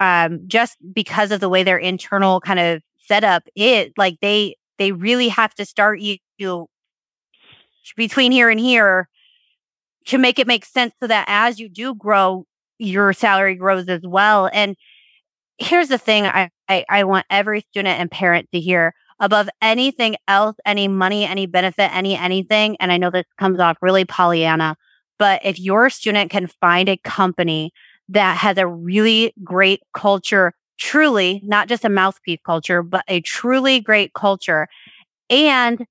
um, 0.00 0.40
just 0.46 0.76
because 0.92 1.30
of 1.30 1.40
the 1.40 1.48
way 1.48 1.62
their 1.62 1.78
internal 1.78 2.40
kind 2.40 2.60
of 2.60 2.82
setup 2.98 3.44
is, 3.56 3.92
like 3.96 4.18
they, 4.20 4.56
they 4.78 4.92
really 4.92 5.28
have 5.28 5.54
to 5.54 5.64
start 5.64 6.00
you, 6.00 6.18
you 6.38 6.66
between 7.96 8.32
here 8.32 8.50
and 8.50 8.60
here 8.60 9.08
to 10.06 10.18
make 10.18 10.38
it 10.38 10.46
make 10.46 10.64
sense 10.64 10.92
so 11.00 11.06
that 11.06 11.24
as 11.28 11.58
you 11.58 11.68
do 11.68 11.94
grow, 11.94 12.46
your 12.78 13.12
salary 13.12 13.54
grows 13.54 13.88
as 13.88 14.02
well. 14.04 14.48
And 14.52 14.76
here's 15.58 15.88
the 15.88 15.98
thing 15.98 16.24
I, 16.24 16.50
I, 16.68 16.84
I 16.88 17.04
want 17.04 17.26
every 17.30 17.60
student 17.70 18.00
and 18.00 18.10
parent 18.10 18.48
to 18.52 18.60
hear 18.60 18.94
above 19.20 19.50
anything 19.60 20.16
else, 20.26 20.56
any 20.64 20.88
money, 20.88 21.24
any 21.24 21.46
benefit, 21.46 21.94
any 21.94 22.16
anything. 22.16 22.76
And 22.80 22.90
I 22.90 22.96
know 22.96 23.10
this 23.10 23.26
comes 23.38 23.60
off 23.60 23.76
really 23.82 24.06
Pollyanna, 24.06 24.76
but 25.18 25.44
if 25.44 25.60
your 25.60 25.90
student 25.90 26.30
can 26.30 26.46
find 26.46 26.88
a 26.88 26.96
company 26.96 27.72
that 28.08 28.38
has 28.38 28.56
a 28.56 28.66
really 28.66 29.34
great 29.44 29.82
culture 29.94 30.54
truly 30.80 31.42
not 31.44 31.68
just 31.68 31.84
a 31.84 31.88
mouthpiece 31.88 32.40
culture, 32.44 32.82
but 32.82 33.04
a 33.06 33.20
truly 33.20 33.80
great 33.80 34.14
culture 34.14 34.66
and 35.28 35.86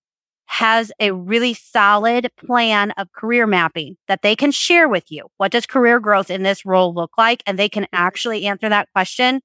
has 0.49 0.91
a 0.99 1.11
really 1.11 1.53
solid 1.53 2.27
plan 2.35 2.89
of 2.97 3.11
career 3.11 3.45
mapping 3.45 3.95
that 4.07 4.23
they 4.23 4.35
can 4.35 4.49
share 4.49 4.89
with 4.89 5.03
you. 5.11 5.27
What 5.37 5.51
does 5.51 5.67
career 5.67 5.99
growth 5.99 6.31
in 6.31 6.41
this 6.41 6.65
role 6.65 6.91
look 6.91 7.11
like? 7.19 7.43
And 7.45 7.57
they 7.57 7.69
can 7.69 7.83
mm-hmm. 7.83 7.95
actually 7.95 8.47
answer 8.47 8.67
that 8.67 8.89
question. 8.91 9.41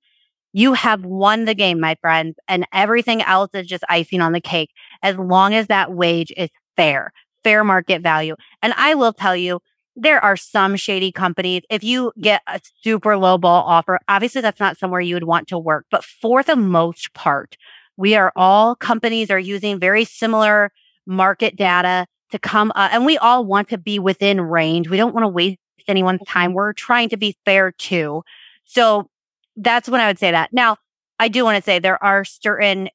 You 0.55 0.73
have 0.73 1.05
won 1.05 1.45
the 1.45 1.55
game, 1.55 1.79
my 1.79 1.97
friends, 2.01 2.37
and 2.49 2.67
everything 2.73 3.21
else 3.21 3.51
is 3.53 3.67
just 3.67 3.85
icing 3.87 4.23
on 4.23 4.33
the 4.33 4.41
cake 4.41 4.71
as 5.03 5.19
long 5.19 5.53
as 5.53 5.67
that 5.67 5.93
wage 5.93 6.33
is 6.39 6.49
fair, 6.75 7.13
fair 7.43 7.65
market 7.65 8.01
value. 8.01 8.35
And 8.63 8.73
I 8.75 8.95
will 8.95 9.13
tell 9.13 9.37
you, 9.37 9.61
there 9.95 10.25
are 10.25 10.39
some 10.39 10.75
shady 10.75 11.13
companies. 11.13 11.65
If 11.69 11.85
you 11.85 12.13
get 12.19 12.41
a 12.47 12.63
super 12.83 13.19
low 13.19 13.37
ball 13.37 13.63
offer, 13.65 13.99
obviously 14.09 14.41
that's 14.41 14.59
not 14.59 14.79
somewhere 14.79 15.03
you 15.03 15.17
would 15.17 15.25
want 15.25 15.49
to 15.49 15.59
work. 15.59 15.85
But 15.91 16.03
for 16.03 16.43
the 16.43 16.57
most 16.57 17.13
part, 17.13 17.59
we 17.99 18.15
are 18.15 18.33
all 18.35 18.75
companies 18.75 19.31
are 19.31 19.39
using 19.39 19.79
very 19.79 20.07
similar 20.07 20.73
market 21.07 21.57
data 21.57 22.07
to 22.31 22.39
come 22.39 22.73
up 22.75 22.93
and 22.93 23.07
we 23.07 23.19
all 23.19 23.45
want 23.45 23.69
to 23.69 23.79
be 23.79 23.99
within 23.99 24.41
range. 24.41 24.89
We 24.89 24.97
don't 24.97 25.15
want 25.15 25.25
to 25.25 25.29
waste 25.29 25.59
anyone's 25.87 26.21
time. 26.27 26.51
Mm-hmm. 26.51 26.57
We're 26.57 26.73
trying 26.73 27.09
to 27.11 27.17
be 27.17 27.37
fair 27.45 27.73
too. 27.73 28.23
So 28.65 29.09
that's 29.57 29.89
when 29.89 30.01
I 30.01 30.07
would 30.07 30.19
say 30.19 30.31
that. 30.31 30.53
Now, 30.53 30.77
I 31.19 31.29
do 31.29 31.45
want 31.45 31.57
to 31.57 31.63
say 31.63 31.79
there 31.79 32.03
are 32.03 32.25
certain 32.25 32.89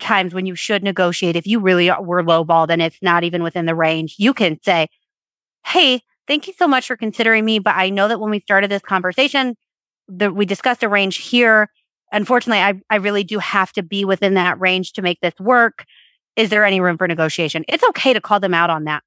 times 0.00 0.34
when 0.34 0.46
you 0.46 0.54
should 0.54 0.82
negotiate. 0.82 1.36
If 1.36 1.46
you 1.46 1.60
really 1.60 1.90
were 1.90 2.22
lowballed 2.22 2.70
and 2.70 2.82
it's 2.82 2.98
not 3.02 3.22
even 3.22 3.42
within 3.42 3.66
the 3.66 3.74
range, 3.74 4.16
you 4.18 4.34
can 4.34 4.58
say, 4.62 4.88
Hey, 5.66 6.02
thank 6.26 6.46
you 6.46 6.54
so 6.56 6.66
much 6.66 6.86
for 6.86 6.96
considering 6.96 7.44
me. 7.44 7.58
But 7.58 7.76
I 7.76 7.90
know 7.90 8.08
that 8.08 8.18
when 8.18 8.30
we 8.30 8.40
started 8.40 8.70
this 8.70 8.82
conversation, 8.82 9.56
that 10.08 10.34
we 10.34 10.46
discussed 10.46 10.82
a 10.82 10.88
range 10.88 11.18
here. 11.18 11.68
Unfortunately, 12.12 12.60
I, 12.60 12.80
I 12.90 12.96
really 12.96 13.22
do 13.22 13.38
have 13.38 13.72
to 13.72 13.82
be 13.82 14.04
within 14.04 14.34
that 14.34 14.58
range 14.58 14.94
to 14.94 15.02
make 15.02 15.20
this 15.20 15.34
work. 15.38 15.84
Is 16.40 16.50
there 16.50 16.64
any 16.64 16.80
room 16.80 16.96
for 16.96 17.06
negotiation? 17.06 17.64
It's 17.68 17.84
okay 17.90 18.12
to 18.12 18.20
call 18.20 18.40
them 18.40 18.54
out 18.54 18.70
on 18.70 18.84
that. 18.84 19.02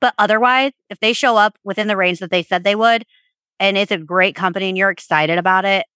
But 0.00 0.14
otherwise, 0.18 0.72
if 0.90 0.98
they 1.00 1.12
show 1.12 1.36
up 1.36 1.56
within 1.62 1.86
the 1.86 1.96
range 1.96 2.18
that 2.18 2.30
they 2.30 2.42
said 2.42 2.64
they 2.64 2.74
would, 2.74 3.04
and 3.60 3.78
it's 3.78 3.92
a 3.92 3.98
great 3.98 4.34
company 4.34 4.68
and 4.68 4.76
you're 4.76 4.90
excited 4.90 5.38
about 5.38 5.64
it, 5.64 5.86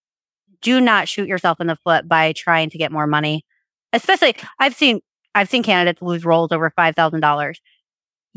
do 0.63 0.81
not 0.81 1.09
shoot 1.09 1.29
yourself 1.29 1.61
in 1.61 1.67
the 1.67 1.77
foot 1.77 2.09
by 2.09 2.33
trying 2.33 2.71
to 2.71 2.79
get 2.79 2.93
more 2.93 3.07
money. 3.07 3.45
Especially, 3.93 4.37
I've 4.59 4.75
seen 4.75 5.01
I've 5.35 5.51
seen 5.51 5.63
candidates 5.63 6.01
lose 6.01 6.25
roles 6.25 6.53
over 6.53 6.71
five 6.71 6.95
thousand 6.95 7.21
dollars 7.21 7.61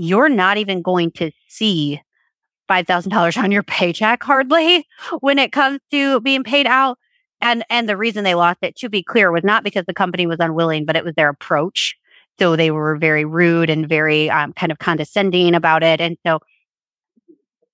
you're 0.01 0.29
not 0.29 0.57
even 0.57 0.81
going 0.81 1.11
to 1.11 1.29
see 1.49 2.01
$5,000 2.69 3.43
on 3.43 3.51
your 3.51 3.63
paycheck 3.63 4.23
hardly 4.23 4.87
when 5.19 5.37
it 5.37 5.51
comes 5.51 5.81
to 5.91 6.21
being 6.21 6.41
paid 6.41 6.65
out. 6.65 6.97
And, 7.41 7.65
and 7.69 7.87
the 7.87 7.97
reason 7.97 8.23
they 8.23 8.35
lost 8.35 8.59
it, 8.61 8.77
to 8.77 8.89
be 8.89 9.03
clear, 9.03 9.29
was 9.29 9.43
not 9.43 9.63
because 9.63 9.85
the 9.85 9.93
company 9.93 10.25
was 10.25 10.37
unwilling, 10.39 10.85
but 10.85 10.95
it 10.95 11.03
was 11.03 11.15
their 11.15 11.29
approach. 11.29 11.97
So 12.39 12.55
they 12.55 12.71
were 12.71 12.95
very 12.97 13.25
rude 13.25 13.69
and 13.69 13.87
very 13.87 14.29
um, 14.29 14.53
kind 14.53 14.71
of 14.71 14.79
condescending 14.79 15.55
about 15.55 15.83
it. 15.83 15.99
And 16.01 16.17
so 16.25 16.39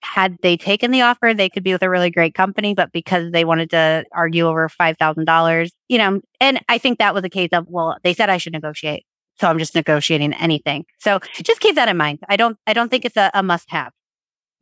had 0.01 0.38
they 0.41 0.55
taken 0.55 0.91
the 0.91 1.01
offer, 1.01 1.34
they 1.34 1.49
could 1.49 1.63
be 1.63 1.72
with 1.72 1.84
a 1.84 1.89
really 1.89 2.11
great 2.11 2.34
company, 2.34 2.74
but 2.74 2.91
because 2.91 3.32
they 3.32 3.43
wanted 3.43 3.72
to 3.72 4.05
argue 4.11 4.47
over 4.47 4.70
$5,000, 4.70 5.72
you 5.89 5.97
know, 5.97 6.22
and 6.39 6.61
I 6.70 6.78
think 6.78 6.99
that 6.99 7.13
was 7.13 7.24
a 7.24 7.30
case 7.30 7.49
of, 7.51 7.66
well, 7.68 7.97
they 8.03 8.13
said 8.13 8.30
I 8.30 8.38
should 8.38 8.53
negotiate. 8.53 9.05
So 9.39 9.49
I'm 9.49 9.59
just 9.59 9.76
negotiating 9.76 10.34
anything. 10.34 10.86
So 10.99 11.20
just 11.34 11.59
keep 11.59 11.76
that 11.76 11.89
in 11.89 11.97
mind. 11.97 12.20
I 12.30 12.38
don't, 12.38 12.57
I 12.66 12.74
don't 12.74 12.89
think 12.89 13.03
it's 13.03 13.18
a, 13.18 13.32
a 13.34 13.43
must 13.43 13.70
have. 13.72 13.91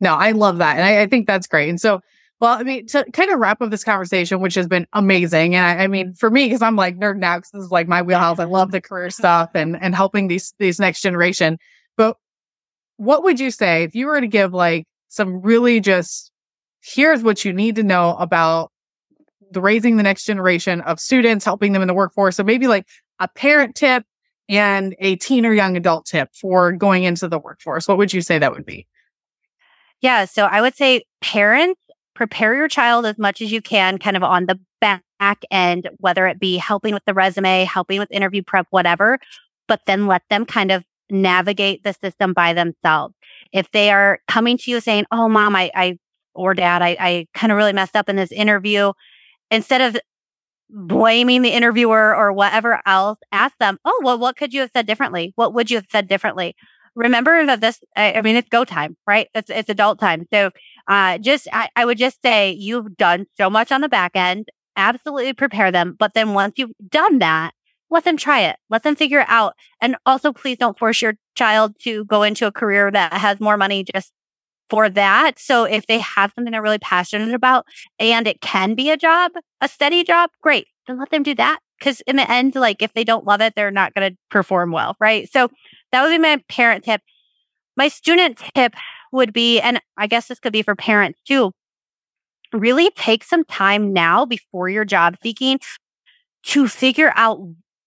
No, 0.00 0.14
I 0.14 0.32
love 0.32 0.58
that. 0.58 0.76
And 0.76 0.84
I, 0.84 1.02
I, 1.02 1.06
think 1.06 1.26
that's 1.26 1.46
great. 1.46 1.68
And 1.68 1.80
so, 1.80 2.00
well, 2.44 2.58
I 2.58 2.62
mean, 2.62 2.86
to 2.88 3.10
kind 3.10 3.30
of 3.30 3.38
wrap 3.38 3.62
up 3.62 3.70
this 3.70 3.84
conversation, 3.84 4.38
which 4.38 4.54
has 4.56 4.68
been 4.68 4.86
amazing. 4.92 5.54
And 5.54 5.64
I, 5.64 5.84
I 5.84 5.86
mean, 5.86 6.12
for 6.12 6.28
me, 6.30 6.44
because 6.44 6.60
I'm 6.60 6.76
like 6.76 6.98
nerd 6.98 7.16
now, 7.16 7.38
because 7.38 7.50
this 7.52 7.62
is 7.62 7.70
like 7.70 7.88
my 7.88 8.02
wheelhouse. 8.02 8.38
I 8.38 8.44
love 8.44 8.70
the 8.70 8.82
career 8.82 9.08
stuff 9.08 9.52
and, 9.54 9.82
and 9.82 9.94
helping 9.94 10.28
these, 10.28 10.52
these 10.58 10.78
next 10.78 11.00
generation. 11.00 11.56
But 11.96 12.18
what 12.98 13.24
would 13.24 13.40
you 13.40 13.50
say 13.50 13.84
if 13.84 13.94
you 13.94 14.08
were 14.08 14.20
to 14.20 14.26
give 14.26 14.52
like 14.52 14.84
some 15.08 15.40
really 15.40 15.80
just, 15.80 16.32
here's 16.82 17.22
what 17.22 17.46
you 17.46 17.52
need 17.54 17.76
to 17.76 17.82
know 17.82 18.14
about 18.16 18.70
the 19.50 19.62
raising 19.62 19.96
the 19.96 20.02
next 20.02 20.26
generation 20.26 20.82
of 20.82 21.00
students, 21.00 21.46
helping 21.46 21.72
them 21.72 21.80
in 21.80 21.88
the 21.88 21.94
workforce. 21.94 22.36
So 22.36 22.44
maybe 22.44 22.66
like 22.66 22.86
a 23.20 23.28
parent 23.28 23.74
tip 23.74 24.04
and 24.50 24.94
a 24.98 25.16
teen 25.16 25.46
or 25.46 25.54
young 25.54 25.78
adult 25.78 26.04
tip 26.04 26.28
for 26.38 26.72
going 26.72 27.04
into 27.04 27.26
the 27.26 27.38
workforce, 27.38 27.88
what 27.88 27.96
would 27.96 28.12
you 28.12 28.20
say 28.20 28.38
that 28.38 28.52
would 28.52 28.66
be? 28.66 28.86
Yeah. 30.02 30.26
So 30.26 30.44
I 30.44 30.60
would 30.60 30.74
say 30.74 31.04
parents 31.22 31.80
prepare 32.14 32.54
your 32.54 32.68
child 32.68 33.06
as 33.06 33.18
much 33.18 33.40
as 33.40 33.52
you 33.52 33.60
can, 33.60 33.98
kind 33.98 34.16
of 34.16 34.22
on 34.22 34.46
the 34.46 34.58
back 34.80 35.02
end, 35.50 35.88
whether 35.98 36.26
it 36.26 36.38
be 36.38 36.56
helping 36.56 36.94
with 36.94 37.04
the 37.06 37.14
resume, 37.14 37.64
helping 37.64 37.98
with 37.98 38.10
interview 38.10 38.42
prep, 38.42 38.66
whatever, 38.70 39.18
but 39.68 39.80
then 39.86 40.06
let 40.06 40.22
them 40.30 40.44
kind 40.44 40.70
of 40.70 40.84
navigate 41.10 41.82
the 41.82 41.94
system 41.94 42.32
by 42.32 42.52
themselves. 42.52 43.14
If 43.52 43.70
they 43.72 43.90
are 43.90 44.20
coming 44.28 44.58
to 44.58 44.70
you 44.70 44.80
saying, 44.80 45.06
Oh, 45.10 45.28
mom, 45.28 45.54
I, 45.56 45.70
I 45.74 45.98
or 46.34 46.54
dad, 46.54 46.82
I, 46.82 46.96
I 46.98 47.26
kind 47.34 47.52
of 47.52 47.56
really 47.56 47.72
messed 47.72 47.96
up 47.96 48.08
in 48.08 48.16
this 48.16 48.32
interview, 48.32 48.92
instead 49.50 49.80
of 49.80 50.00
blaming 50.68 51.42
the 51.42 51.50
interviewer 51.50 52.14
or 52.14 52.32
whatever 52.32 52.80
else, 52.86 53.18
ask 53.32 53.56
them, 53.58 53.78
oh, 53.84 54.00
well, 54.02 54.18
what 54.18 54.36
could 54.36 54.52
you 54.52 54.60
have 54.60 54.70
said 54.74 54.86
differently? 54.86 55.32
What 55.36 55.54
would 55.54 55.70
you 55.70 55.76
have 55.76 55.86
said 55.90 56.08
differently? 56.08 56.56
Remember 56.96 57.44
that 57.46 57.60
this, 57.60 57.80
I, 57.96 58.14
I 58.14 58.22
mean, 58.22 58.36
it's 58.36 58.48
go 58.48 58.64
time, 58.64 58.96
right? 59.06 59.28
It's, 59.34 59.50
it's 59.50 59.68
adult 59.68 60.00
time. 60.00 60.26
So, 60.32 60.50
uh, 60.88 61.18
just, 61.18 61.48
I, 61.52 61.68
I 61.76 61.84
would 61.84 61.98
just 61.98 62.20
say 62.22 62.52
you've 62.52 62.96
done 62.96 63.26
so 63.36 63.48
much 63.48 63.72
on 63.72 63.80
the 63.80 63.88
back 63.88 64.12
end. 64.14 64.48
Absolutely 64.76 65.32
prepare 65.32 65.70
them. 65.70 65.96
But 65.98 66.14
then 66.14 66.34
once 66.34 66.54
you've 66.56 66.72
done 66.88 67.18
that, 67.18 67.52
let 67.90 68.04
them 68.04 68.16
try 68.16 68.40
it. 68.40 68.56
Let 68.70 68.82
them 68.82 68.96
figure 68.96 69.20
it 69.20 69.28
out. 69.28 69.54
And 69.80 69.96
also, 70.04 70.32
please 70.32 70.58
don't 70.58 70.78
force 70.78 71.00
your 71.00 71.14
child 71.36 71.74
to 71.82 72.04
go 72.06 72.22
into 72.22 72.46
a 72.46 72.52
career 72.52 72.90
that 72.90 73.12
has 73.12 73.40
more 73.40 73.56
money 73.56 73.84
just 73.84 74.12
for 74.70 74.88
that. 74.88 75.38
So 75.38 75.64
if 75.64 75.86
they 75.86 75.98
have 75.98 76.32
something 76.34 76.50
they're 76.50 76.62
really 76.62 76.78
passionate 76.78 77.34
about 77.34 77.66
and 77.98 78.26
it 78.26 78.40
can 78.40 78.74
be 78.74 78.90
a 78.90 78.96
job, 78.96 79.32
a 79.60 79.68
steady 79.68 80.02
job, 80.04 80.30
great. 80.42 80.66
Then 80.86 80.98
let 80.98 81.10
them 81.10 81.22
do 81.22 81.34
that. 81.36 81.60
Cause 81.80 82.00
in 82.06 82.16
the 82.16 82.30
end, 82.30 82.54
like 82.54 82.82
if 82.82 82.92
they 82.94 83.04
don't 83.04 83.26
love 83.26 83.40
it, 83.40 83.54
they're 83.54 83.70
not 83.70 83.94
going 83.94 84.10
to 84.10 84.16
perform 84.30 84.72
well. 84.72 84.96
Right. 84.98 85.30
So 85.30 85.50
that 85.92 86.02
would 86.02 86.10
be 86.10 86.18
my 86.18 86.42
parent 86.48 86.84
tip. 86.84 87.02
My 87.76 87.88
student 87.88 88.40
tip 88.54 88.74
would 89.14 89.32
be, 89.32 89.60
and 89.60 89.80
I 89.96 90.06
guess 90.06 90.28
this 90.28 90.40
could 90.40 90.52
be 90.52 90.62
for 90.62 90.74
parents 90.74 91.20
too, 91.26 91.52
really 92.52 92.90
take 92.96 93.24
some 93.24 93.44
time 93.44 93.92
now 93.92 94.24
before 94.24 94.68
you're 94.68 94.84
job 94.84 95.16
seeking 95.22 95.58
to 96.44 96.68
figure 96.68 97.12
out 97.16 97.40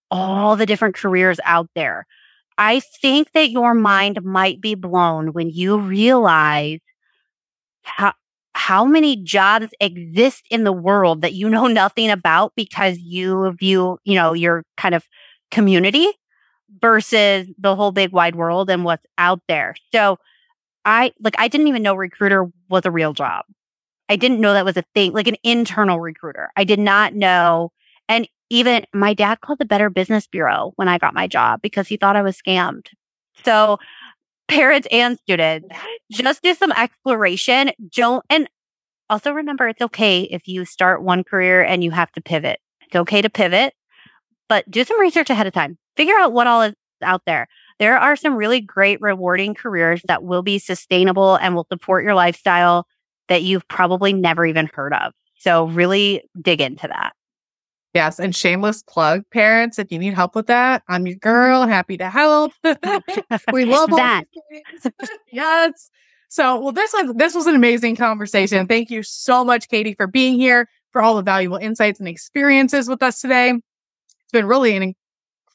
all 0.10 0.56
the 0.56 0.66
different 0.66 0.96
careers 0.96 1.40
out 1.44 1.70
there. 1.76 2.06
I 2.58 2.80
think 3.02 3.32
that 3.34 3.52
your 3.52 3.74
mind 3.74 4.24
might 4.24 4.62
be 4.62 4.76
blown 4.76 5.34
when 5.34 5.50
you 5.50 5.78
realize 5.78 6.80
how, 7.84 8.14
how 8.54 8.86
many 8.86 9.16
jobs 9.16 9.68
exist 9.80 10.44
in 10.50 10.64
the 10.64 10.74
world 10.74 11.22
that 11.22 11.34
you 11.34 11.50
know 11.50 11.68
nothing 11.68 12.10
about 12.10 12.54
because 12.56 12.98
you 13.00 13.52
view, 13.60 14.00
you 14.04 14.16
know, 14.16 14.34
your 14.34 14.64
kind 14.76 14.96
of 14.96 15.06
community 15.52 16.08
versus 16.82 17.48
the 17.58 17.76
whole 17.76 17.92
big 17.92 18.12
wide 18.12 18.36
world 18.36 18.70
and 18.70 18.84
what's 18.84 19.06
out 19.18 19.42
there. 19.48 19.76
So 19.94 20.18
I 20.88 21.12
like 21.20 21.36
I 21.38 21.50
didn't 21.50 21.68
even 21.68 21.84
know 21.84 21.94
recruiter 21.94 22.50
was 22.70 22.86
a 22.86 22.92
real 22.92 23.14
job. 23.14 23.44
I 24.10 24.16
didn't 24.16 24.40
know 24.40 24.54
that 24.54 24.66
was 24.66 24.78
a 24.78 24.86
thing, 24.96 25.12
like 25.12 25.28
an 25.28 25.36
internal 25.44 26.00
recruiter. 26.00 26.50
I 26.56 26.64
did 26.64 26.80
not 26.80 27.14
know. 27.14 27.72
And 28.08 28.28
even 28.50 28.86
my 28.94 29.14
dad 29.14 29.42
called 29.42 29.60
the 29.60 29.66
Better 29.66 29.90
Business 29.90 30.28
Bureau 30.28 30.72
when 30.78 30.88
I 30.88 30.98
got 30.98 31.14
my 31.14 31.28
job 31.28 31.62
because 31.62 31.90
he 31.90 31.98
thought 31.98 32.16
I 32.16 32.22
was 32.22 32.38
scammed. 32.42 32.88
So 33.44 33.80
parents 34.48 34.88
and 34.90 35.20
students, 35.20 35.68
just 36.10 36.42
do 36.42 36.54
some 36.54 36.72
exploration. 36.72 37.72
Don't, 37.92 38.24
and 38.30 38.50
also 39.10 39.34
remember 39.34 39.68
it's 39.68 39.82
okay 39.82 40.22
if 40.22 40.48
you 40.48 40.64
start 40.64 41.04
one 41.04 41.26
career 41.26 41.62
and 41.62 41.84
you 41.84 41.92
have 41.92 42.12
to 42.14 42.22
pivot. 42.22 42.62
It's 42.84 42.96
okay 42.96 43.22
to 43.22 43.30
pivot, 43.30 43.74
but 44.48 44.72
do 44.72 44.86
some 44.86 45.02
research 45.02 45.30
ahead 45.30 45.48
of 45.48 45.54
time. 45.54 45.78
Figure 45.98 46.16
out 46.16 46.32
what 46.32 46.48
all 46.48 46.62
is 46.62 46.74
out 47.04 47.24
there. 47.26 47.48
There 47.80 47.98
are 47.98 48.16
some 48.16 48.36
really 48.36 48.60
great, 48.62 49.00
rewarding 49.02 49.54
careers 49.54 50.02
that 50.08 50.24
will 50.24 50.42
be 50.42 50.60
sustainable 50.60 51.36
and 51.36 51.56
will 51.56 51.68
support 51.72 52.04
your 52.04 52.16
lifestyle 52.16 52.88
that 53.30 53.44
you've 53.44 53.68
probably 53.68 54.14
never 54.14 54.46
even 54.46 54.70
heard 54.74 54.94
of. 54.94 55.14
So 55.38 55.68
really 55.68 56.24
dig 56.42 56.62
into 56.62 56.88
that. 56.88 57.14
Yes. 57.94 58.20
And 58.20 58.36
shameless 58.36 58.84
plug, 58.84 59.24
parents, 59.32 59.80
if 59.80 59.92
you 59.92 59.98
need 59.98 60.14
help 60.14 60.36
with 60.36 60.48
that, 60.48 60.84
I'm 60.88 61.08
your 61.08 61.16
girl. 61.16 61.66
Happy 61.66 61.98
to 61.98 62.10
help. 62.10 62.52
we 63.52 63.66
love 63.66 63.90
that. 63.92 64.26
yes. 65.32 65.90
So, 66.30 66.60
well, 66.60 66.74
this 66.74 66.94
was 66.94 67.16
this 67.16 67.34
was 67.34 67.48
an 67.48 67.56
amazing 67.56 67.96
conversation. 67.96 68.68
Thank 68.68 68.92
you 68.92 69.02
so 69.02 69.46
much, 69.46 69.70
Kaitie, 69.70 69.96
for 69.96 70.08
being 70.08 70.38
here, 70.38 70.68
for 70.92 71.02
all 71.02 71.16
the 71.16 71.22
valuable 71.22 71.58
insights 71.58 72.00
and 72.00 72.08
experiences 72.08 72.90
with 72.90 73.02
us 73.02 73.22
today. 73.22 73.52
It's 73.52 74.32
been 74.34 74.46
really 74.46 74.76
an 74.76 74.94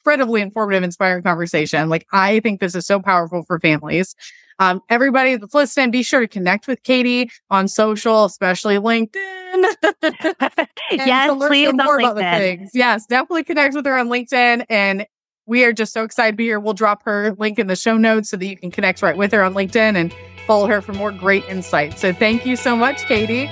incredibly 0.03 0.41
informative, 0.41 0.83
inspiring 0.83 1.23
conversation. 1.23 1.87
Like, 1.87 2.05
I 2.11 2.41
think 2.41 2.59
this 2.59 2.75
is 2.75 2.85
so 2.85 2.99
powerful 2.99 3.43
for 3.43 3.59
families. 3.59 4.15
Um, 4.59 4.81
everybody 4.89 5.37
that's 5.37 5.53
listening, 5.53 5.91
be 5.91 6.03
sure 6.03 6.19
to 6.19 6.27
connect 6.27 6.67
with 6.67 6.83
Kaitie 6.83 7.31
on 7.49 7.67
social, 7.67 8.25
especially 8.25 8.75
LinkedIn. 8.75 9.15
yes, 10.91 11.33
please 11.47 11.69
on 11.69 11.77
more 11.77 11.99
about 11.99 12.15
the 12.15 12.21
LinkedIn. 12.21 12.37
things. 12.37 12.71
Yes, 12.73 13.05
definitely 13.05 13.45
connect 13.45 13.75
with 13.75 13.85
her 13.85 13.97
on 13.97 14.09
LinkedIn. 14.09 14.65
And 14.69 15.07
we 15.45 15.63
are 15.63 15.73
just 15.73 15.93
so 15.93 16.03
excited 16.03 16.33
to 16.33 16.37
be 16.37 16.45
here. 16.45 16.59
We'll 16.59 16.73
drop 16.73 17.03
her 17.03 17.35
link 17.39 17.57
in 17.57 17.67
the 17.67 17.75
show 17.75 17.97
notes 17.97 18.29
so 18.29 18.37
that 18.37 18.45
you 18.45 18.57
can 18.57 18.71
connect 18.71 19.01
right 19.01 19.17
with 19.17 19.31
her 19.31 19.41
on 19.41 19.53
LinkedIn 19.53 19.95
and 19.95 20.13
follow 20.45 20.67
her 20.67 20.81
for 20.81 20.93
more 20.93 21.11
great 21.11 21.45
insights. 21.45 22.01
So 22.01 22.13
thank 22.13 22.45
you 22.45 22.55
so 22.55 22.75
much, 22.75 23.03
Kaitie. 23.03 23.47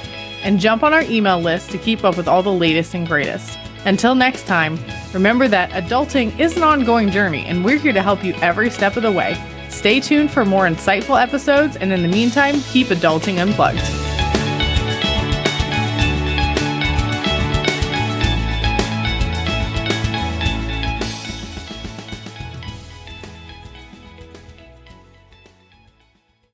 And 0.45 0.61
jump 0.61 0.85
on 0.85 0.95
our 0.95 1.03
email 1.03 1.41
list 1.41 1.73
to 1.73 1.79
keep 1.79 2.05
up 2.05 2.17
with 2.17 2.29
all 2.29 2.45
the 2.45 2.53
latest 2.53 2.95
and 2.95 3.09
greatest. 3.09 3.59
Until 3.85 4.15
next 4.15 4.47
time, 4.47 4.79
remember 5.13 5.47
that 5.49 5.71
adulting 5.71 6.39
is 6.41 6.57
an 6.57 6.63
ongoing 6.63 7.11
journey, 7.11 7.45
and 7.47 7.65
we're 7.65 7.79
here 7.79 7.93
to 7.93 8.03
help 8.03 8.25
you 8.25 8.35
every 8.35 8.71
step 8.71 8.97
of 8.97 9.03
the 9.03 9.13
way. 9.13 9.37
Stay 9.69 10.01
tuned 10.01 10.31
for 10.31 10.45
more 10.45 10.67
insightful 10.67 11.21
episodes, 11.21 11.77
and 11.77 11.93
in 11.93 12.03
the 12.03 12.09
meantime, 12.09 12.61
keep 12.73 12.89
adulting 12.89 13.39
unplugged. 13.39 14.26